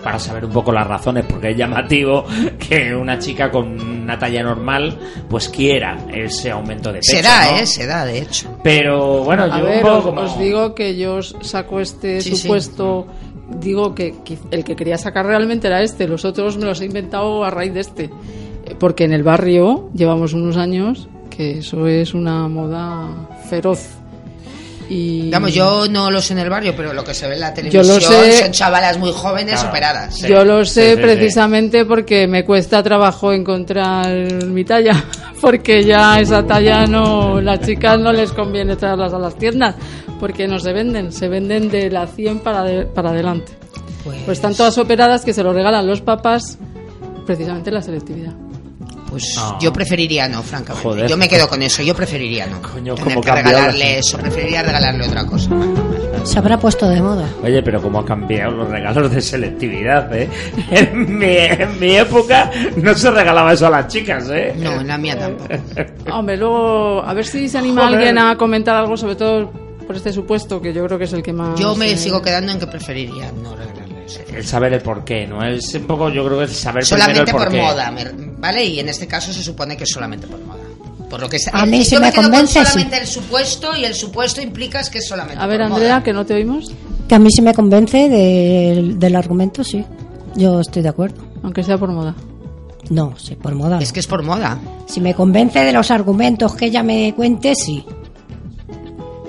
Para 0.04 0.20
saber 0.20 0.46
un 0.46 0.52
poco 0.52 0.72
las 0.72 0.86
razones, 0.88 1.26
porque 1.26 1.52
es 1.52 1.58
llamativo 1.58 2.26
que 2.60 2.94
una 2.96 3.18
chica 3.20 3.50
con 3.52 3.80
una 3.80 4.18
talla 4.20 4.44
normal, 4.44 4.98
pues 5.30 5.50
quiera 5.50 5.98
ese 6.14 6.52
aumento 6.52 6.92
de 6.92 7.00
pecho. 7.00 7.12
Se 7.18 7.22
da, 7.22 7.52
¿no? 7.52 7.58
¿eh? 7.60 7.66
Se 7.66 7.86
da, 7.88 8.06
de 8.06 8.20
hecho. 8.20 8.58
Pero 8.64 9.24
bueno, 9.24 9.44
A 9.44 9.58
yo 9.60 9.64
ver, 9.66 9.78
un 9.78 9.82
poco 9.90 9.98
os, 9.98 10.04
como... 10.06 10.22
os 10.22 10.40
digo 10.40 10.76
que 10.76 10.98
yo 10.98 11.16
os 11.16 11.36
saco 11.42 11.80
este 11.80 12.22
Sí, 12.22 12.32
sí. 12.32 12.38
supuesto. 12.44 13.08
Digo 13.60 13.96
que, 13.96 14.16
que 14.24 14.38
el 14.52 14.64
que 14.64 14.76
quería 14.76 14.98
sacar 14.98 15.26
realmente 15.26 15.68
era 15.68 15.82
este. 15.82 16.08
Los 16.08 16.24
otros 16.24 16.58
me 16.58 16.66
los 16.66 16.80
he 16.82 16.86
inventado 16.86 17.44
a 17.44 17.50
raíz 17.50 17.74
de 17.74 17.80
este. 17.80 18.04
Eh, 18.66 18.76
Porque 18.80 19.04
en 19.06 19.12
el 19.14 19.24
barrio 19.24 19.90
llevamos 19.96 20.34
unos 20.34 20.56
años 20.58 21.08
que 21.30 21.58
eso 21.60 21.88
es 21.88 22.14
una 22.14 22.48
moda 22.48 23.08
feroz. 23.50 23.99
Y 24.92 25.30
Vamos, 25.30 25.54
yo 25.54 25.88
no 25.88 26.10
lo 26.10 26.20
sé 26.20 26.34
en 26.34 26.40
el 26.40 26.50
barrio, 26.50 26.74
pero 26.76 26.94
lo 26.94 27.04
que 27.04 27.14
se 27.14 27.28
ve 27.28 27.36
en 27.36 27.42
la 27.42 27.50
Yo 27.50 27.54
televisión 27.54 27.88
lo 27.88 28.02
sé. 28.02 28.38
son 28.44 28.52
chavalas 28.52 28.98
muy 28.98 29.12
jóvenes 29.12 29.54
Claro. 29.56 29.70
operadas. 29.70 30.18
Yo 30.22 30.44
lo 30.44 30.66
sé 30.66 30.82
sí, 30.82 30.90
sí, 30.90 30.96
sí. 30.96 31.02
precisamente 31.04 31.86
porque 31.86 32.28
me 32.28 32.44
cuesta 32.44 32.82
trabajo 32.82 33.32
encontrar 33.32 34.08
mi 34.48 34.66
talla, 34.66 35.04
porque 35.42 35.84
ya 35.86 36.20
esa 36.20 36.44
talla 36.46 36.88
no, 36.88 37.40
las 37.40 37.60
chicas 37.62 38.00
no 38.00 38.12
les 38.12 38.32
conviene 38.34 38.76
traerlas 38.78 39.14
a 39.14 39.20
las 39.20 39.36
tiendas, 39.36 39.76
porque 40.20 40.48
no 40.48 40.58
se 40.60 40.74
venden, 40.74 41.12
se 41.12 41.28
venden 41.28 41.70
de 41.70 41.92
la 41.92 42.08
100 42.08 42.40
para, 42.40 42.64
de- 42.64 42.86
para 42.88 43.12
adelante. 43.12 43.52
Pues, 44.04 44.18
Pues 44.26 44.38
están 44.40 44.56
todas 44.56 44.76
operadas 44.80 45.24
que 45.24 45.34
se 45.34 45.44
lo 45.44 45.54
regalan 45.54 45.86
los 45.86 46.02
papás, 46.02 46.58
precisamente 47.28 47.70
la 47.70 47.82
selectividad. 47.84 48.34
Pues 49.10 49.24
No. 49.36 49.58
yo 49.60 49.74
preferiría 49.74 50.28
no, 50.28 50.42
francamente. 50.44 50.88
Joder. 50.88 51.08
Yo 51.10 51.18
me 51.18 51.28
quedo 51.28 51.48
con 51.48 51.62
eso, 51.62 51.82
yo 51.82 51.96
preferiría 51.96 52.46
no. 52.48 52.62
Coño, 52.62 52.96
Tener 52.96 53.10
cómo 53.16 53.22
que 53.22 53.32
regalarle 53.32 54.00
eso, 54.00 54.18
preferiría 54.18 54.64
regalarle 54.64 55.08
otra 55.08 55.26
cosa. 55.26 55.50
Se 56.24 56.38
habrá 56.38 56.60
puesto 56.60 56.88
de 56.90 57.02
moda. 57.02 57.28
Oye, 57.44 57.62
pero 57.64 57.82
cómo 57.82 58.00
han 58.00 58.06
cambiado 58.06 58.52
los 58.52 58.70
regalos 58.70 59.10
de 59.12 59.22
selectividad, 59.22 60.14
¿eh? 60.14 60.30
En 60.70 61.18
mi, 61.18 61.26
en 61.38 61.80
mi 61.80 61.96
época 61.96 62.52
no 62.76 62.94
se 62.94 63.10
regalaba 63.12 63.54
eso 63.54 63.68
a 63.68 63.70
las 63.70 63.88
chicas, 63.88 64.28
¿eh? 64.30 64.54
No, 64.58 64.82
en 64.82 64.88
la 64.88 64.98
mía 64.98 65.18
tampoco. 65.18 65.50
Hombre, 66.14 66.38
luego, 66.38 67.02
a 67.04 67.14
ver 67.14 67.26
si 67.26 67.48
se 67.48 67.58
anima 67.58 67.84
Joder. 67.84 67.98
alguien 67.98 68.18
a 68.18 68.36
comentar 68.38 68.76
algo, 68.76 68.98
sobre 68.98 69.16
todo 69.16 69.52
por 69.88 69.96
este 69.96 70.14
supuesto, 70.14 70.62
que 70.62 70.72
yo 70.72 70.86
creo 70.86 71.00
que 71.00 71.06
es 71.06 71.14
el 71.14 71.24
que 71.24 71.34
más... 71.34 71.60
Yo 71.60 71.74
me 71.76 71.92
eh, 71.94 71.98
sigo 71.98 72.22
quedando 72.22 72.52
en 72.52 72.60
que 72.60 72.68
preferiría 72.68 73.32
no. 73.32 73.56
El 74.34 74.46
saber 74.46 74.74
el 74.74 74.82
por 74.82 75.04
qué, 75.04 75.28
¿no? 75.28 75.44
Es 75.44 75.74
un 75.76 75.84
poco, 75.88 76.10
yo 76.10 76.26
creo 76.26 76.40
que 76.40 76.46
es 76.46 76.58
saber 76.58 76.86
Solamente 76.86 77.22
primero 77.24 77.44
el 77.44 77.50
por 77.52 77.58
por 77.58 77.74
moda, 77.76 77.94
¿vale? 78.40 78.66
Y 78.66 78.80
en 78.80 78.90
este 78.90 79.08
caso 79.08 79.32
se 79.34 79.44
supone 79.44 79.76
que 79.78 79.84
es 79.84 79.90
solamente 79.92 80.28
por 80.28 80.40
moda. 80.42 80.60
Por 81.10 81.22
lo 81.22 81.30
que 81.30 81.38
A 81.54 81.66
mí 81.66 81.80
yo 81.80 81.86
si 81.86 81.98
me 81.98 82.14
con 82.14 82.26
convence, 82.26 82.60
sí. 82.60 82.66
solamente 82.66 82.98
el 83.00 83.08
supuesto 83.08 83.76
y 83.76 83.84
el 83.86 83.96
supuesto 83.96 84.42
implica 84.42 84.82
que 84.92 85.00
es 85.00 85.08
solamente 85.08 85.42
A 85.44 85.48
ver, 85.48 85.58
por 85.62 85.72
Andrea, 85.74 85.94
moda. 85.96 86.04
que 86.04 86.14
no 86.14 86.26
te 86.26 86.34
oímos, 86.36 86.72
Que 87.08 87.16
a 87.16 87.20
mí 87.20 87.30
sí 87.32 87.42
me 87.42 87.54
convence 87.56 88.08
del- 88.10 89.00
del 89.00 89.16
argumento, 89.16 89.64
sí. 89.64 89.84
Yo 90.36 90.60
estoy 90.60 90.84
de 90.84 90.90
acuerdo. 90.90 91.22
aunque 91.42 91.64
sea 91.64 91.78
por 91.78 91.90
moda. 91.92 92.14
No, 92.92 93.14
sí, 93.18 93.36
por 93.36 93.54
moda. 93.56 93.78
no. 93.78 93.82
Es 93.82 93.92
que 93.92 94.00
es 94.00 94.08
por 94.08 94.24
moda. 94.24 94.58
Si 94.88 95.00
me 95.02 95.14
convence 95.16 95.60
de 95.64 95.72
los 95.72 95.90
argumentos 95.92 96.56
que 96.56 96.66
ella 96.68 96.82
me 96.84 97.14
cuente, 97.16 97.54
sí. 97.56 97.84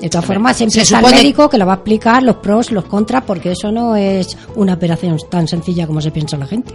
De 0.00 0.08
todas 0.08 0.24
formas, 0.24 0.56
siempre 0.56 0.80
está 0.82 0.98
el 0.98 1.04
supone- 1.04 1.16
médico 1.16 1.48
que 1.48 1.58
le 1.58 1.64
va 1.64 1.72
a 1.72 1.76
explicar 1.76 2.22
los 2.22 2.36
pros, 2.36 2.70
los 2.72 2.84
contras, 2.86 3.22
porque 3.26 3.52
eso 3.52 3.70
no 3.70 3.96
es 3.96 4.36
una 4.56 4.74
operación 4.74 5.18
tan 5.28 5.46
sencilla 5.46 5.86
como 5.86 6.00
se 6.00 6.10
piensa 6.10 6.36
la 6.38 6.46
gente. 6.46 6.74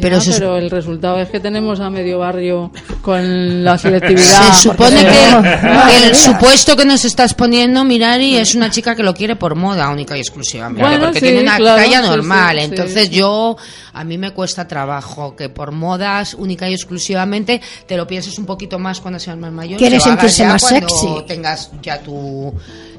Pero, 0.00 0.18
Pero 0.18 0.20
se- 0.20 0.32
pero 0.38 0.56
el 0.56 0.70
resultado 0.70 1.18
es 1.20 1.28
que 1.28 1.40
tenemos 1.40 1.80
a 1.80 1.90
medio 1.90 2.18
barrio 2.18 2.70
con 3.02 3.62
la 3.64 3.76
selectividad. 3.78 4.52
Se 4.54 4.68
supone 4.68 5.04
que 5.06 6.06
el 6.08 6.14
supuesto 6.16 6.76
que 6.76 6.84
nos 6.84 7.04
estás 7.04 7.34
poniendo, 7.34 7.84
Mirari, 7.84 8.36
es 8.36 8.54
una 8.54 8.70
chica 8.70 8.94
que 8.94 9.02
lo 9.02 9.14
quiere 9.14 9.36
por 9.36 9.54
moda, 9.54 9.88
única 9.90 10.16
y 10.16 10.20
exclusivamente. 10.20 10.82
Bueno, 10.82 11.04
porque 11.06 11.20
sí, 11.20 11.26
tiene 11.26 11.42
una 11.42 11.56
claro, 11.56 11.82
talla 11.82 12.02
normal. 12.02 12.56
sí, 12.56 12.62
sí, 12.64 12.70
Entonces 12.70 13.08
sí. 13.08 13.14
yo, 13.14 13.56
a 13.92 14.04
mí 14.04 14.18
me 14.18 14.32
cuesta 14.32 14.66
trabajo 14.66 15.36
que 15.36 15.48
por 15.48 15.72
modas, 15.72 16.34
única 16.34 16.68
y 16.68 16.74
exclusivamente, 16.74 17.60
te 17.86 17.96
lo 17.96 18.06
pienses 18.06 18.38
un 18.38 18.46
poquito 18.46 18.78
más 18.78 19.00
cuando 19.00 19.18
seas 19.18 19.36
más 19.36 19.52
mayor. 19.52 19.78
Quiere 19.78 19.96
y 19.96 19.98
lo 19.98 20.04
hagas 20.04 20.18
sentirse 20.32 20.46
más 20.46 20.62
cuando 20.62 20.88
sexy. 20.88 21.24
tengas 21.26 21.70
ya 21.82 21.98
tu, 22.00 22.52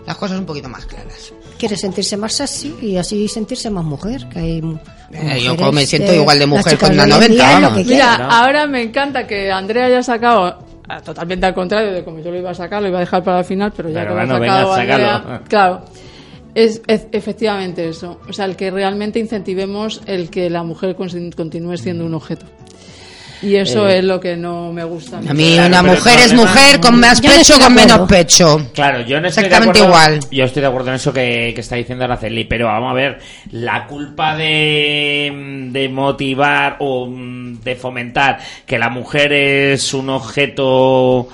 las 0.06 0.18
cosas 0.18 0.38
un 0.40 0.46
poquito 0.46 0.70
más 0.70 0.86
claras. 0.86 1.34
Quiere 1.62 1.78
sentirse 1.78 2.18
más 2.18 2.34
sexy 2.34 2.74
y 2.82 2.98
así 2.98 3.28
sentirse 3.28 3.70
más 3.70 3.86
mujer. 3.86 4.28
Que 4.30 4.40
hay 4.40 4.58
Eh, 5.14 5.42
yo 5.44 5.72
me 5.72 5.86
siento 5.86 6.12
de- 6.12 6.18
igual 6.18 6.40
de 6.40 6.48
mujer 6.48 6.76
con 6.80 6.90
en 6.92 6.98
90, 6.98 7.28
día 7.28 7.50
es 7.54 7.56
lo 7.62 7.68
vamos. 7.70 7.84
que 7.84 7.90
Mira, 7.94 8.16
ahora 8.16 8.66
me 8.66 8.82
encanta 8.82 9.28
que 9.28 9.52
Andrea 9.52 9.86
haya 9.86 10.02
sacado, 10.02 10.58
ah, 10.90 11.02
totalmente 11.02 11.46
al 11.46 11.54
contrario 11.54 11.94
de 11.94 12.04
como 12.04 12.18
yo 12.18 12.32
lo 12.32 12.40
iba 12.40 12.50
a 12.50 12.56
sacar, 12.56 12.82
lo 12.82 12.88
iba 12.88 12.98
a 12.98 13.02
dejar 13.02 13.24
para 13.24 13.38
el 13.40 13.46
final, 13.46 13.72
pero 13.78 13.90
ya 13.90 14.00
Pero 14.00 14.08
que 14.10 14.16
lo 14.16 14.22
ha 14.22 14.26
bueno, 14.26 14.34
sacado 14.46 14.76
venga, 14.76 14.96
Andrea, 15.18 15.42
claro. 15.48 15.86
Es, 16.56 16.82
es 16.88 17.06
efectivamente 17.12 17.88
eso. 17.88 18.20
O 18.28 18.34
sea, 18.34 18.46
el 18.46 18.56
que 18.56 18.72
realmente 18.72 19.20
incentivemos 19.20 20.02
el 20.08 20.32
que 20.32 20.50
la 20.50 20.64
mujer 20.64 20.96
con- 20.96 21.32
continúe 21.32 21.78
siendo 21.78 22.06
un 22.08 22.16
objeto. 22.16 22.46
Y 23.44 23.56
eso 23.56 23.88
Eh, 23.90 23.98
es 24.00 24.04
lo 24.04 24.20
que 24.20 24.38
no 24.38 24.72
me 24.72 24.84
gusta. 24.84 25.18
A 25.18 25.34
mí 25.34 25.54
Claro, 25.56 25.68
una 25.68 25.82
mujer 25.84 26.20
es 26.20 26.34
mujer 26.34 26.80
con 26.80 27.00
más 27.00 27.20
pecho 27.22 27.60
con 27.60 27.74
menos 27.74 28.08
pecho. 28.08 28.70
Claro, 28.74 29.02
yo 29.02 29.20
no 29.20 29.28
estoy 29.28 29.44
de 29.44 29.48
Exactamente 29.48 29.80
acuerdo- 29.80 29.88
igual. 29.88 30.20
Yo 30.32 30.44
estoy 30.46 30.62
de 30.62 30.68
acuerdo 30.68 30.90
en 30.90 30.96
eso 30.96 31.12
que, 31.12 31.52
que 31.56 31.62
está 31.62 31.76
diciendo 31.76 32.04
Araceli, 32.06 32.44
pero 32.46 32.68
vamos 32.68 32.92
a 32.92 32.94
ver, 32.94 33.20
la 33.52 33.88
culpa 33.88 34.36
de, 34.36 35.68
de 35.72 35.90
motivar 35.90 36.78
o 36.80 37.08
mm, 37.08 37.62
de 37.64 37.76
fomentar 37.76 38.40
que 38.66 38.78
la 38.78 38.90
mujer 38.90 39.34
es 39.34 39.94
un 39.94 40.10
objeto 40.10 41.28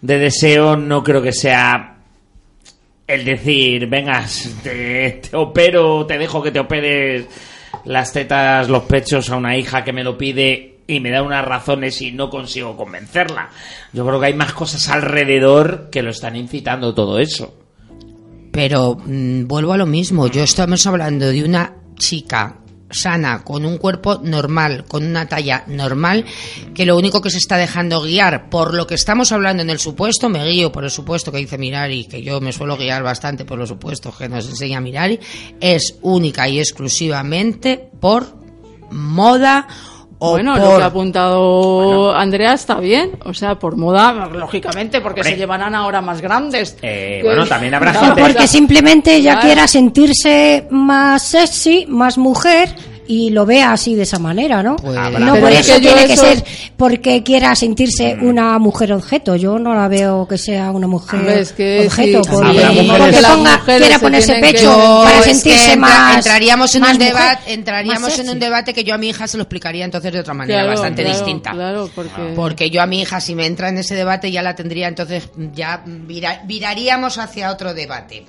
de 0.00 0.18
deseo 0.18 0.76
no 0.76 1.02
creo 1.02 1.22
que 1.22 1.32
sea 1.32 1.88
el 3.06 3.24
decir, 3.24 3.86
vengas, 3.88 4.48
te, 4.62 5.20
te 5.28 5.36
opero, 5.36 6.06
te 6.06 6.18
dejo 6.18 6.42
que 6.42 6.50
te 6.50 6.60
operes 6.60 7.26
las 7.84 8.12
tetas, 8.12 8.68
los 8.68 8.84
pechos 8.84 9.28
a 9.30 9.36
una 9.36 9.56
hija 9.56 9.82
que 9.84 9.92
me 9.92 10.04
lo 10.04 10.16
pide 10.16 10.71
y 10.86 11.00
me 11.00 11.10
da 11.10 11.22
unas 11.22 11.44
razones 11.44 12.00
y 12.02 12.12
no 12.12 12.30
consigo 12.30 12.76
convencerla. 12.76 13.50
Yo 13.92 14.06
creo 14.06 14.20
que 14.20 14.26
hay 14.26 14.34
más 14.34 14.52
cosas 14.52 14.88
alrededor 14.88 15.88
que 15.90 16.02
lo 16.02 16.10
están 16.10 16.36
incitando 16.36 16.94
todo 16.94 17.18
eso. 17.18 17.54
Pero 18.50 18.96
mm, 18.96 19.46
vuelvo 19.46 19.72
a 19.72 19.78
lo 19.78 19.86
mismo. 19.86 20.26
Yo 20.26 20.42
estamos 20.42 20.86
hablando 20.86 21.26
de 21.26 21.44
una 21.44 21.74
chica 21.96 22.58
sana, 22.92 23.42
con 23.42 23.64
un 23.64 23.78
cuerpo 23.78 24.20
normal, 24.22 24.84
con 24.86 25.04
una 25.04 25.26
talla 25.26 25.64
normal, 25.66 26.24
que 26.74 26.86
lo 26.86 26.96
único 26.96 27.20
que 27.20 27.30
se 27.30 27.38
está 27.38 27.56
dejando 27.56 28.02
guiar 28.02 28.50
por 28.50 28.74
lo 28.74 28.86
que 28.86 28.94
estamos 28.94 29.32
hablando 29.32 29.62
en 29.62 29.70
el 29.70 29.78
supuesto, 29.78 30.28
me 30.28 30.44
guío 30.44 30.70
por 30.70 30.84
el 30.84 30.90
supuesto 30.90 31.32
que 31.32 31.38
dice 31.38 31.58
Mirari, 31.58 32.04
que 32.04 32.22
yo 32.22 32.40
me 32.40 32.52
suelo 32.52 32.76
guiar 32.76 33.02
bastante 33.02 33.44
por 33.44 33.58
los 33.58 33.70
supuestos 33.70 34.16
que 34.16 34.28
nos 34.28 34.48
enseña 34.48 34.80
Mirari, 34.80 35.18
es 35.60 35.96
única 36.02 36.48
y 36.48 36.58
exclusivamente 36.58 37.90
por 38.00 38.36
moda 38.90 39.66
o 40.24 40.30
bueno, 40.30 40.56
lo 40.56 40.64
por... 40.64 40.76
que 40.78 40.82
ha 40.84 40.86
apuntado 40.86 42.14
Andrea 42.14 42.52
está 42.54 42.76
bien, 42.78 43.12
o 43.24 43.34
sea, 43.34 43.56
por 43.56 43.76
moda, 43.76 44.28
lógicamente, 44.32 45.00
porque 45.00 45.24
se 45.24 45.36
llevarán 45.36 45.74
ahora 45.74 46.00
más 46.00 46.20
grandes. 46.20 46.76
Eh, 46.82 47.18
Que- 47.20 47.26
bueno, 47.26 47.44
también 47.46 47.74
habrá 47.74 47.92
No, 47.92 48.00
gente... 48.00 48.20
Porque 48.22 48.46
simplemente 48.46 49.16
ella 49.16 49.32
Claro. 49.32 49.46
quiera 49.46 49.66
sentirse 49.66 50.66
más 50.70 51.22
sexy, 51.22 51.86
más 51.88 52.18
mujer 52.18 52.68
y 53.06 53.30
lo 53.30 53.44
vea 53.46 53.72
así 53.72 53.94
de 53.94 54.02
esa 54.02 54.18
manera, 54.18 54.62
¿no? 54.62 54.76
Pues 54.76 54.94
no 55.18 55.34
por 55.36 55.50
eso 55.52 55.74
es 55.74 55.80
que 55.80 55.80
tiene 55.80 56.06
que 56.06 56.12
eso- 56.14 56.22
ser 56.24 56.44
porque 56.76 57.22
quiera 57.22 57.54
sentirse 57.54 58.16
una 58.20 58.58
mujer 58.58 58.92
objeto. 58.92 59.36
Yo 59.36 59.58
no 59.58 59.74
la 59.74 59.88
veo 59.88 60.26
que 60.28 60.38
sea 60.38 60.70
una 60.70 60.86
mujer 60.86 61.28
es 61.38 61.52
que 61.52 61.84
objeto 61.86 62.22
sí, 62.24 62.30
porque, 62.32 62.86
porque 62.98 63.22
ponga, 63.22 63.60
quiera 63.64 63.94
se 63.94 63.98
ponerse 64.00 64.34
que- 64.34 64.40
pecho 64.40 65.02
para 65.04 65.18
es 65.18 65.24
que 65.24 65.34
sentirse 65.34 65.72
entra- 65.72 65.76
más 65.80 66.16
entraríamos 66.18 66.74
en 66.74 66.80
más 66.80 66.90
un 66.92 66.96
mujer, 66.98 67.12
debate 67.14 67.52
entraríamos 67.52 68.02
más 68.02 68.18
en 68.18 68.30
un 68.30 68.38
debate 68.38 68.74
que 68.74 68.84
yo 68.84 68.94
a 68.94 68.98
mi 68.98 69.08
hija 69.08 69.26
se 69.26 69.36
lo 69.36 69.42
explicaría 69.44 69.84
entonces 69.84 70.12
de 70.12 70.20
otra 70.20 70.34
manera 70.34 70.60
Claro, 70.60 70.70
bastante 70.72 71.02
claro, 71.02 71.18
distinta. 71.18 71.50
Claro, 71.52 71.90
porque... 71.94 72.32
porque 72.36 72.70
yo 72.70 72.82
a 72.82 72.86
mi 72.86 73.00
hija 73.02 73.20
si 73.20 73.34
me 73.34 73.46
entra 73.46 73.68
en 73.68 73.78
ese 73.78 73.94
debate 73.94 74.30
ya 74.30 74.42
la 74.42 74.54
tendría 74.54 74.88
entonces 74.88 75.28
ya 75.54 75.82
vira- 75.86 76.42
viraríamos 76.46 77.18
hacia 77.18 77.50
otro 77.50 77.74
debate 77.74 78.24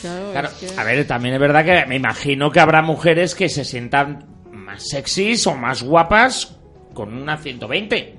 claro, 0.00 0.32
Claro, 0.32 0.48
es 0.48 0.54
que- 0.72 0.80
a 0.80 0.84
ver, 0.84 1.06
también 1.06 1.34
es 1.34 1.40
verdad 1.40 1.64
que 1.64 1.86
me 1.86 1.96
imagino 1.96 2.50
que 2.50 2.60
habrá 2.60 2.82
mujeres 2.82 3.34
que 3.34 3.48
se 3.48 3.64
sientan 3.64 4.26
más 4.52 4.88
sexys 4.88 5.46
o 5.46 5.54
más 5.54 5.82
guapas 5.82 6.56
con 6.94 7.12
una 7.14 7.36
120. 7.36 8.16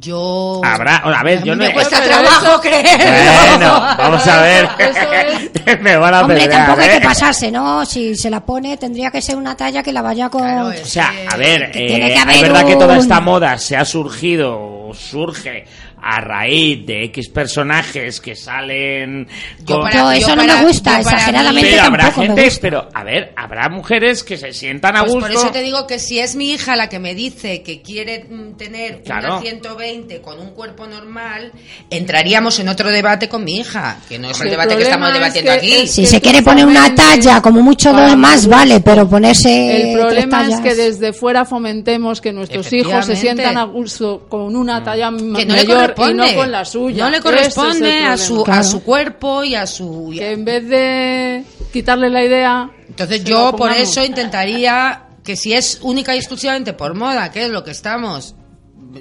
yo 0.00 0.60
Habrá, 0.64 0.96
a 0.98 1.22
ver, 1.22 1.38
a 1.38 1.42
yo 1.44 1.54
mí 1.54 1.58
no 1.60 1.64
me 1.68 1.72
cuesta 1.72 2.02
trabajo 2.02 2.60
creerlo 2.60 3.48
Bueno, 3.48 3.70
vamos 3.96 4.26
a 4.26 4.42
ver. 4.42 4.68
Eso 4.78 5.78
me 5.82 5.96
van 5.96 6.14
a 6.14 6.20
Hombre, 6.22 6.46
tampoco 6.48 6.80
hay 6.82 6.90
que 6.90 7.00
pasarse, 7.00 7.50
¿no? 7.50 7.84
Si 7.86 8.14
se 8.14 8.28
la 8.30 8.40
pone, 8.44 8.76
tendría 8.76 9.10
que 9.10 9.22
ser 9.22 9.36
una 9.36 9.56
talla 9.56 9.82
que 9.82 9.92
la 9.92 10.02
vaya 10.02 10.28
con... 10.28 10.42
Claro, 10.42 10.68
O 10.68 10.72
sea, 10.84 11.10
que- 11.10 11.26
a 11.34 11.36
ver, 11.36 11.70
que 11.70 11.84
eh, 11.84 11.88
tiene 11.88 12.08
que 12.14 12.32
es 12.34 12.42
verdad 12.42 12.66
que 12.66 12.76
toda 12.76 12.96
esta 12.98 13.20
moda 13.20 13.56
se 13.58 13.76
ha 13.76 13.84
surgido 13.84 14.58
o 14.88 14.94
surge 14.94 15.64
a 16.02 16.20
raíz 16.20 16.86
de 16.86 17.04
X 17.04 17.28
personajes 17.28 18.20
que 18.20 18.34
salen 18.36 19.26
Yo 19.64 19.76
con- 19.80 19.82
para- 19.90 19.94
Yo 19.98 20.12
eso 20.12 20.36
no 20.36 20.42
para- 20.46 20.56
me 20.60 20.64
gusta, 20.66 20.98
exageradamente 21.00 21.70
pero 21.70 21.82
habrá 21.82 22.04
tampoco 22.04 22.20
me 22.20 22.26
gente, 22.28 22.44
gusta. 22.44 22.60
pero 22.60 22.88
a 22.94 23.04
ver, 23.04 23.32
habrá 23.36 23.68
mujeres 23.68 24.22
que 24.22 24.36
se 24.36 24.52
sientan 24.52 24.96
a 24.96 25.00
Pues 25.00 25.12
gusto. 25.14 25.28
por 25.28 25.36
eso 25.36 25.50
te 25.50 25.62
digo 25.62 25.86
que 25.86 25.98
si 25.98 26.18
es 26.18 26.36
mi 26.36 26.52
hija 26.52 26.76
la 26.76 26.88
que 26.88 26.98
me 26.98 27.14
dice 27.14 27.62
que 27.62 27.82
quiere 27.82 28.24
mm, 28.28 28.56
tener 28.56 29.02
Claro. 29.02 29.34
una 29.34 29.40
120 29.40 30.20
con 30.20 30.38
un 30.40 30.50
cuerpo 30.50 30.86
normal, 30.86 31.52
entraríamos 31.90 32.58
en 32.58 32.68
otro 32.68 32.90
debate 32.90 33.28
con 33.28 33.44
mi 33.44 33.56
hija, 33.58 33.98
que 34.08 34.18
no 34.18 34.30
es 34.30 34.40
el 34.40 34.46
El 34.48 34.50
debate 34.52 34.76
que 34.76 34.82
estamos 34.82 35.08
es 35.08 35.14
debatiendo 35.14 35.50
que 35.52 35.58
aquí. 35.58 35.72
es- 35.72 35.90
Si 35.92 36.06
se 36.06 36.20
quiere 36.20 36.42
poner 36.42 36.66
una 36.66 36.94
talla, 36.94 37.40
como 37.40 37.60
mucho 37.62 37.92
dos 37.92 38.16
más, 38.16 38.46
vale, 38.46 38.80
pero 38.80 39.08
ponerse 39.08 39.48
El 39.48 39.82
tres 39.82 40.26
problema 40.26 40.48
es 40.48 40.60
que 40.60 40.74
desde 40.74 41.12
fuera 41.12 41.44
fomentemos 41.44 42.20
que 42.20 42.32
nuestros 42.32 42.72
hijos 42.72 43.06
se 43.06 43.16
sientan 43.16 43.56
a 43.56 43.64
gusto 43.64 44.26
con 44.28 44.54
una 44.56 44.82
talla 44.82 45.10
que 45.36 45.44
no 45.46 45.54
le 45.54 45.64
y 45.96 46.14
no 46.14 46.34
con 46.34 46.50
la 46.50 46.64
suya. 46.64 47.04
no 47.04 47.10
le 47.10 47.16
es 47.18 47.22
corresponde 47.22 48.04
a 48.04 48.16
su 48.16 48.44
Claro. 48.44 48.60
a 48.60 48.64
su 48.64 48.82
cuerpo 48.82 49.44
y 49.44 49.54
a 49.54 49.66
su 49.66 50.10
Que 50.16 50.32
en 50.32 50.44
vez 50.44 50.68
de 50.68 51.44
quitarle 51.72 52.10
la 52.10 52.24
idea... 52.24 52.70
entonces 52.88 53.24
yo 53.24 53.54
por 53.56 53.72
eso 53.72 54.04
intentaría 54.04 55.04
que 55.24 55.36
si 55.36 55.52
es 55.52 55.78
única 55.82 56.14
y 56.14 56.18
exclusivamente 56.18 56.72
por 56.72 56.94
moda 56.94 57.30
que 57.30 57.44
es 57.44 57.50
lo 57.50 57.62
que 57.64 57.70
estamos 57.72 58.34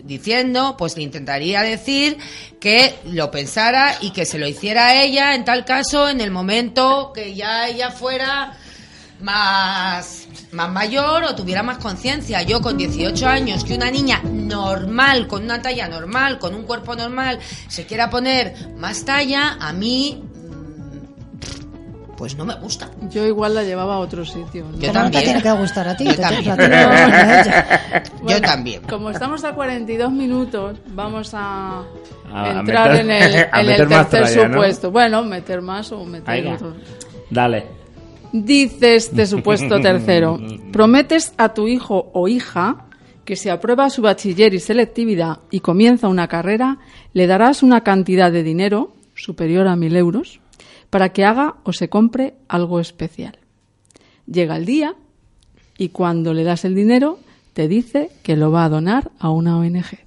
diciendo 0.04 0.76
pues 0.78 0.98
le 0.98 1.04
intentaría 1.04 1.62
decir 1.62 2.18
que 2.60 2.96
lo 3.06 3.32
pensara 3.32 3.96
y 4.02 4.12
que 4.12 4.26
se 4.26 4.38
lo 4.38 4.48
hiciera 4.48 4.88
a 4.88 5.02
ella 5.04 5.34
en 5.36 5.46
tal 5.46 5.64
caso 5.64 6.10
en 6.10 6.20
el 6.20 6.30
momento 6.32 7.12
que 7.14 7.34
ya 7.36 7.68
ella 7.70 7.92
fuera 7.92 8.58
más, 9.22 10.28
más 10.52 10.70
mayor 10.72 11.24
o 11.24 11.36
tuviera 11.36 11.64
más 11.64 11.78
conciencia. 11.80 12.42
Yo 12.44 12.62
con 12.62 12.78
18 12.78 13.28
años, 13.28 13.64
que 13.64 13.74
una 13.76 13.90
niña 13.92 14.22
normal, 14.24 15.28
con 15.28 15.44
una 15.44 15.62
talla 15.62 15.88
normal, 15.88 16.40
con 16.40 16.54
un 16.56 16.64
cuerpo 16.64 16.96
normal, 16.96 17.40
se 17.68 17.86
quiera 17.86 18.10
poner 18.10 18.54
más 18.78 19.04
talla, 19.06 19.58
a 19.60 19.74
mí, 19.74 20.22
mm, 20.24 22.16
pues 22.16 22.36
no 22.36 22.46
me 22.46 22.56
gusta. 22.56 22.90
Yo 23.10 23.26
igual 23.26 23.56
la 23.56 23.64
llevaba 23.64 23.96
a 23.96 24.00
otro 24.00 24.26
sitio. 24.26 24.66
¿no? 24.72 24.78
Yo 24.80 24.88
no 24.88 24.94
te 24.94 24.94
también. 24.94 25.24
tiene 25.24 25.42
que 25.42 25.52
gustar 25.52 25.88
a 25.88 25.96
ti, 25.98 26.06
Yo 26.06 26.16
te- 26.16 26.22
también. 26.22 26.52
a 26.52 26.56
ti 26.58 26.64
no, 26.70 26.76
a 26.76 27.42
ella. 27.42 28.04
Yo 28.28 28.42
también. 28.42 28.82
Como 28.84 29.10
estamos 29.12 29.44
a 29.44 29.54
42 29.54 30.12
minutos, 30.12 30.78
vamos 30.88 31.34
a, 31.34 31.80
A- 32.34 32.44
a 32.44 32.60
entrar 32.60 32.92
meter- 32.92 33.02
en 33.02 33.12
el, 33.12 33.36
en 33.82 33.90
tercer 33.90 34.28
supuesto. 34.28 34.92
Bueno, 34.92 35.24
meter 35.24 35.62
más 35.62 35.92
o 35.92 36.04
meter 36.06 36.48
otro. 36.48 36.74
Dale. 37.30 37.66
Dice 38.32 38.96
este 38.96 39.26
supuesto 39.26 39.80
tercero, 39.82 40.40
prometes 40.72 41.34
a 41.38 41.54
tu 41.54 41.68
hijo 41.68 42.12
o 42.14 42.28
hija 42.28 42.86
que 43.26 43.36
si 43.36 43.50
aprueba 43.50 43.90
su 43.90 44.02
bachiller 44.02 44.54
y 44.54 44.60
selectividad 44.60 45.40
y 45.52 45.60
comienza 45.60 46.08
una 46.08 46.28
carrera, 46.28 46.78
le 47.14 47.28
darás 47.28 47.62
una 47.62 47.82
cantidad 47.82 48.32
de 48.32 48.44
dinero 48.44 48.94
superior 49.16 49.68
a 49.68 49.76
mil 49.76 49.96
euros 49.96 50.40
para 50.90 51.10
que 51.10 51.26
haga 51.26 51.56
o 51.64 51.74
se 51.74 51.90
compre 51.90 52.36
algo 52.48 52.80
especial. 52.80 53.38
Llega 54.26 54.56
el 54.56 54.66
día 54.66 54.96
y 55.78 55.90
cuando 55.90 56.34
le 56.34 56.44
das 56.44 56.64
el 56.66 56.76
dinero 56.76 57.20
te 57.54 57.68
dice 57.68 58.12
que 58.24 58.38
lo 58.38 58.52
va 58.52 58.66
a 58.66 58.70
donar 58.70 59.12
a 59.20 59.30
una 59.30 59.58
ONG. 59.58 60.07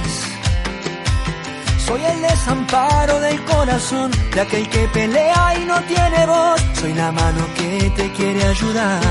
Soy 1.91 2.05
el 2.05 2.21
desamparo 2.21 3.19
del 3.19 3.43
corazón 3.43 4.11
de 4.33 4.39
aquel 4.39 4.69
que 4.69 4.87
pelea 4.93 5.59
y 5.61 5.65
no 5.65 5.77
tiene 5.83 6.25
voz. 6.25 6.61
Soy 6.79 6.93
la 6.93 7.11
mano 7.11 7.45
que 7.53 7.91
te 7.97 8.09
quiere 8.13 8.41
ayudar. 8.45 9.01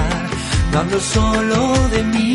No 0.73 0.79
hablo 0.79 0.99
solo 0.99 1.89
de 1.91 2.03
mí. 2.05 2.35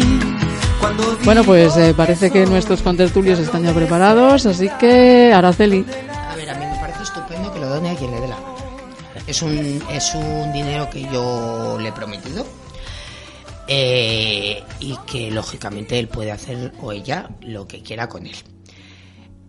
Cuando 0.79 1.17
Bueno, 1.23 1.43
pues 1.43 1.75
eh, 1.77 1.95
parece 1.97 2.29
que 2.29 2.45
nuestros 2.45 2.83
contertulios 2.83 3.39
están 3.39 3.63
ya 3.63 3.73
preparados, 3.73 4.45
así 4.45 4.69
que 4.79 5.33
Araceli. 5.33 5.83
A 6.29 6.35
ver, 6.35 6.47
a 6.51 6.53
mí 6.53 6.65
me 6.67 6.77
parece 6.77 7.01
estupendo 7.01 7.51
que 7.51 7.59
lo 7.59 7.67
done 7.67 7.89
a 7.89 7.95
quien 7.95 8.11
le 8.11 8.21
dé 8.21 8.27
la 8.27 8.35
gana. 8.35 9.23
Es 9.25 9.41
un, 9.41 9.83
es 9.89 10.13
un 10.13 10.53
dinero 10.53 10.87
que 10.91 11.09
yo 11.11 11.75
le 11.79 11.89
he 11.89 11.91
prometido 11.91 12.45
eh, 13.67 14.63
y 14.79 14.95
que 15.07 15.31
lógicamente 15.31 15.97
él 15.97 16.07
puede 16.07 16.31
hacer 16.31 16.71
o 16.83 16.91
ella 16.91 17.31
lo 17.41 17.67
que 17.67 17.81
quiera 17.81 18.07
con 18.07 18.27
él. 18.27 18.35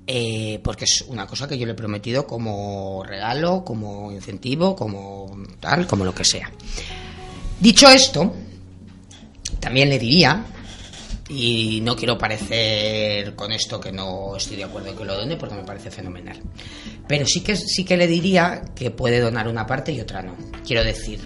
Eh, 0.09 0.61
porque 0.62 0.84
es 0.84 1.04
una 1.09 1.26
cosa 1.26 1.48
que 1.48 1.59
yo 1.59 1.66
le 1.66 1.72
he 1.72 1.74
prometido 1.74 2.26
como 2.26 3.02
regalo, 3.02 3.64
como 3.64 4.12
incentivo, 4.12 4.76
como 4.76 5.36
tal, 5.59 5.86
como 5.86 6.04
lo 6.04 6.14
que 6.14 6.24
sea. 6.24 6.50
Dicho 7.59 7.88
esto, 7.88 8.32
también 9.59 9.88
le 9.88 9.98
diría, 9.98 10.44
y 11.28 11.80
no 11.82 11.96
quiero 11.96 12.16
parecer 12.16 13.34
con 13.34 13.50
esto 13.50 13.80
que 13.80 13.90
no 13.90 14.36
estoy 14.36 14.59
de 14.59 14.64
acuerdo 14.64 14.90
en 14.90 14.96
que 14.96 15.04
lo 15.04 15.16
done 15.16 15.36
porque 15.36 15.57
me 15.57 15.64
parece 15.64 15.90
fenomenal. 15.90 16.40
Pero 17.09 17.26
sí 17.26 17.40
que 17.40 17.57
sí 17.57 17.84
que 17.84 17.96
le 17.96 18.07
diría 18.07 18.62
que 18.76 18.92
puede 18.92 19.18
donar 19.18 19.48
una 19.48 19.66
parte 19.66 19.90
y 19.90 20.00
otra 20.00 20.22
no. 20.22 20.36
Quiero 20.64 20.84
decir, 20.84 21.20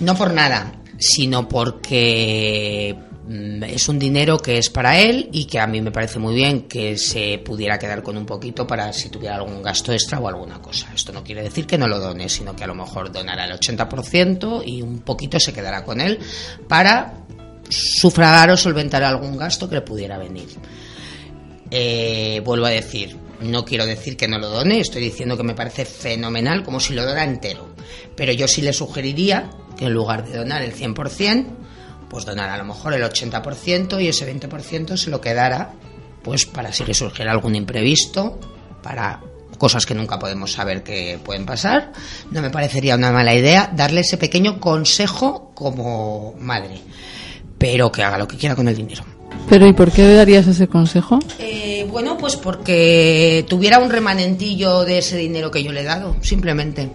no 0.00 0.16
por 0.16 0.32
nada, 0.32 0.72
sino 0.98 1.48
porque 1.48 2.96
es 3.30 3.88
un 3.88 3.98
dinero 3.98 4.38
que 4.38 4.58
es 4.58 4.70
para 4.70 4.98
él 4.98 5.28
y 5.32 5.44
que 5.44 5.60
a 5.60 5.66
mí 5.66 5.80
me 5.80 5.92
parece 5.92 6.18
muy 6.18 6.34
bien 6.34 6.62
que 6.62 6.96
se 6.98 7.38
pudiera 7.38 7.78
quedar 7.78 8.02
con 8.02 8.16
un 8.16 8.26
poquito 8.26 8.66
para 8.66 8.92
si 8.92 9.08
tuviera 9.08 9.36
algún 9.36 9.62
gasto 9.62 9.92
extra 9.92 10.18
o 10.18 10.26
alguna 10.26 10.60
cosa. 10.60 10.88
Esto 10.94 11.12
no 11.12 11.22
quiere 11.22 11.42
decir 11.42 11.66
que 11.66 11.78
no 11.78 11.86
lo 11.86 12.00
done, 12.00 12.28
sino 12.28 12.56
que 12.56 12.64
a 12.64 12.66
lo 12.66 12.74
mejor 12.74 13.12
donará 13.12 13.44
el 13.44 13.52
80% 13.52 14.62
y 14.66 14.82
un 14.82 15.00
poquito 15.00 15.38
se 15.38 15.52
quedará 15.52 15.84
con 15.84 16.00
él 16.00 16.18
para 16.66 17.14
sufragar 17.68 18.50
o 18.50 18.56
solventar 18.56 19.04
algún 19.04 19.36
gasto 19.36 19.68
que 19.68 19.76
le 19.76 19.82
pudiera 19.82 20.18
venir. 20.18 20.48
Eh, 21.70 22.42
vuelvo 22.44 22.66
a 22.66 22.70
decir, 22.70 23.16
no 23.42 23.64
quiero 23.64 23.86
decir 23.86 24.16
que 24.16 24.26
no 24.26 24.38
lo 24.38 24.48
done, 24.48 24.80
estoy 24.80 25.02
diciendo 25.02 25.36
que 25.36 25.44
me 25.44 25.54
parece 25.54 25.84
fenomenal 25.84 26.64
como 26.64 26.80
si 26.80 26.94
lo 26.94 27.06
dona 27.06 27.22
entero. 27.22 27.74
Pero 28.16 28.32
yo 28.32 28.48
sí 28.48 28.60
le 28.60 28.72
sugeriría 28.72 29.50
que 29.76 29.86
en 29.86 29.92
lugar 29.92 30.26
de 30.26 30.36
donar 30.36 30.62
el 30.62 30.74
100%, 30.74 31.46
pues 32.10 32.26
donar 32.26 32.50
a 32.50 32.58
lo 32.58 32.64
mejor 32.64 32.92
el 32.92 33.02
80% 33.02 34.02
y 34.02 34.08
ese 34.08 34.30
20% 34.30 34.96
se 34.96 35.08
lo 35.08 35.20
quedara 35.20 35.72
pues 36.22 36.44
para 36.44 36.72
si 36.72 36.84
le 36.84 36.92
surgiera 36.92 37.32
algún 37.32 37.54
imprevisto, 37.54 38.38
para 38.82 39.20
cosas 39.58 39.86
que 39.86 39.94
nunca 39.94 40.18
podemos 40.18 40.52
saber 40.52 40.82
que 40.82 41.18
pueden 41.22 41.46
pasar. 41.46 41.92
No 42.30 42.42
me 42.42 42.50
parecería 42.50 42.96
una 42.96 43.12
mala 43.12 43.34
idea 43.34 43.70
darle 43.74 44.00
ese 44.00 44.16
pequeño 44.16 44.60
consejo 44.60 45.52
como 45.54 46.34
madre, 46.38 46.80
pero 47.58 47.92
que 47.92 48.02
haga 48.02 48.18
lo 48.18 48.26
que 48.26 48.36
quiera 48.36 48.56
con 48.56 48.68
el 48.68 48.76
dinero. 48.76 49.04
Pero 49.48 49.66
¿y 49.66 49.72
por 49.72 49.90
qué 49.92 50.14
darías 50.14 50.46
ese 50.46 50.66
consejo? 50.66 51.18
Eh, 51.38 51.86
bueno, 51.90 52.16
pues 52.16 52.36
porque 52.36 53.44
tuviera 53.48 53.78
un 53.78 53.90
remanentillo 53.90 54.84
de 54.84 54.98
ese 54.98 55.16
dinero 55.16 55.50
que 55.50 55.62
yo 55.62 55.72
le 55.72 55.80
he 55.80 55.84
dado, 55.84 56.16
simplemente. 56.22 56.90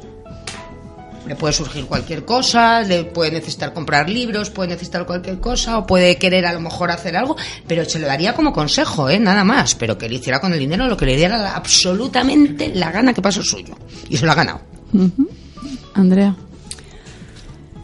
Le 1.27 1.35
puede 1.35 1.53
surgir 1.53 1.85
cualquier 1.85 2.23
cosa, 2.23 2.81
le 2.81 3.05
puede 3.05 3.31
necesitar 3.31 3.73
comprar 3.73 4.09
libros, 4.09 4.49
puede 4.49 4.69
necesitar 4.69 5.05
cualquier 5.05 5.39
cosa, 5.39 5.79
o 5.79 5.85
puede 5.85 6.17
querer 6.17 6.45
a 6.45 6.53
lo 6.53 6.59
mejor 6.59 6.91
hacer 6.91 7.15
algo, 7.15 7.35
pero 7.67 7.83
se 7.85 7.99
lo 7.99 8.07
daría 8.07 8.33
como 8.33 8.53
consejo, 8.53 9.09
¿eh? 9.09 9.19
nada 9.19 9.43
más. 9.43 9.75
Pero 9.75 9.97
que 9.97 10.07
le 10.07 10.15
hiciera 10.15 10.39
con 10.39 10.53
el 10.53 10.59
dinero 10.59 10.87
lo 10.87 10.97
que 10.97 11.05
le 11.05 11.15
diera 11.15 11.55
absolutamente 11.55 12.71
la 12.75 12.91
gana 12.91 13.13
que 13.13 13.21
pasó 13.21 13.43
suyo. 13.43 13.75
Y 14.09 14.17
se 14.17 14.25
lo 14.25 14.31
ha 14.31 14.35
ganado. 14.35 14.61
Andrea. 15.93 16.35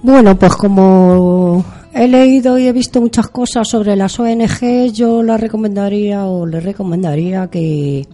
Bueno, 0.04 0.38
pues 0.38 0.56
como 0.56 1.64
he 1.94 2.08
leído 2.08 2.58
y 2.58 2.68
he 2.68 2.72
visto 2.72 3.02
muchas 3.02 3.28
cosas 3.28 3.68
sobre 3.68 3.96
las 3.96 4.20
ONG, 4.20 4.92
yo 4.94 5.22
la 5.22 5.38
recomendaría 5.38 6.26
o 6.26 6.46
le 6.46 6.60
recomendaría 6.60 7.48
que, 7.48 8.08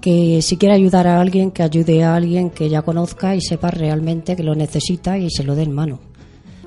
que 0.00 0.42
si 0.42 0.56
quiere 0.56 0.74
ayudar 0.74 1.06
a 1.06 1.20
alguien, 1.20 1.50
que 1.50 1.62
ayude 1.62 2.02
a 2.02 2.14
alguien 2.14 2.50
que 2.50 2.68
ya 2.68 2.82
conozca 2.82 3.34
y 3.34 3.40
sepa 3.40 3.70
realmente 3.70 4.36
que 4.36 4.42
lo 4.42 4.54
necesita 4.54 5.18
y 5.18 5.30
se 5.30 5.44
lo 5.44 5.54
dé 5.54 5.62
en 5.62 5.72
mano. 5.72 6.09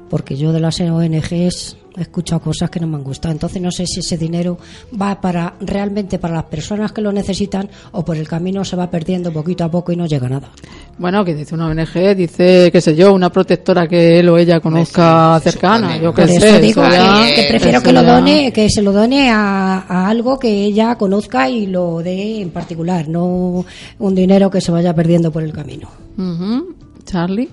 Porque 0.10 0.36
yo 0.36 0.52
de 0.52 0.60
las 0.60 0.80
ONGs 0.80 1.78
he 1.96 2.02
escuchado 2.02 2.42
cosas 2.42 2.70
que 2.72 2.80
no 2.80 2.88
me 2.88 2.98
han 2.98 3.04
gustado. 3.04 3.32
Entonces 3.32 3.62
no 3.62 3.72
sé 3.72 3.86
si 3.86 4.00
ese 4.00 4.18
dinero 4.18 4.58
va 5.00 5.20
para 5.22 5.54
realmente 5.60 6.18
para 6.18 6.34
las 6.36 6.46
personas 6.46 6.92
que 6.92 7.02
lo 7.02 7.12
necesitan 7.12 7.70
o 7.92 8.04
por 8.04 8.18
el 8.18 8.28
camino 8.28 8.66
se 8.66 8.76
va 8.76 8.90
perdiendo 8.90 9.32
poquito 9.32 9.64
a 9.64 9.70
poco 9.72 9.92
y 9.92 9.96
no 9.96 10.06
llega 10.08 10.26
a 10.26 10.30
nada. 10.32 10.50
Bueno, 10.98 11.24
que 11.26 11.34
dice 11.36 11.54
una 11.56 11.68
ONG, 11.68 12.16
dice, 12.16 12.70
qué 12.72 12.82
sé 12.82 12.96
yo, 12.96 13.14
una 13.14 13.32
protectora 13.32 13.88
que 13.88 14.20
él 14.20 14.30
o 14.30 14.38
ella 14.38 14.60
conozca 14.60 15.40
cercana, 15.44 15.98
yo 15.98 16.14
qué 16.14 16.24
Por 16.24 16.32
sé. 16.32 16.38
eso 16.50 16.60
digo 16.60 16.84
eso 16.84 16.92
ya- 16.92 17.26
que, 17.28 17.36
que 17.36 17.48
prefiero 17.48 17.78
eso 17.78 17.86
que 17.88 17.94
lo 17.94 18.02
ya- 18.04 18.16
done, 18.20 18.54
que 18.54 18.70
se 18.70 18.82
lo 18.82 18.92
done 18.92 19.30
a, 19.32 19.80
a 19.88 20.08
algo 20.10 20.38
que 20.40 20.50
ella 20.66 20.96
conozca 20.96 21.50
y 21.50 21.66
lo 21.68 22.02
dé 22.04 22.42
en 22.42 22.50
particular, 22.52 23.08
no 23.08 23.66
un 24.00 24.16
dinero 24.16 24.50
que 24.52 24.62
se 24.62 24.72
vaya 24.72 24.94
perdiendo 24.96 25.32
por 25.32 25.42
el 25.44 25.54
camino. 25.54 25.90
Ujú. 26.18 26.76
Charlie. 27.06 27.50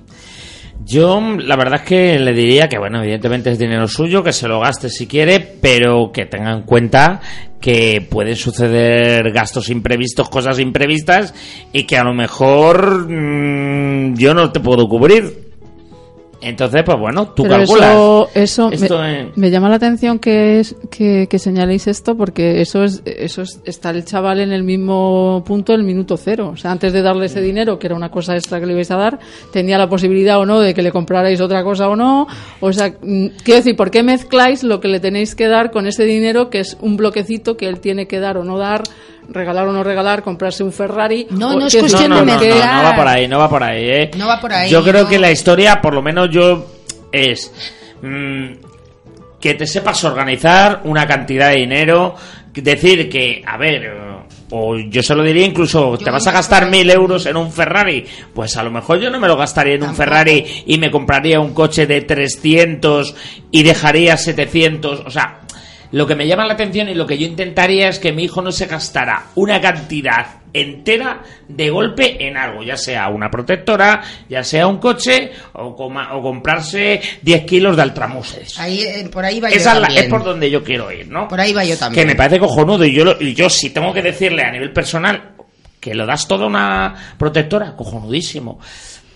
Yo, 0.91 1.21
la 1.21 1.55
verdad 1.55 1.83
es 1.83 1.89
que 1.89 2.19
le 2.19 2.33
diría 2.33 2.69
que, 2.69 2.77
bueno, 2.77 3.01
evidentemente 3.01 3.53
es 3.53 3.61
dinero 3.61 3.87
suyo, 3.87 4.25
que 4.25 4.33
se 4.33 4.49
lo 4.49 4.59
gaste 4.59 4.89
si 4.89 5.07
quiere, 5.07 5.39
pero 5.39 6.11
que 6.13 6.27
tenga 6.27 6.51
en 6.51 6.63
cuenta 6.63 7.21
que 7.61 8.05
pueden 8.11 8.35
suceder 8.35 9.31
gastos 9.31 9.71
imprevistos, 9.71 10.29
cosas 10.29 10.59
imprevistas, 10.59 11.33
y 11.73 11.85
que 11.85 11.97
a 11.97 12.03
lo 12.03 12.13
mejor 12.13 13.09
mm, 13.09 14.17
yo 14.17 14.35
no 14.35 14.51
te 14.51 14.59
puedo 14.59 14.89
cubrir. 14.89 15.50
Entonces, 16.43 16.83
pues 16.85 16.99
bueno, 16.99 17.29
tú 17.29 17.43
Pero 17.43 17.57
calculas. 17.57 17.91
Eso, 17.91 18.31
eso 18.35 18.71
Esto 18.73 18.99
me, 18.99 19.21
es- 19.29 19.37
me 19.37 19.51
llama 19.51 19.69
la 19.69 19.77
atención 19.77 20.19
que, 20.19 20.61
es, 20.61 20.75
que, 20.91 21.27
que 21.29 21.39
señaléis 21.39 21.87
esto 21.87 22.17
porque 22.17 22.61
eso 22.61 22.83
es, 22.83 23.03
eso 23.05 23.43
es, 23.43 23.61
está 23.65 23.91
el 23.91 24.05
chaval 24.05 24.41
en 24.41 24.51
el 24.53 24.63
mismo 24.63 25.43
punto 25.47 25.75
el 25.75 25.83
minuto 25.83 26.17
cero. 26.17 26.51
O 26.55 26.57
sea, 26.57 26.71
antes 26.73 26.93
de 26.93 27.03
darle 27.03 27.27
ese 27.27 27.41
dinero, 27.43 27.79
que 27.79 27.87
era 27.89 27.97
una 27.97 28.11
cosa 28.11 28.35
extra 28.35 28.59
que 28.59 28.67
le 28.67 28.73
ibais 28.73 28.91
a 28.91 28.97
dar, 28.97 29.19
tenía 29.53 29.77
la 29.79 29.89
posibilidad 29.89 30.39
o 30.39 30.47
no 30.47 30.61
de 30.61 30.73
que 30.75 30.83
le 30.83 30.93
comprarais 30.93 31.41
otra 31.41 31.63
cosa 31.63 31.89
o 31.89 31.97
no. 31.97 32.27
O 32.61 32.73
sea, 32.73 32.89
mm, 33.03 33.27
quiero 33.45 33.59
decir, 33.59 33.77
¿por 33.77 33.91
qué 33.91 34.03
mezcláis 34.03 34.63
lo 34.65 34.81
que 34.81 34.89
le 34.89 35.01
tenéis 35.01 35.35
que 35.35 35.47
dar 35.47 35.71
con 35.71 35.87
ese 35.87 36.05
dinero 36.05 36.49
que 36.51 36.61
es 36.61 36.77
un 36.81 36.97
bloquecito 36.97 37.57
que 37.57 37.69
él 37.69 37.81
tiene 37.81 38.07
que 38.07 38.19
dar 38.19 38.37
o 38.39 38.45
no 38.45 38.57
dar? 38.59 38.83
Regalar 39.31 39.67
o 39.69 39.73
no 39.73 39.83
regalar, 39.83 40.23
comprarse 40.23 40.63
un 40.63 40.73
Ferrari. 40.73 41.27
No, 41.31 41.55
no 41.59 41.67
es 41.67 41.75
cuestión 41.77 42.03
decir, 42.03 42.09
no, 42.09 42.25
no, 42.25 42.33
porque- 42.35 42.49
no, 42.51 42.75
no 42.77 42.83
va 42.83 42.97
por 42.97 43.09
ahí, 43.09 43.29
no 43.29 43.39
va 43.39 43.49
por 43.49 43.63
ahí, 43.65 43.85
¿eh? 43.89 44.11
No 44.17 44.27
va 44.27 44.41
por 44.41 44.53
ahí, 44.53 44.71
Yo 44.71 44.83
creo 44.83 45.05
no. 45.05 45.09
que 45.09 45.19
la 45.19 45.31
historia, 45.31 45.81
por 45.81 45.95
lo 45.95 46.03
menos 46.03 46.29
yo, 46.31 46.67
es 47.13 47.53
mm, 48.03 48.47
que 49.41 49.55
te 49.55 49.67
sepas 49.67 50.05
organizar 50.05 50.81
una 50.85 51.07
cantidad 51.07 51.51
de 51.51 51.57
dinero, 51.57 52.15
decir 52.53 53.09
que, 53.09 53.43
a 53.47 53.57
ver, 53.57 53.91
o 54.51 54.77
yo 54.77 55.03
se 55.03 55.15
lo 55.15 55.23
diría 55.23 55.47
incluso, 55.47 55.97
te 55.97 56.11
vas 56.11 56.27
a 56.27 56.33
gastar 56.33 56.69
mil 56.69 56.91
euros 56.91 57.25
en 57.27 57.37
un 57.37 57.53
Ferrari, 57.53 58.05
pues 58.35 58.57
a 58.57 58.63
lo 58.65 58.71
mejor 58.73 58.99
yo 58.99 59.09
no 59.09 59.21
me 59.21 59.29
lo 59.29 59.37
gastaría 59.37 59.75
en 59.77 59.85
un 59.85 59.95
Ferrari 59.95 60.45
y 60.67 60.77
me 60.79 60.91
compraría 60.91 61.39
un 61.41 61.55
coche 61.55 61.87
de 61.87 62.01
300 62.03 63.15
y 63.53 63.63
dejaría 63.63 64.17
700, 64.17 65.05
o 65.07 65.11
sea, 65.11 65.40
lo 65.93 66.07
que 66.07 66.15
me 66.15 66.27
llama 66.27 66.47
la 66.47 66.55
atención 66.55 66.89
y 66.89 66.95
lo 66.95 67.07
que 67.07 67.19
yo 67.19 67.27
intentaría 67.27 67.89
es 67.89 67.99
que 67.99 68.13
mi 68.13 68.25
hijo 68.25 68.43
no 68.43 68.53
se 68.53 68.67
gastara 68.67 69.27
una 69.35 69.61
cantidad 69.61 70.27
entera 70.53 71.23
de 71.49 71.71
golpe 71.71 72.27
en 72.27 72.37
algo, 72.37 72.63
ya 72.63 72.77
sea 72.77 73.09
una 73.09 73.31
protectora, 73.31 74.03
ya 74.29 74.43
sea 74.43 74.67
un 74.67 74.79
coche 74.79 75.31
o, 75.53 75.77
coma- 75.77 76.15
o 76.17 76.23
comprarse 76.23 77.01
10 77.23 77.45
kilos 77.45 77.77
de 77.77 77.83
altramuses. 77.83 78.59
Ahí, 78.59 78.81
eh, 78.83 79.09
por 79.13 79.25
ahí 79.25 79.39
va 79.41 79.49
yo 79.51 79.57
Esa 79.57 79.75
la- 79.75 79.87
también. 79.87 80.05
es 80.05 80.11
por 80.11 80.25
donde 80.25 80.51
yo 80.51 80.63
quiero 80.65 80.91
ir, 80.91 81.09
¿no? 81.09 81.29
Por 81.29 81.41
ahí 81.41 81.53
va 81.53 81.65
yo 81.65 81.77
también. 81.79 82.03
Que 82.05 82.07
me 82.13 82.17
parece 82.17 82.39
cojonudo 82.41 82.85
y 82.85 82.93
yo, 82.93 83.05
lo- 83.05 83.21
y 83.21 83.33
yo 83.35 83.49
si 83.49 83.71
tengo 83.71 83.93
que 83.93 84.03
decirle 84.03 84.43
a 84.43 84.51
nivel 84.51 84.73
personal 84.73 85.33
que 85.79 85.95
lo 85.95 86.05
das 86.05 86.27
toda 86.29 86.47
una 86.47 86.95
protectora, 87.17 87.75
cojonudísimo. 87.77 88.59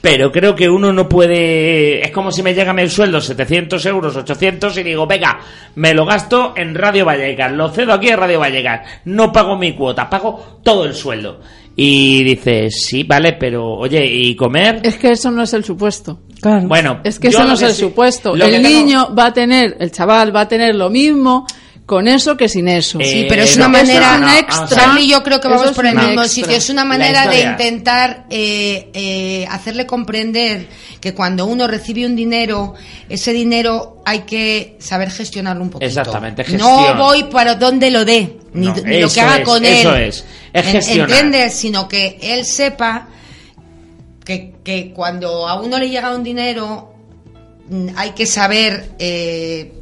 Pero 0.04 0.30
creo 0.30 0.54
que 0.54 0.68
uno 0.68 0.92
no 0.92 1.08
puede... 1.08 2.04
Es 2.04 2.10
como 2.10 2.30
si 2.30 2.42
me 2.42 2.52
llega 2.52 2.72
el 2.78 2.90
sueldo 2.90 3.22
700 3.22 3.86
euros, 3.86 4.14
800 4.14 4.76
y 4.76 4.82
digo, 4.82 5.06
venga, 5.06 5.40
me 5.76 5.94
lo 5.94 6.04
gasto 6.04 6.52
en 6.58 6.74
Radio 6.74 7.06
Vallecas, 7.06 7.50
lo 7.52 7.70
cedo 7.70 7.94
aquí 7.94 8.08
en 8.08 8.18
Radio 8.18 8.38
Vallecas, 8.38 8.86
no 9.06 9.32
pago 9.32 9.56
mi 9.56 9.74
cuota, 9.74 10.10
pago 10.10 10.60
todo 10.62 10.84
el 10.84 10.92
sueldo. 10.94 11.40
Y 11.74 12.22
dice, 12.22 12.68
sí, 12.70 13.04
vale, 13.04 13.32
pero 13.40 13.64
oye, 13.66 14.04
¿y 14.04 14.36
comer? 14.36 14.80
Es 14.82 14.96
que 14.96 15.12
eso 15.12 15.30
no 15.30 15.42
es 15.42 15.54
el 15.54 15.64
supuesto. 15.64 16.20
Bueno, 16.64 17.00
Es 17.02 17.18
que 17.18 17.28
eso 17.28 17.42
no 17.44 17.54
es 17.54 17.62
el 17.62 17.72
sí- 17.72 17.80
supuesto. 17.80 18.34
El 18.34 18.42
tengo- 18.42 18.68
niño 18.68 19.14
va 19.18 19.28
a 19.28 19.32
tener, 19.32 19.74
el 19.80 19.90
chaval 19.90 20.36
va 20.36 20.42
a 20.42 20.48
tener 20.48 20.74
lo 20.74 20.90
mismo 20.90 21.46
con 21.86 22.08
eso 22.08 22.36
que 22.36 22.48
sin 22.48 22.66
eso. 22.68 22.98
Sí, 23.00 23.26
pero 23.28 23.42
es 23.42 23.56
una 23.56 23.68
manera. 23.68 24.18
Charlie, 24.68 25.06
yo 25.06 25.22
creo 25.22 25.40
que 25.40 25.48
vamos 25.48 25.72
por 25.72 25.84
el 25.84 25.94
mismo 25.94 26.22
extra. 26.22 26.28
sitio. 26.28 26.56
Es 26.56 26.70
una 26.70 26.84
manera 26.84 27.26
de 27.28 27.42
intentar 27.42 28.24
eh, 28.30 28.90
eh, 28.94 29.46
hacerle 29.50 29.84
comprender 29.86 30.66
que 31.00 31.12
cuando 31.12 31.44
uno 31.44 31.66
recibe 31.66 32.06
un 32.06 32.16
dinero, 32.16 32.74
ese 33.10 33.32
dinero 33.34 34.02
hay 34.06 34.20
que 34.20 34.76
saber 34.80 35.10
gestionarlo 35.10 35.62
un 35.62 35.70
poquito. 35.70 35.86
Exactamente, 35.86 36.44
No 36.56 36.94
voy 36.94 37.24
para 37.24 37.56
donde 37.56 37.90
lo 37.90 38.04
dé, 38.06 38.38
ni, 38.54 38.68
No, 38.68 38.74
ni 38.76 39.00
lo 39.00 39.10
que 39.10 39.20
haga 39.20 39.38
es, 39.38 39.44
con 39.44 39.64
él. 39.64 39.74
eso 39.74 39.94
es. 39.96 40.24
Es 40.54 40.66
gestionar. 40.66 41.10
¿Entiendes? 41.10 41.54
Sino 41.54 41.86
que 41.86 42.18
él 42.22 42.46
sepa 42.46 43.08
que, 44.24 44.54
que 44.64 44.92
cuando 44.94 45.46
a 45.46 45.60
uno 45.60 45.78
le 45.78 45.90
llega 45.90 46.14
un 46.14 46.22
dinero, 46.22 46.94
mm, 47.68 47.88
hay 47.94 48.10
que 48.12 48.24
saber. 48.24 48.92
Eh, 48.98 49.80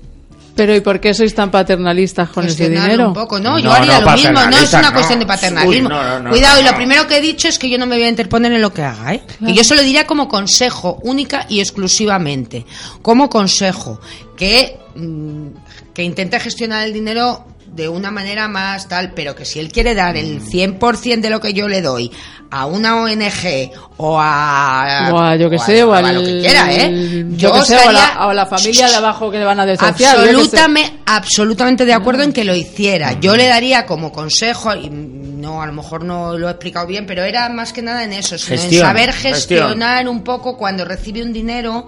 Pero 0.54 0.74
¿y 0.74 0.80
por 0.80 1.00
qué 1.00 1.14
sois 1.14 1.34
tan 1.34 1.50
paternalistas 1.50 2.28
con 2.28 2.44
ese 2.44 2.56
gestionarlo 2.56 2.90
dinero? 2.90 3.08
un 3.08 3.14
poco, 3.14 3.40
¿no? 3.40 3.58
Yo 3.58 3.72
haría 3.72 4.00
lo 4.00 4.12
mismo, 4.12 4.32
no 4.32 4.56
es 4.56 4.72
una 4.72 4.92
cuestión 4.92 5.18
de 5.18 5.26
paternalismo. 5.26 5.88
Uy, 5.88 5.94
no, 5.94 6.02
no, 6.02 6.20
no, 6.20 6.30
Cuidado, 6.30 6.60
y 6.60 6.64
no. 6.64 6.70
lo 6.70 6.76
primero 6.76 7.06
que 7.06 7.18
he 7.18 7.20
dicho 7.20 7.48
es 7.48 7.58
que 7.58 7.70
yo 7.70 7.78
no 7.78 7.86
me 7.86 7.96
voy 7.96 8.04
a 8.04 8.08
interponer 8.08 8.52
en 8.52 8.60
lo 8.60 8.72
que 8.72 8.82
haga, 8.82 9.14
¿eh? 9.14 9.22
Que 9.44 9.54
yo 9.54 9.64
se 9.64 9.74
lo 9.74 9.82
diría 9.82 10.06
como 10.06 10.28
consejo, 10.28 10.98
única 11.02 11.46
y 11.48 11.60
exclusivamente. 11.60 12.66
Como 13.00 13.30
consejo, 13.30 14.00
que, 14.36 14.78
mm, 14.94 15.46
que 15.94 16.02
intente 16.02 16.38
gestionar 16.40 16.84
el 16.84 16.92
dinero 16.92 17.46
de 17.72 17.88
una 17.88 18.10
manera 18.10 18.48
más 18.48 18.88
tal, 18.88 19.12
pero 19.14 19.34
que 19.34 19.44
si 19.44 19.58
él 19.58 19.72
quiere 19.72 19.94
dar 19.94 20.16
el 20.16 20.42
100% 20.42 21.20
de 21.20 21.30
lo 21.30 21.40
que 21.40 21.54
yo 21.54 21.68
le 21.68 21.80
doy 21.80 22.10
a 22.50 22.66
una 22.66 23.02
ONG 23.02 23.70
o 23.96 24.18
a... 24.20 25.08
O 25.10 25.18
a, 25.18 25.36
yo 25.36 25.48
que 25.48 25.56
o 25.56 25.58
sé, 25.58 25.82
o 25.82 25.88
o 25.88 25.94
a 25.94 25.98
al, 25.98 26.16
lo 26.16 26.20
que 26.20 26.40
quiera, 26.40 26.70
¿eh? 26.70 27.24
yo 27.30 27.48
Yo 27.48 27.52
que 27.54 27.62
sé, 27.62 27.76
o 27.76 27.88
a 27.88 27.92
la, 27.92 28.06
a 28.08 28.34
la 28.34 28.44
familia 28.44 28.88
de 28.88 28.96
abajo 28.96 29.30
que 29.30 29.38
le 29.38 29.44
van 29.46 29.58
a 29.58 29.64
desafiar. 29.64 30.18
Absolutamente, 30.18 30.98
absolutamente 31.06 31.84
de 31.86 31.94
acuerdo 31.94 32.24
en 32.24 32.34
que 32.34 32.44
lo 32.44 32.54
hiciera. 32.54 33.18
Yo 33.20 33.36
le 33.36 33.46
daría 33.46 33.86
como 33.86 34.12
consejo, 34.12 34.74
y 34.74 34.90
no, 34.90 35.62
a 35.62 35.66
lo 35.66 35.72
mejor 35.72 36.04
no 36.04 36.36
lo 36.36 36.48
he 36.48 36.50
explicado 36.50 36.86
bien, 36.86 37.06
pero 37.06 37.24
era 37.24 37.48
más 37.48 37.72
que 37.72 37.80
nada 37.80 38.04
en 38.04 38.12
eso, 38.12 38.36
sino 38.36 38.60
Gestión, 38.60 38.82
en 38.82 38.86
saber 38.86 39.12
gestión. 39.14 39.60
gestionar 39.60 40.06
un 40.06 40.22
poco 40.22 40.58
cuando 40.58 40.84
recibe 40.84 41.22
un 41.22 41.32
dinero, 41.32 41.86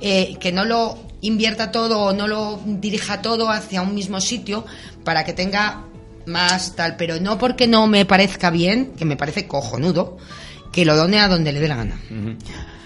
eh, 0.00 0.34
que 0.40 0.50
no 0.50 0.64
lo 0.64 1.05
invierta 1.26 1.70
todo 1.72 2.00
o 2.00 2.12
no 2.12 2.26
lo 2.28 2.60
dirija 2.64 3.22
todo 3.22 3.50
hacia 3.50 3.82
un 3.82 3.94
mismo 3.94 4.20
sitio 4.20 4.64
para 5.04 5.24
que 5.24 5.32
tenga 5.32 5.82
más 6.26 6.74
tal, 6.74 6.96
pero 6.96 7.20
no 7.20 7.38
porque 7.38 7.66
no 7.66 7.86
me 7.86 8.04
parezca 8.04 8.50
bien, 8.50 8.92
que 8.98 9.04
me 9.04 9.16
parece 9.16 9.46
cojonudo, 9.46 10.16
que 10.72 10.84
lo 10.84 10.96
done 10.96 11.20
a 11.20 11.28
donde 11.28 11.52
le 11.52 11.60
dé 11.60 11.68
la 11.68 11.76
gana. 11.76 12.00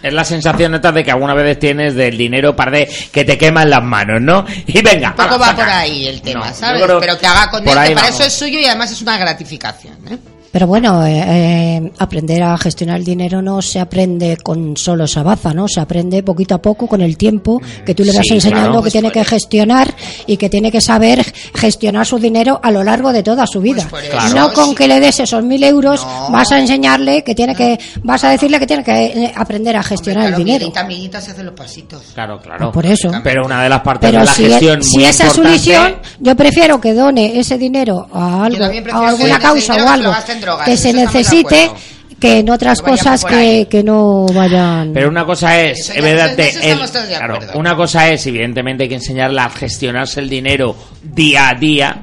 Es 0.02 0.12
la 0.12 0.24
sensación 0.24 0.74
esta 0.74 0.92
de 0.92 1.04
que 1.04 1.10
alguna 1.10 1.34
vez 1.34 1.58
tienes 1.58 1.94
del 1.94 2.16
dinero 2.16 2.56
parde 2.56 2.88
que 3.12 3.24
te 3.24 3.36
quema 3.36 3.62
en 3.64 3.70
las 3.70 3.82
manos, 3.82 4.20
¿no? 4.20 4.44
Y 4.66 4.80
venga, 4.82 5.10
Un 5.10 5.16
poco 5.16 5.38
va 5.38 5.46
saca. 5.48 5.56
por 5.56 5.68
ahí 5.68 6.06
el 6.06 6.22
tema, 6.22 6.48
No, 6.48 6.54
¿sabes? 6.54 6.82
Pero 7.00 7.18
que 7.18 7.26
haga 7.26 7.50
con 7.50 7.60
él, 7.62 7.68
que 7.68 7.74
para 7.74 7.94
vamos. 7.94 8.10
eso 8.10 8.24
es 8.24 8.32
suyo 8.32 8.58
y 8.60 8.64
además 8.66 8.90
es 8.92 9.02
una 9.02 9.18
gratificación, 9.18 9.96
¿eh? 10.10 10.18
Pero 10.52 10.66
bueno, 10.66 11.06
eh, 11.06 11.24
eh, 11.26 11.92
aprender 11.98 12.42
a 12.42 12.58
gestionar 12.58 12.96
el 12.98 13.04
dinero 13.04 13.40
no 13.40 13.62
se 13.62 13.78
aprende 13.78 14.36
con 14.36 14.76
solo 14.76 15.04
esa 15.04 15.22
baza, 15.22 15.54
¿no? 15.54 15.68
Se 15.68 15.80
aprende 15.80 16.22
poquito 16.24 16.56
a 16.56 16.62
poco 16.62 16.88
con 16.88 17.02
el 17.02 17.16
tiempo 17.16 17.60
que 17.86 17.94
tú 17.94 18.02
le 18.02 18.12
vas 18.12 18.26
Sí, 18.26 18.34
enseñando 18.34 18.70
claro. 18.70 18.82
que 18.82 18.90
tiene 18.90 19.12
que 19.12 19.24
gestionar 19.24 19.94
y 20.26 20.36
que 20.36 20.48
tiene 20.50 20.72
que 20.72 20.80
saber 20.80 21.24
gestionar 21.54 22.04
su 22.04 22.18
dinero 22.18 22.58
a 22.62 22.70
lo 22.72 22.82
largo 22.82 23.12
de 23.12 23.22
toda 23.22 23.46
su 23.46 23.60
vida. 23.60 23.86
Pues 23.88 24.34
no 24.34 24.52
con 24.52 24.74
que 24.74 24.88
le 24.88 24.98
des 24.98 25.20
esos 25.20 25.44
mil 25.44 25.62
euros 25.62 26.04
vas 26.30 26.50
a 26.50 26.58
enseñarle 26.58 27.22
que 27.22 27.34
tiene 27.34 27.54
que, 27.54 27.78
vas 28.02 28.24
a 28.24 28.30
decirle 28.30 28.58
que 28.58 28.66
tiene 28.66 28.82
que 28.82 29.04
eh, 29.04 29.32
aprender 29.36 29.76
a 29.76 29.82
gestionar 29.82 30.24
Claro, 30.26 30.36
el 30.38 30.44
dinero. 30.44 30.72
Amiguita, 30.76 31.20
se 31.20 31.30
hacen 31.30 31.46
los 31.46 31.54
pasitos. 31.54 32.02
Claro, 32.14 32.40
claro. 32.40 32.72
Por 32.72 32.86
eso. 32.86 33.10
Pero 33.22 33.44
una 33.44 33.62
de 33.62 33.68
las 33.68 33.80
partes 33.82 34.10
Pero 34.10 34.20
de 34.20 34.26
la 34.26 34.32
si, 34.34 34.44
gestión 34.44 34.82
si 34.82 34.96
muy 34.96 35.04
esa 35.04 35.26
es 35.28 35.32
su 35.32 35.42
visión, 35.42 35.94
yo 36.18 36.34
prefiero 36.34 36.80
que 36.80 36.92
done 36.94 37.38
ese 37.38 37.56
dinero 37.56 38.08
a 38.12 38.44
algo, 38.46 38.64
a 38.64 39.08
alguna 39.08 39.38
causa 39.38 39.74
o 39.76 39.88
algo 39.88 40.12
en 40.40 40.44
drogas, 40.46 40.66
que 40.68 40.76
se 40.76 40.92
necesite 40.92 41.70
que 42.18 42.40
en 42.40 42.50
otras 42.50 42.82
Que 42.82 42.90
cosas 42.90 43.24
que, 43.24 43.66
que 43.70 43.82
no 43.82 44.26
vayan. 44.26 44.92
Pero 44.92 45.08
una 45.08 45.24
cosa 45.24 45.58
es, 45.60 45.80
Eso 45.88 45.94
ya- 45.94 45.98
evidentemente, 46.00 47.06
claro, 47.08 47.34
acuerdo. 47.36 47.58
una 47.58 47.76
cosa 47.76 48.08
es, 48.10 48.26
evidentemente, 48.26 48.82
hay 48.82 48.88
que 48.90 48.96
enseñarla 48.96 49.44
a 49.46 49.50
gestionarse 49.50 50.20
el 50.20 50.28
dinero 50.28 50.76
día 51.02 51.48
a 51.48 51.54
día, 51.54 52.02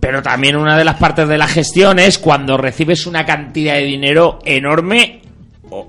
pero 0.00 0.22
también 0.22 0.56
una 0.56 0.78
de 0.78 0.84
las 0.84 0.96
partes 0.96 1.28
de 1.28 1.36
la 1.36 1.46
gestión 1.46 1.98
es 1.98 2.18
cuando 2.18 2.56
recibes 2.56 3.06
una 3.06 3.26
cantidad 3.26 3.74
de 3.74 3.82
dinero 3.82 4.38
enorme 4.46 5.20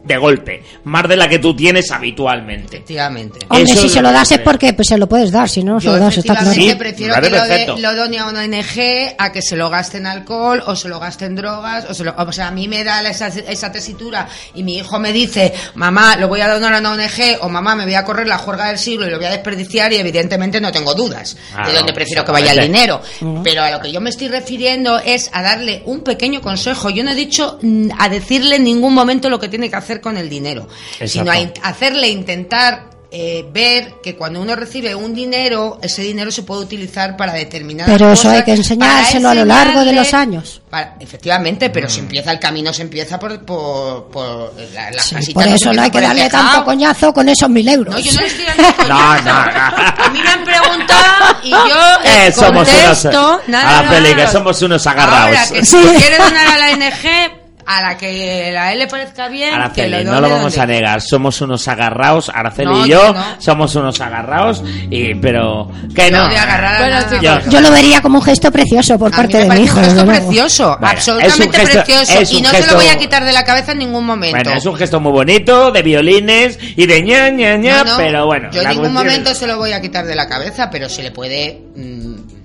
de 0.03 0.17
golpe, 0.17 0.63
más 0.84 1.07
de 1.07 1.15
la 1.15 1.27
que 1.27 1.39
tú 1.39 1.55
tienes 1.55 1.89
habitualmente. 1.91 2.77
Efectivamente. 2.77 3.39
Hombre, 3.49 3.71
Eso 3.71 3.82
si 3.82 3.89
se 3.89 4.01
lo 4.01 4.11
das 4.11 4.32
es 4.32 4.39
porque 4.39 4.73
pues, 4.73 4.88
se 4.88 4.97
lo 4.97 5.07
puedes 5.07 5.32
dar, 5.32 5.49
si 5.49 5.63
no, 5.63 5.73
no 5.73 5.79
se 5.79 5.86
Yo 5.88 5.93
lo 5.93 5.99
das, 5.99 6.17
está 6.17 6.36
claro. 6.36 6.51
Sí, 6.53 6.73
prefiero 6.77 7.15
que 7.15 7.29
lo, 7.29 7.36
de, 7.41 7.47
perfecto. 7.47 7.77
lo 7.77 7.95
done 7.95 8.19
a 8.19 8.27
una 8.27 8.41
ONG 8.41 9.15
a 9.17 9.32
que 9.32 9.41
se 9.41 9.55
lo 9.55 9.69
gaste 9.69 9.97
en 9.97 10.07
alcohol 10.07 10.63
o 10.65 10.75
se 10.75 10.88
lo 10.89 10.99
gaste 10.99 11.25
en 11.25 11.36
drogas. 11.36 11.86
O, 11.89 11.93
se 11.93 12.03
lo- 12.03 12.13
o 12.17 12.32
sea, 12.32 12.47
a 12.47 12.51
mí 12.51 12.67
me 12.67 12.84
da 12.84 13.01
esa, 13.09 13.27
esa 13.27 13.71
tesitura 13.71 14.27
y 14.53 14.63
mi 14.63 14.77
hijo 14.77 14.99
me 14.99 15.11
dice, 15.13 15.53
mamá, 15.75 16.15
lo 16.17 16.27
voy 16.27 16.41
a 16.41 16.47
donar 16.49 16.73
a 16.73 16.79
una 16.79 16.91
ONG 16.91 17.38
o 17.41 17.49
mamá, 17.49 17.75
me 17.75 17.86
voy 17.86 17.95
a 17.95 18.03
correr 18.03 18.27
la 18.27 18.38
juerga 18.38 18.67
del 18.67 18.77
siglo 18.77 19.07
y 19.07 19.09
lo 19.09 19.17
voy 19.17 19.25
a 19.25 19.32
desperdiciar 19.32 19.91
y 19.93 19.97
evidentemente 19.97 20.59
no 20.61 20.71
tengo 20.71 20.93
dudas 20.93 21.38
Ah, 21.55 21.67
de 21.67 21.73
dónde 21.73 21.93
prefiero 21.93 22.23
que 22.23 22.32
vaya 22.32 22.51
el 22.53 22.61
dinero. 22.61 23.01
Pero 23.43 23.63
a 23.63 23.71
lo 23.71 23.79
que 23.79 23.91
yo 23.91 23.99
me 24.01 24.09
estoy 24.09 24.27
refiriendo 24.27 24.99
es 24.99 25.29
a 25.34 25.41
darle 25.41 25.82
un 25.86 26.01
pequeño 26.01 26.41
consejo. 26.41 26.89
Yo 26.89 27.03
no 27.03 27.11
he 27.11 27.15
dicho 27.15 27.57
mm, 27.61 27.89
a 27.97 28.09
decirle 28.09 28.57
en 28.57 28.63
ningún 28.63 28.93
momento 28.93 29.29
lo 29.29 29.39
que 29.39 29.47
tiene 29.49 29.69
que 29.69 29.70
hacer 29.76 30.01
con 30.01 30.17
el 30.17 30.30
dinero, 30.30 30.67
sino 31.05 31.32
a 31.32 31.39
in- 31.39 31.53
hacerle 31.63 32.09
intentar 32.09 32.89
eh, 33.13 33.45
ver 33.51 33.95
que 34.01 34.15
cuando 34.15 34.39
uno 34.41 34.55
recibe 34.55 34.95
un 34.95 35.13
dinero, 35.13 35.80
ese 35.82 36.01
dinero 36.01 36.32
se 36.32 36.43
puede 36.43 36.61
utilizar 36.61 37.17
para 37.17 37.34
determinadas 37.34 37.91
Pero 37.91 38.13
eso 38.13 38.24
cosas, 38.30 38.38
hay 38.38 38.43
que 38.45 38.53
enseñárselo 38.53 39.28
a 39.28 39.36
lo 39.36 39.43
largo 39.43 39.84
de 39.84 39.91
los 39.91 40.13
años. 40.13 40.61
para- 40.69 40.95
efectivamente, 40.97 41.69
pero 41.69 41.88
Mm. 41.88 41.89
si 41.89 41.99
empieza 41.99 42.32
el 42.32 42.39
camino, 42.39 42.72
se 42.72 42.84
empieza 42.84 43.19
por, 43.19 43.43
por, 43.43 44.05
por 44.09 44.53
la, 44.74 44.91
las 44.91 45.03
Sí, 45.07 45.34
por 45.34 45.43
se 45.43 45.55
eso 45.55 45.74
no 45.74 45.82
hay 45.82 45.91
que 45.91 45.99
darle 45.99 46.30
tanto 46.30 46.63
coñazo 46.63 47.11
con 47.13 47.28
esos 47.28 47.49
mil 47.49 47.67
euros. 47.67 47.93
No, 47.95 47.99
yo 47.99 48.13
no 48.13 48.22
le 48.22 48.28
estoy 48.28 48.45
dando 48.45 48.63
coñazo. 48.78 48.88
No, 48.88 49.22
no, 49.22 49.45
no. 49.45 50.03
A 50.05 50.09
mí 50.13 50.19
me 50.24 50.30
han 50.30 50.43
preguntado 50.45 51.38
y 51.43 51.49
yo 51.49 51.82
eh, 52.05 52.32
somos 52.32 52.69
contesto, 52.69 53.09
unos, 53.09 53.47
nada, 53.49 53.80
a 53.80 53.84
la 53.84 53.89
peli, 53.89 54.11
nada. 54.11 54.26
que 54.26 54.32
somos 54.32 54.61
unos 54.61 54.88
agarrados. 54.88 55.38
Ahora, 55.38 55.47
que 55.51 55.65
si 55.65 55.76
quiere 55.76 56.17
donar 56.17 56.47
a 56.47 56.57
la 56.57 56.72
ONG, 56.72 57.41
a 57.66 57.82
la 57.82 57.97
que 57.97 58.55
a 58.57 58.74
él 58.74 58.80
le 58.80 58.88
parezca 58.88 59.28
bien, 59.28 59.49
que 59.49 59.55
Araceli, 59.55 60.03
no 60.03 60.20
lo 60.22 60.30
vamos 60.30 60.57
a 60.57 60.66
negar, 60.66 61.01
somos 61.01 61.39
unos 61.41 61.68
agarrados, 61.68 62.30
Araceli 62.34 62.72
No, 62.72 62.86
y 62.86 62.89
yo 62.89 63.14
no. 63.14 63.24
somos 63.39 63.76
unos 63.76 63.99
agarrados, 64.01 64.64
y 64.89 65.16
pero 65.16 65.70
que 65.95 66.09
no. 66.12 66.28
Bueno, 66.28 66.97
chicos, 67.09 67.45
Yo 67.49 67.62
lo 67.62 67.72
vería 67.72 68.01
como 68.01 68.20
un 68.20 68.24
gesto 68.24 68.51
precioso 68.51 68.97
por 68.97 69.07
A 69.07 69.12
mí 69.12 69.16
parte 69.18 69.38
me 69.47 69.53
de 69.53 69.59
mi 69.59 69.66
hijo. 69.66 69.78
un 69.80 69.84
gesto 69.86 70.05
precioso, 70.05 70.78
Bueno, 70.80 70.88
absolutamente 70.95 71.34
es 71.43 71.47
un 71.47 71.53
gesto- 71.53 71.84
precioso. 71.84 72.20
es 72.20 72.32
Y 72.34 72.41
no 72.41 72.49
se 72.49 72.57
gesto- 72.57 72.72
lo 72.72 72.78
voy 72.80 72.88
a 72.88 72.97
quitar 72.97 73.24
de 73.26 73.32
la 73.32 73.43
cabeza 73.43 73.72
en 73.74 73.80
ningún 73.80 74.05
momento. 74.05 74.38
Bueno, 74.38 74.53
es 74.57 74.66
un 74.66 74.76
gesto 74.76 74.99
muy 74.99 75.12
bonito, 75.12 75.72
de 75.72 75.82
violines 75.82 76.57
y 76.76 76.86
de 76.86 77.01
ña, 77.03 77.30
ña, 77.30 77.55
ña, 77.57 77.84
No, 77.84 77.91
no, 77.91 77.97
pero 77.97 78.26
bueno. 78.26 78.49
Yo 78.51 78.62
en 78.62 78.70
ningún 78.70 78.93
momento 78.93 79.32
es- 79.32 79.38
se 79.38 79.47
lo 79.47 79.57
voy 79.57 79.72
a 79.74 79.82
quitar 79.82 80.05
de 80.05 80.16
la 80.16 80.28
cabeza, 80.28 80.70
pero 80.70 80.89
se 80.89 81.03
le 81.03 81.12
puede. 81.12 81.62
mm, 81.76 82.41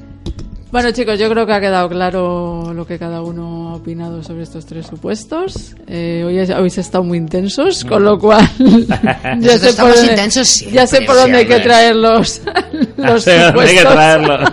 Bueno, 0.72 0.90
chicos, 0.90 1.18
yo 1.18 1.30
creo 1.30 1.46
que 1.46 1.52
ha 1.52 1.60
quedado 1.60 1.88
claro 1.88 2.72
lo 2.74 2.86
que 2.86 2.98
cada 2.98 3.22
uno 3.22 3.70
ha 3.70 3.74
opinado 3.76 4.22
sobre 4.22 4.42
estos 4.42 4.66
tres 4.66 4.86
supuestos. 4.86 5.74
Eh, 5.86 6.24
hoy 6.26 6.38
es- 6.38 6.50
habéis 6.50 6.76
estado 6.76 7.04
muy 7.04 7.18
intensos, 7.18 7.84
con 7.84 8.04
lo 8.04 8.18
cual 8.18 8.46
ya 9.38 9.58
sé, 9.58 9.58
por 9.58 9.68
estamos 9.68 9.96
dónde, 9.96 10.30
siempre, 10.30 10.72
ya 10.72 10.86
sé 10.86 11.02
por 11.02 11.14
dónde 11.14 11.38
hay 11.38 11.44
que 11.46 11.52
siempre. 11.52 11.68
traer 11.70 11.96
los, 11.96 12.42
los 12.96 13.22
Sí, 13.24 13.30
hay 13.30 13.38
que 13.38 13.46
supuestos. 13.46 13.92
traerlos. 13.92 14.50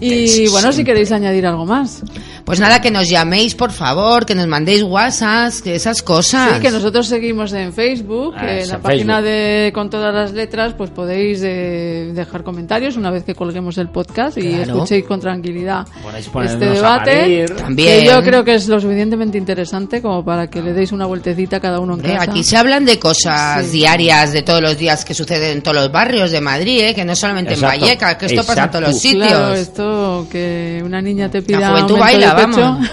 y 0.00 0.48
bueno, 0.48 0.72
si 0.72 0.82
queréis 0.82 1.12
añadir 1.12 1.46
algo 1.46 1.66
más. 1.66 2.02
Pues 2.48 2.60
nada, 2.60 2.80
que 2.80 2.90
nos 2.90 3.10
llaméis, 3.10 3.54
por 3.54 3.72
favor, 3.72 4.24
que 4.24 4.34
nos 4.34 4.46
mandéis 4.46 4.82
WhatsApp, 4.82 5.52
que 5.62 5.74
esas 5.74 6.00
cosas. 6.02 6.54
Sí, 6.54 6.60
que 6.62 6.70
nosotros 6.70 7.06
seguimos 7.06 7.52
en 7.52 7.74
Facebook, 7.74 8.34
Ah, 8.38 8.50
en 8.60 8.68
la 8.68 8.78
página 8.78 9.16
Facebook. 9.16 9.30
de 9.30 9.70
con 9.74 9.90
todas 9.90 10.14
las 10.14 10.32
letras, 10.32 10.72
pues 10.72 10.88
podéis 10.88 11.40
eh, 11.42 12.10
dejar 12.14 12.44
comentarios 12.44 12.96
una 12.96 13.10
vez 13.10 13.24
que 13.24 13.34
colguemos 13.34 13.76
el 13.76 13.90
podcast 13.90 14.38
y 14.38 14.54
escuchéis 14.54 15.04
con 15.04 15.20
tranquilidad 15.20 15.86
este 16.16 16.38
a 16.38 16.72
debate. 16.72 17.44
También. 17.54 18.00
Que 18.00 18.06
yo 18.06 18.22
creo 18.22 18.42
que 18.42 18.54
es 18.54 18.66
lo 18.66 18.80
suficientemente 18.80 19.36
interesante 19.36 20.00
como 20.00 20.24
para 20.24 20.46
que 20.46 20.62
le 20.62 20.72
deis 20.72 20.90
una 20.90 21.04
vueltecita 21.04 21.60
cada 21.60 21.80
uno 21.80 21.92
en 21.96 22.00
Hombre, 22.00 22.16
casa. 22.16 22.30
aquí 22.30 22.42
se 22.44 22.56
hablan 22.56 22.86
de 22.86 22.98
cosas 22.98 23.66
Sí. 23.66 23.72
diarias 23.72 24.32
de 24.32 24.40
todos 24.40 24.62
los 24.62 24.78
días 24.78 25.04
que 25.04 25.12
suceden 25.12 25.58
en 25.58 25.62
todos 25.62 25.76
los 25.76 25.92
barrios 25.92 26.30
de 26.30 26.40
Madrid, 26.40 26.80
¿eh? 26.80 26.94
que 26.94 27.04
no 27.04 27.14
solamente 27.14 27.52
Exacto. 27.52 27.74
en 27.74 27.80
Vallecas, 27.82 28.16
que 28.16 28.24
esto 28.24 28.42
pasa 28.46 28.64
en 28.64 28.70
todos 28.70 28.84
los 28.88 28.98
sitios. 28.98 29.28
Claro, 29.28 29.52
esto 29.52 30.26
que 30.32 30.80
una 30.82 31.02
niña 31.02 31.30
te 31.30 31.42
pida 31.42 31.58
juventud 31.68 31.96
aumento 31.96 31.96
baila. 31.98 32.37
Vamos. 32.46 32.88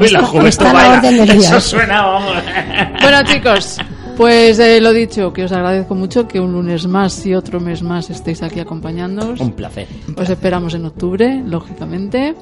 Uy, 0.00 0.08
la 0.10 0.22
juventud 0.24 0.48
Está 0.48 0.70
a 0.70 0.72
la 0.72 0.78
baila. 0.80 0.96
orden 0.98 1.16
del 1.18 1.28
día. 1.38 1.48
Eso 1.48 1.60
suena, 1.60 2.02
vamos. 2.02 2.34
Bueno, 3.00 3.22
chicos, 3.24 3.78
pues 4.16 4.58
eh, 4.58 4.80
lo 4.80 4.92
dicho, 4.92 5.32
que 5.32 5.44
os 5.44 5.52
agradezco 5.52 5.94
mucho 5.94 6.26
que 6.26 6.40
un 6.40 6.52
lunes 6.52 6.86
más 6.86 7.24
y 7.26 7.34
otro 7.34 7.60
mes 7.60 7.82
más 7.82 8.10
estéis 8.10 8.42
aquí 8.42 8.60
acompañándonos. 8.60 9.40
Un 9.40 9.52
placer. 9.52 9.86
Os 10.16 10.28
esperamos 10.28 10.74
en 10.74 10.86
octubre, 10.86 11.42
lógicamente. 11.46 12.34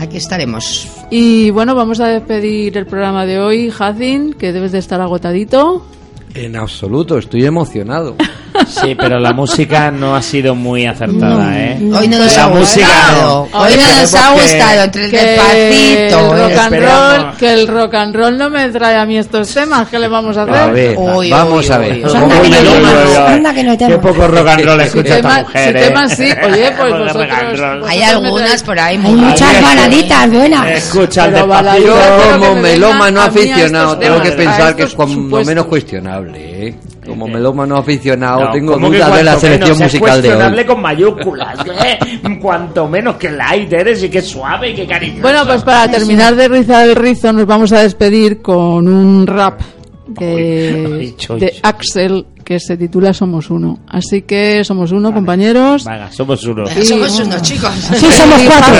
Aquí 0.00 0.16
estaremos. 0.16 0.88
Y 1.10 1.50
bueno, 1.50 1.74
vamos 1.74 2.00
a 2.00 2.08
despedir 2.08 2.76
el 2.76 2.86
programa 2.86 3.24
de 3.26 3.38
hoy, 3.40 3.70
Jacin, 3.70 4.32
que 4.34 4.52
debes 4.52 4.72
de 4.72 4.78
estar 4.78 5.00
agotadito. 5.00 5.86
En 6.34 6.56
absoluto, 6.56 7.16
estoy 7.18 7.44
emocionado. 7.46 8.16
Sí, 8.68 8.94
pero 8.94 9.18
la 9.18 9.32
música 9.32 9.90
no 9.90 10.16
ha 10.16 10.22
sido 10.22 10.54
muy 10.54 10.86
acertada, 10.86 11.58
¿eh? 11.58 11.78
Hoy 11.94 12.08
no 12.08 12.18
nos 12.18 12.34
la 12.36 12.44
ha 12.44 12.48
gustado. 12.48 13.48
no. 13.52 13.58
Hoy 13.58 13.72
no 13.76 14.00
nos 14.00 14.14
ha 14.14 14.32
gustado 14.32 14.82
entre 14.84 15.04
el 15.04 15.10
Que 15.10 15.20
el 15.20 15.26
despacito. 15.36 16.32
rock 16.34 16.58
and 16.58 16.74
roll, 16.80 17.36
que 17.38 17.52
el 17.52 17.68
rock 17.68 17.94
and 17.94 18.14
roll 18.16 18.38
no 18.38 18.50
me 18.50 18.68
trae 18.70 18.96
a 18.96 19.06
mí 19.06 19.18
estos 19.18 19.48
temas, 19.52 19.88
¿qué 19.88 19.98
le 19.98 20.08
vamos 20.08 20.36
a 20.36 20.42
hacer? 20.42 20.56
A 20.56 20.66
ver, 20.68 20.94
Uy, 20.98 21.30
vamos 21.30 21.66
uy, 21.66 21.72
a 21.74 21.78
ver. 21.78 21.92
uy. 22.06 22.14
Anda 22.16 23.52
que 23.54 23.62
no 23.64 23.72
anda 23.72 23.88
no 23.88 23.88
Qué 23.88 23.98
poco 23.98 24.26
rock 24.28 24.48
and 24.48 24.64
roll 24.64 24.80
escucha 24.80 25.16
esta 25.16 25.42
mujer, 25.42 25.76
¿eh? 25.76 25.80
tema 25.86 26.08
sí, 26.08 26.28
oye, 26.44 26.72
pues 26.78 26.90
vosotros... 26.98 27.60
Hay 27.88 28.02
algunas 28.02 28.62
por 28.62 28.78
ahí 28.78 29.00
Hay 29.04 29.12
muchas 29.14 29.62
baladitas 29.62 30.30
buenas. 30.30 30.66
Escucha 30.70 31.26
el 31.26 31.34
despacito. 31.34 31.86
Yo 31.86 31.96
como 32.38 32.54
me 32.56 32.62
melómano 32.62 33.20
aficionado 33.22 33.98
tengo 33.98 34.20
que 34.22 34.32
pensar 34.32 34.74
que 34.76 34.82
es 34.84 34.90
supuestos. 34.90 35.46
menos 35.46 35.66
cuestionable, 35.66 36.68
¿eh? 36.68 36.74
Como 37.06 37.26
melómano 37.28 37.76
aficionado 37.76 38.40
No, 38.46 38.50
tengo 38.50 38.72
¿cómo 38.74 38.90
que 38.90 38.96
dudas 38.98 39.16
de 39.16 39.22
la 39.24 39.38
selección 39.38 39.78
musical 39.78 40.22
de 40.22 40.34
hoy. 40.34 40.64
con 40.64 40.80
mayúsculas, 40.82 41.58
¿eh? 41.84 41.98
Cuanto 42.40 42.88
menos 42.88 43.16
que 43.16 43.30
light 43.30 43.72
eres 43.72 44.02
y 44.02 44.08
que 44.08 44.22
suave 44.22 44.70
y 44.70 44.74
que 44.74 44.86
cariñoso. 44.86 45.22
Bueno, 45.22 45.44
pues 45.46 45.62
para 45.62 45.90
terminar 45.90 46.34
de 46.36 46.48
rizar 46.48 46.88
el 46.88 46.96
rizo 46.96 47.32
nos 47.32 47.46
vamos 47.46 47.72
a 47.72 47.82
despedir 47.82 48.42
con 48.42 48.88
un 48.88 49.26
rap 49.26 49.60
de. 50.08 51.14
Axel 51.62 52.26
que 52.44 52.60
se 52.60 52.76
titula 52.76 53.12
Somos 53.12 53.50
Uno. 53.50 53.80
Así 53.88 54.22
que 54.22 54.62
somos 54.64 54.92
uno, 54.92 55.12
compañeros. 55.12 55.84
Venga, 55.84 56.10
somos 56.12 56.44
uno. 56.44 56.64
Somos 56.66 57.18
unos 57.18 57.42
chicos. 57.42 57.72
Sí, 57.96 58.06
somos 58.12 58.40
cuatro. 58.46 58.74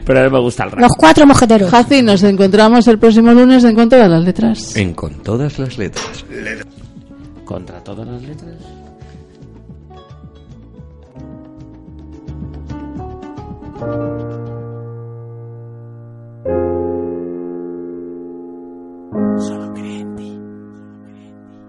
Pero 0.06 0.20
a 0.20 0.22
mí 0.24 0.30
me 0.30 0.40
gusta 0.40 0.64
el 0.64 0.70
rap. 0.70 0.80
Los 0.80 0.92
cuatro 0.96 1.26
mojeteros. 1.26 1.70
Jaci, 1.70 2.00
nos 2.02 2.22
encontramos 2.22 2.88
el 2.88 2.98
próximo 2.98 3.32
lunes 3.32 3.64
en 3.64 3.74
Con 3.74 3.88
todas 3.90 4.08
las 4.08 4.24
letras. 4.24 4.76
En 4.76 4.94
con 4.94 5.12
todas 5.22 5.58
las 5.58 5.76
letras. 5.76 6.24
Contra 7.44 7.82
todas 7.82 8.06
las 8.06 8.22
letras. 8.22 8.56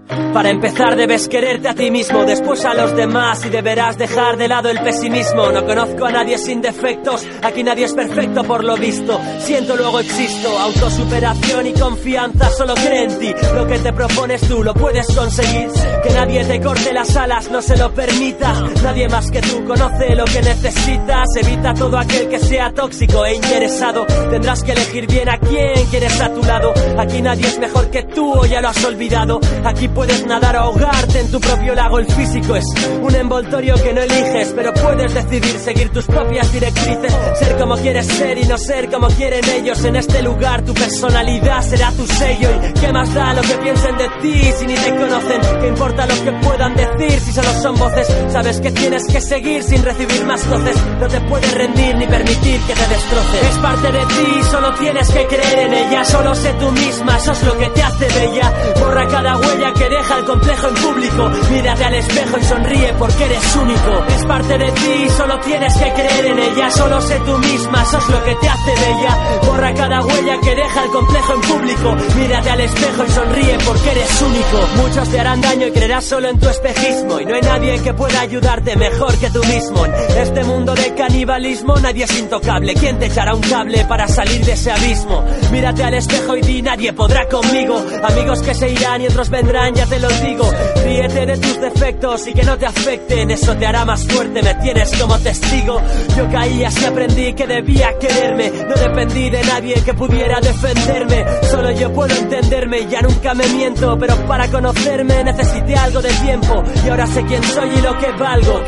Para 0.08 0.50
empezar 0.50 0.96
debes 0.96 1.28
quererte 1.28 1.70
a 1.70 1.76
ti 1.76 1.90
mismo, 1.90 2.26
después 2.26 2.66
a 2.66 2.74
los 2.74 2.96
demás 2.96 3.46
y 3.46 3.50
deberás 3.50 3.98
dejar 3.98 4.38
de 4.38 4.48
lado 4.48 4.70
el 4.70 4.80
pesimismo. 4.80 5.52
No 5.52 5.66
conozco 5.66 6.06
a 6.06 6.12
nadie 6.12 6.38
sin 6.38 6.62
defectos, 6.62 7.26
aquí 7.42 7.64
nadie 7.64 7.86
es 7.86 7.94
perfecto 7.94 8.44
por 8.44 8.64
lo 8.64 8.76
visto. 8.76 9.20
Siento 9.40 9.76
luego 9.76 10.00
existo, 10.00 10.50
autosuperación 10.60 11.68
y 11.68 11.74
confianza, 11.74 12.50
solo 12.50 12.74
cree 12.76 13.04
en 13.04 13.20
ti. 13.20 13.34
Lo 13.56 13.68
que 13.68 13.80
te 13.80 13.94
propones 13.94 14.42
tú 14.42 14.64
lo 14.64 14.74
puedes 14.74 15.08
conseguir. 15.08 15.70
Que 16.04 16.10
nadie 16.14 16.44
te 16.44 16.60
corte 16.60 16.94
las 16.94 17.16
alas, 17.16 17.50
no 17.50 17.62
se 17.62 17.78
lo 17.78 17.94
permitas. 17.94 18.84
Nadie 18.84 19.08
más 19.08 19.32
que 19.32 19.42
tú 19.42 19.64
conoce 19.66 20.16
lo 20.16 20.26
que 20.26 20.42
necesitas. 20.42 21.30
Evita 21.38 21.74
todo 21.74 21.98
aquel 21.98 22.28
que 22.28 22.40
sea 22.40 22.72
tóxico 22.72 23.26
e 23.26 23.36
interesado. 23.36 24.06
Tendrás 24.30 24.64
que 24.64 24.74
elegir 24.74 25.08
bien 25.08 25.30
a 25.30 25.38
quién 25.38 25.86
quieres 25.90 26.20
a 26.20 26.34
tu 26.34 26.44
lado. 26.44 26.74
Aquí 26.98 27.22
nadie 27.22 27.48
es 27.48 27.60
mejor 27.60 27.90
que 27.90 28.04
tú 28.04 28.34
o 28.34 28.46
ya 28.46 28.62
lo 28.62 28.70
has 28.70 28.84
olvidado. 28.84 29.40
Aquí 29.64 29.88
puedes 29.94 30.26
nadar 30.26 30.56
o 30.58 30.60
ahogarte 30.60 31.20
en 31.20 31.32
tu 31.32 31.40
propio 31.40 31.76
lago. 31.76 32.00
El 32.00 32.08
físico 32.08 32.56
es 32.56 32.66
un 33.02 33.16
envoltorio 33.16 33.76
que 33.76 33.94
no 33.94 34.02
eliges, 34.02 34.54
pero 34.56 34.74
puedes 34.74 35.14
decidir 35.14 35.60
seguir 35.60 35.90
tus 35.90 36.06
propias 36.06 36.52
directrices. 36.52 37.14
Ser 37.40 37.58
como 37.58 37.76
quieres 37.76 38.08
ser 38.08 38.38
y 38.38 38.44
no 38.46 38.58
ser 38.58 38.90
como 38.90 39.08
quieren 39.08 39.44
ellos. 39.50 39.84
En 39.84 39.96
este 39.96 40.22
lugar 40.22 40.64
tu 40.64 40.74
personalidad 40.74 41.62
será 41.62 41.92
tu 41.92 42.06
sello. 42.08 42.50
¿Y 42.70 42.74
qué 42.74 42.92
más 42.92 43.14
da 43.14 43.34
lo 43.34 43.42
que 43.42 43.56
piensen 43.56 43.98
de 43.98 44.10
ti 44.22 44.52
si 44.58 44.66
ni 44.66 44.76
te 44.76 44.90
conocen? 44.90 45.42
¿Qué 45.62 45.68
importa 45.68 46.06
lo 46.06 46.24
que 46.24 46.32
puedan 46.46 46.76
decir 46.76 47.20
si 47.20 47.32
solo 47.32 47.50
son 47.62 47.76
voces? 47.78 48.08
Sabes 48.32 48.60
que 48.62 48.72
tienes 48.72 49.04
que 49.08 49.22
seguir 49.22 49.64
sin 49.64 49.84
recibir 49.84 50.26
más 50.26 50.48
voces. 50.50 50.76
No 51.00 51.08
te 51.08 51.22
puedes 51.22 51.54
rendir 51.54 51.96
ni 51.96 52.08
permitir 52.08 52.60
que 52.62 52.74
te 52.74 52.88
destroce. 52.88 53.48
Es 53.50 53.58
parte 53.60 53.92
de 53.92 54.00
ti, 54.00 54.44
solo 54.50 54.74
tienes 54.76 55.10
que 55.10 55.28
creer 55.28 55.60
en 55.60 55.74
ella. 55.74 56.06
Solo 56.06 56.36
sé 56.36 56.54
tú 56.60 56.72
misma, 56.72 57.18
eso 57.18 57.32
es 57.32 57.44
lo 57.44 57.58
que 57.58 57.68
te 57.68 57.84
hace 57.84 58.08
bella. 58.08 58.54
Borra 58.80 59.08
cada 59.08 59.38
huella 59.38 59.74
deja 59.90 60.18
el 60.18 60.26
complejo 60.26 60.68
en 60.68 60.76
público. 60.76 61.30
Mírate 61.52 61.84
al 61.84 61.94
espejo 61.96 62.38
y 62.38 62.44
sonríe 62.44 62.94
porque 62.98 63.26
eres 63.26 63.56
único. 63.56 64.06
Es 64.08 64.26
parte 64.26 64.58
de 64.58 64.72
ti, 64.72 65.10
solo 65.16 65.40
tienes 65.40 65.74
que 65.78 65.94
creer 65.94 66.26
en 66.26 66.40
ella. 66.40 66.70
Solo 66.72 67.02
sé 67.02 67.20
tú 67.26 67.38
misma, 67.38 67.84
eso 67.84 67.98
es 67.98 68.10
lo 68.10 68.24
que 68.24 68.36
te 68.36 68.50
hace 68.50 68.72
bella. 68.72 69.42
Borra 69.54 69.72
cada 69.76 70.02
huella 70.02 70.40
que 70.42 70.56
deja 70.56 70.84
el 70.84 70.90
complejo 70.90 71.34
en 71.36 71.42
público. 71.42 71.96
Mírate 72.18 72.50
al 72.50 72.60
espejo 72.62 73.04
y 73.08 73.12
sonríe 73.12 73.58
porque 73.64 73.92
eres 73.92 74.22
único. 74.22 74.68
Muchos 74.78 75.10
te 75.10 75.20
harán 75.20 75.42
daño 75.42 75.68
y 75.68 75.72
creerás 75.72 76.06
solo 76.06 76.28
en 76.30 76.40
tu 76.40 76.50
espejismo. 76.50 77.20
Y 77.20 77.26
no 77.26 77.36
hay 77.36 77.42
nadie 77.42 77.80
que 77.84 77.94
pueda 77.94 78.22
ayudarte 78.22 78.76
mejor 78.76 79.16
que 79.20 79.30
tú 79.30 79.44
mismo. 79.44 79.86
En 79.86 80.18
este 80.18 80.44
mundo 80.44 80.74
de 80.74 80.96
canibalismo 80.96 81.76
nadie 81.76 82.06
es 82.06 82.20
intocable. 82.20 82.74
¿Quién 82.74 82.98
te 82.98 83.06
echará 83.06 83.36
un 83.36 83.42
cable 83.42 83.86
para 83.86 84.08
salir 84.08 84.44
de 84.44 84.54
ese 84.54 84.72
abismo? 84.72 85.24
Mírate 85.52 85.84
al 85.84 85.94
espejo 85.94 86.36
y 86.36 86.42
di 86.42 86.62
nadie 86.64 86.92
podrá 86.94 87.28
conmigo. 87.28 87.80
Amigos 88.04 88.42
que 88.42 88.56
se 88.56 88.70
irán 88.70 89.02
y 89.02 89.06
otros 89.06 89.30
vendrán, 89.30 89.76
ya 89.76 89.86
te 89.86 90.00
lo 90.00 90.10
digo. 90.10 90.50
Ríete 90.84 91.28
de 91.28 91.38
tus 91.38 91.62
defectos 91.62 92.26
y 92.26 92.34
que 92.34 92.44
no 92.44 92.58
te 92.58 92.66
afecten. 92.66 93.30
Eso 93.30 93.56
te 93.56 93.68
hará 93.68 93.86
más 93.86 94.04
fuerte, 94.08 94.42
me 94.42 94.56
tienes 94.56 94.92
como 95.00 95.20
testigo. 95.20 95.80
Yo 96.18 96.28
caí 96.32 96.64
así 96.64 96.86
aprendí 96.86 97.34
que 97.34 97.46
debía 97.46 98.00
quererme. 98.00 98.50
No 98.68 98.74
dependí 98.74 99.30
de 99.30 99.44
nadie 99.54 99.76
que 99.84 99.94
pudiera 99.94 100.40
defenderme. 100.40 101.26
Solo 101.52 101.72
yo 101.72 101.94
puedo 101.94 102.16
entenderme, 102.16 102.88
ya 102.88 103.02
nunca 103.02 103.34
me 103.36 103.48
miento. 103.50 103.98
Pero 104.00 104.16
para 104.28 104.48
conocerme 104.48 105.24
necesité 105.24 105.76
algo 105.76 106.02
de 106.02 106.10
tiempo. 106.10 106.64
Y 106.84 106.90
ahora 106.90 107.06
sé 107.06 107.24
quién 107.24 107.44
soy 107.44 107.70
y 107.70 107.82
lo 107.82 107.98
que 108.00 108.12
valgo. 108.14 108.62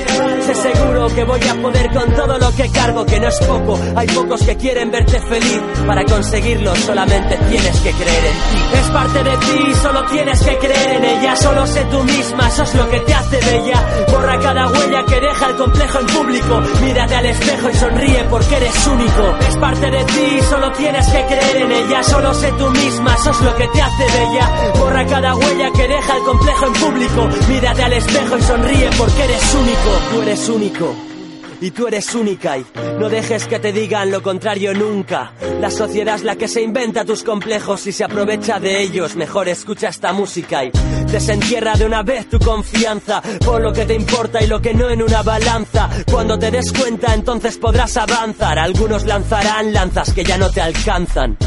Sé 0.45 0.53
seguro 0.53 1.07
que 1.07 1.23
voy 1.23 1.41
a 1.41 1.55
poder 1.61 1.91
con 1.91 2.13
todo 2.13 2.37
lo 2.37 2.51
que 2.55 2.69
cargo, 2.69 3.05
que 3.05 3.19
no 3.19 3.27
es 3.27 3.39
poco. 3.39 3.79
Hay 3.95 4.07
pocos 4.07 4.43
que 4.43 4.55
quieren 4.57 4.91
verte 4.91 5.19
feliz. 5.21 5.61
Para 5.87 6.03
conseguirlo 6.05 6.75
solamente 6.75 7.35
tienes 7.49 7.79
que 7.79 7.91
creer 7.91 8.25
en 8.25 8.37
ti. 8.49 8.77
Es 8.79 8.87
parte 8.91 9.23
de 9.23 9.37
ti, 9.37 9.73
solo 9.81 10.05
tienes 10.05 10.39
que 10.43 10.57
creer 10.57 10.89
en 10.97 11.05
ella. 11.05 11.35
Solo 11.35 11.65
sé 11.65 11.83
tú 11.85 12.03
misma, 12.03 12.47
eso 12.47 12.63
es 12.63 12.75
lo 12.75 12.89
que 12.89 12.99
te 12.99 13.13
hace 13.13 13.37
bella. 13.37 14.05
Borra 14.11 14.39
cada 14.39 14.67
huella 14.67 15.03
que 15.07 15.19
deja 15.19 15.47
el 15.47 15.55
complejo 15.55 15.99
en 15.99 16.05
público. 16.07 16.61
Mírate 16.83 17.15
al 17.15 17.25
espejo 17.25 17.69
y 17.71 17.73
sonríe 17.73 18.23
porque 18.29 18.55
eres 18.57 18.87
único. 18.87 19.35
Es 19.49 19.57
parte 19.57 19.89
de 19.89 20.03
ti, 20.05 20.39
solo 20.47 20.64
tienes 20.73 21.07
que 21.07 21.25
creer 21.25 21.57
en 21.57 21.71
ella. 21.71 22.03
Solo 22.03 22.33
sé 22.33 22.51
tú 22.53 22.69
misma, 22.69 23.15
eso 23.15 23.31
es 23.31 23.41
lo 23.41 23.55
que 23.55 23.67
te 23.67 23.81
hace 23.81 24.03
bella. 24.03 24.71
Borra 24.79 25.05
cada 25.05 25.35
huella 25.35 25.71
que 25.71 25.87
deja 25.87 26.17
el 26.17 26.23
complejo 26.23 26.65
en 26.67 26.73
público. 26.73 27.29
Mírate 27.49 27.83
al 27.83 27.93
espejo 27.93 28.37
y 28.37 28.41
sonríe 28.41 28.89
porque 28.97 29.23
eres 29.23 29.53
único. 29.53 29.89
Tú 30.11 30.21
eres 30.21 30.49
único. 30.49 31.14
Y 31.61 31.71
tú 31.71 31.87
eres 31.87 32.13
única 32.13 32.57
y 32.57 32.65
no 32.99 33.09
dejes 33.09 33.47
que 33.47 33.59
te 33.59 33.71
digan 33.71 34.11
lo 34.11 34.21
contrario 34.21 34.73
nunca. 34.73 35.31
La 35.59 35.69
sociedad 35.69 36.15
es 36.15 36.23
la 36.23 36.35
que 36.35 36.47
se 36.47 36.61
inventa 36.61 37.05
tus 37.05 37.23
complejos 37.23 37.87
y 37.87 37.91
se 37.91 38.03
aprovecha 38.03 38.59
de 38.59 38.81
ellos. 38.81 39.15
Mejor 39.15 39.47
escucha 39.47 39.89
esta 39.89 40.13
música 40.13 40.63
y 40.63 40.71
desentierra 41.11 41.75
de 41.75 41.85
una 41.85 42.03
vez 42.03 42.29
tu 42.29 42.39
confianza. 42.39 43.21
Por 43.43 43.61
lo 43.61 43.73
que 43.73 43.85
te 43.85 43.95
importa 43.95 44.43
y 44.43 44.47
lo 44.47 44.61
que 44.61 44.73
no 44.73 44.89
en 44.89 45.01
una 45.01 45.23
balanza. 45.23 45.89
Cuando 46.11 46.37
te 46.37 46.51
des 46.51 46.71
cuenta 46.71 47.13
entonces 47.13 47.57
podrás 47.57 47.97
avanzar. 47.97 48.59
Algunos 48.59 49.05
lanzarán 49.05 49.73
lanzas 49.73 50.13
que 50.13 50.23
ya 50.23 50.37
no 50.37 50.49
te 50.49 50.61
alcanzan. 50.61 51.37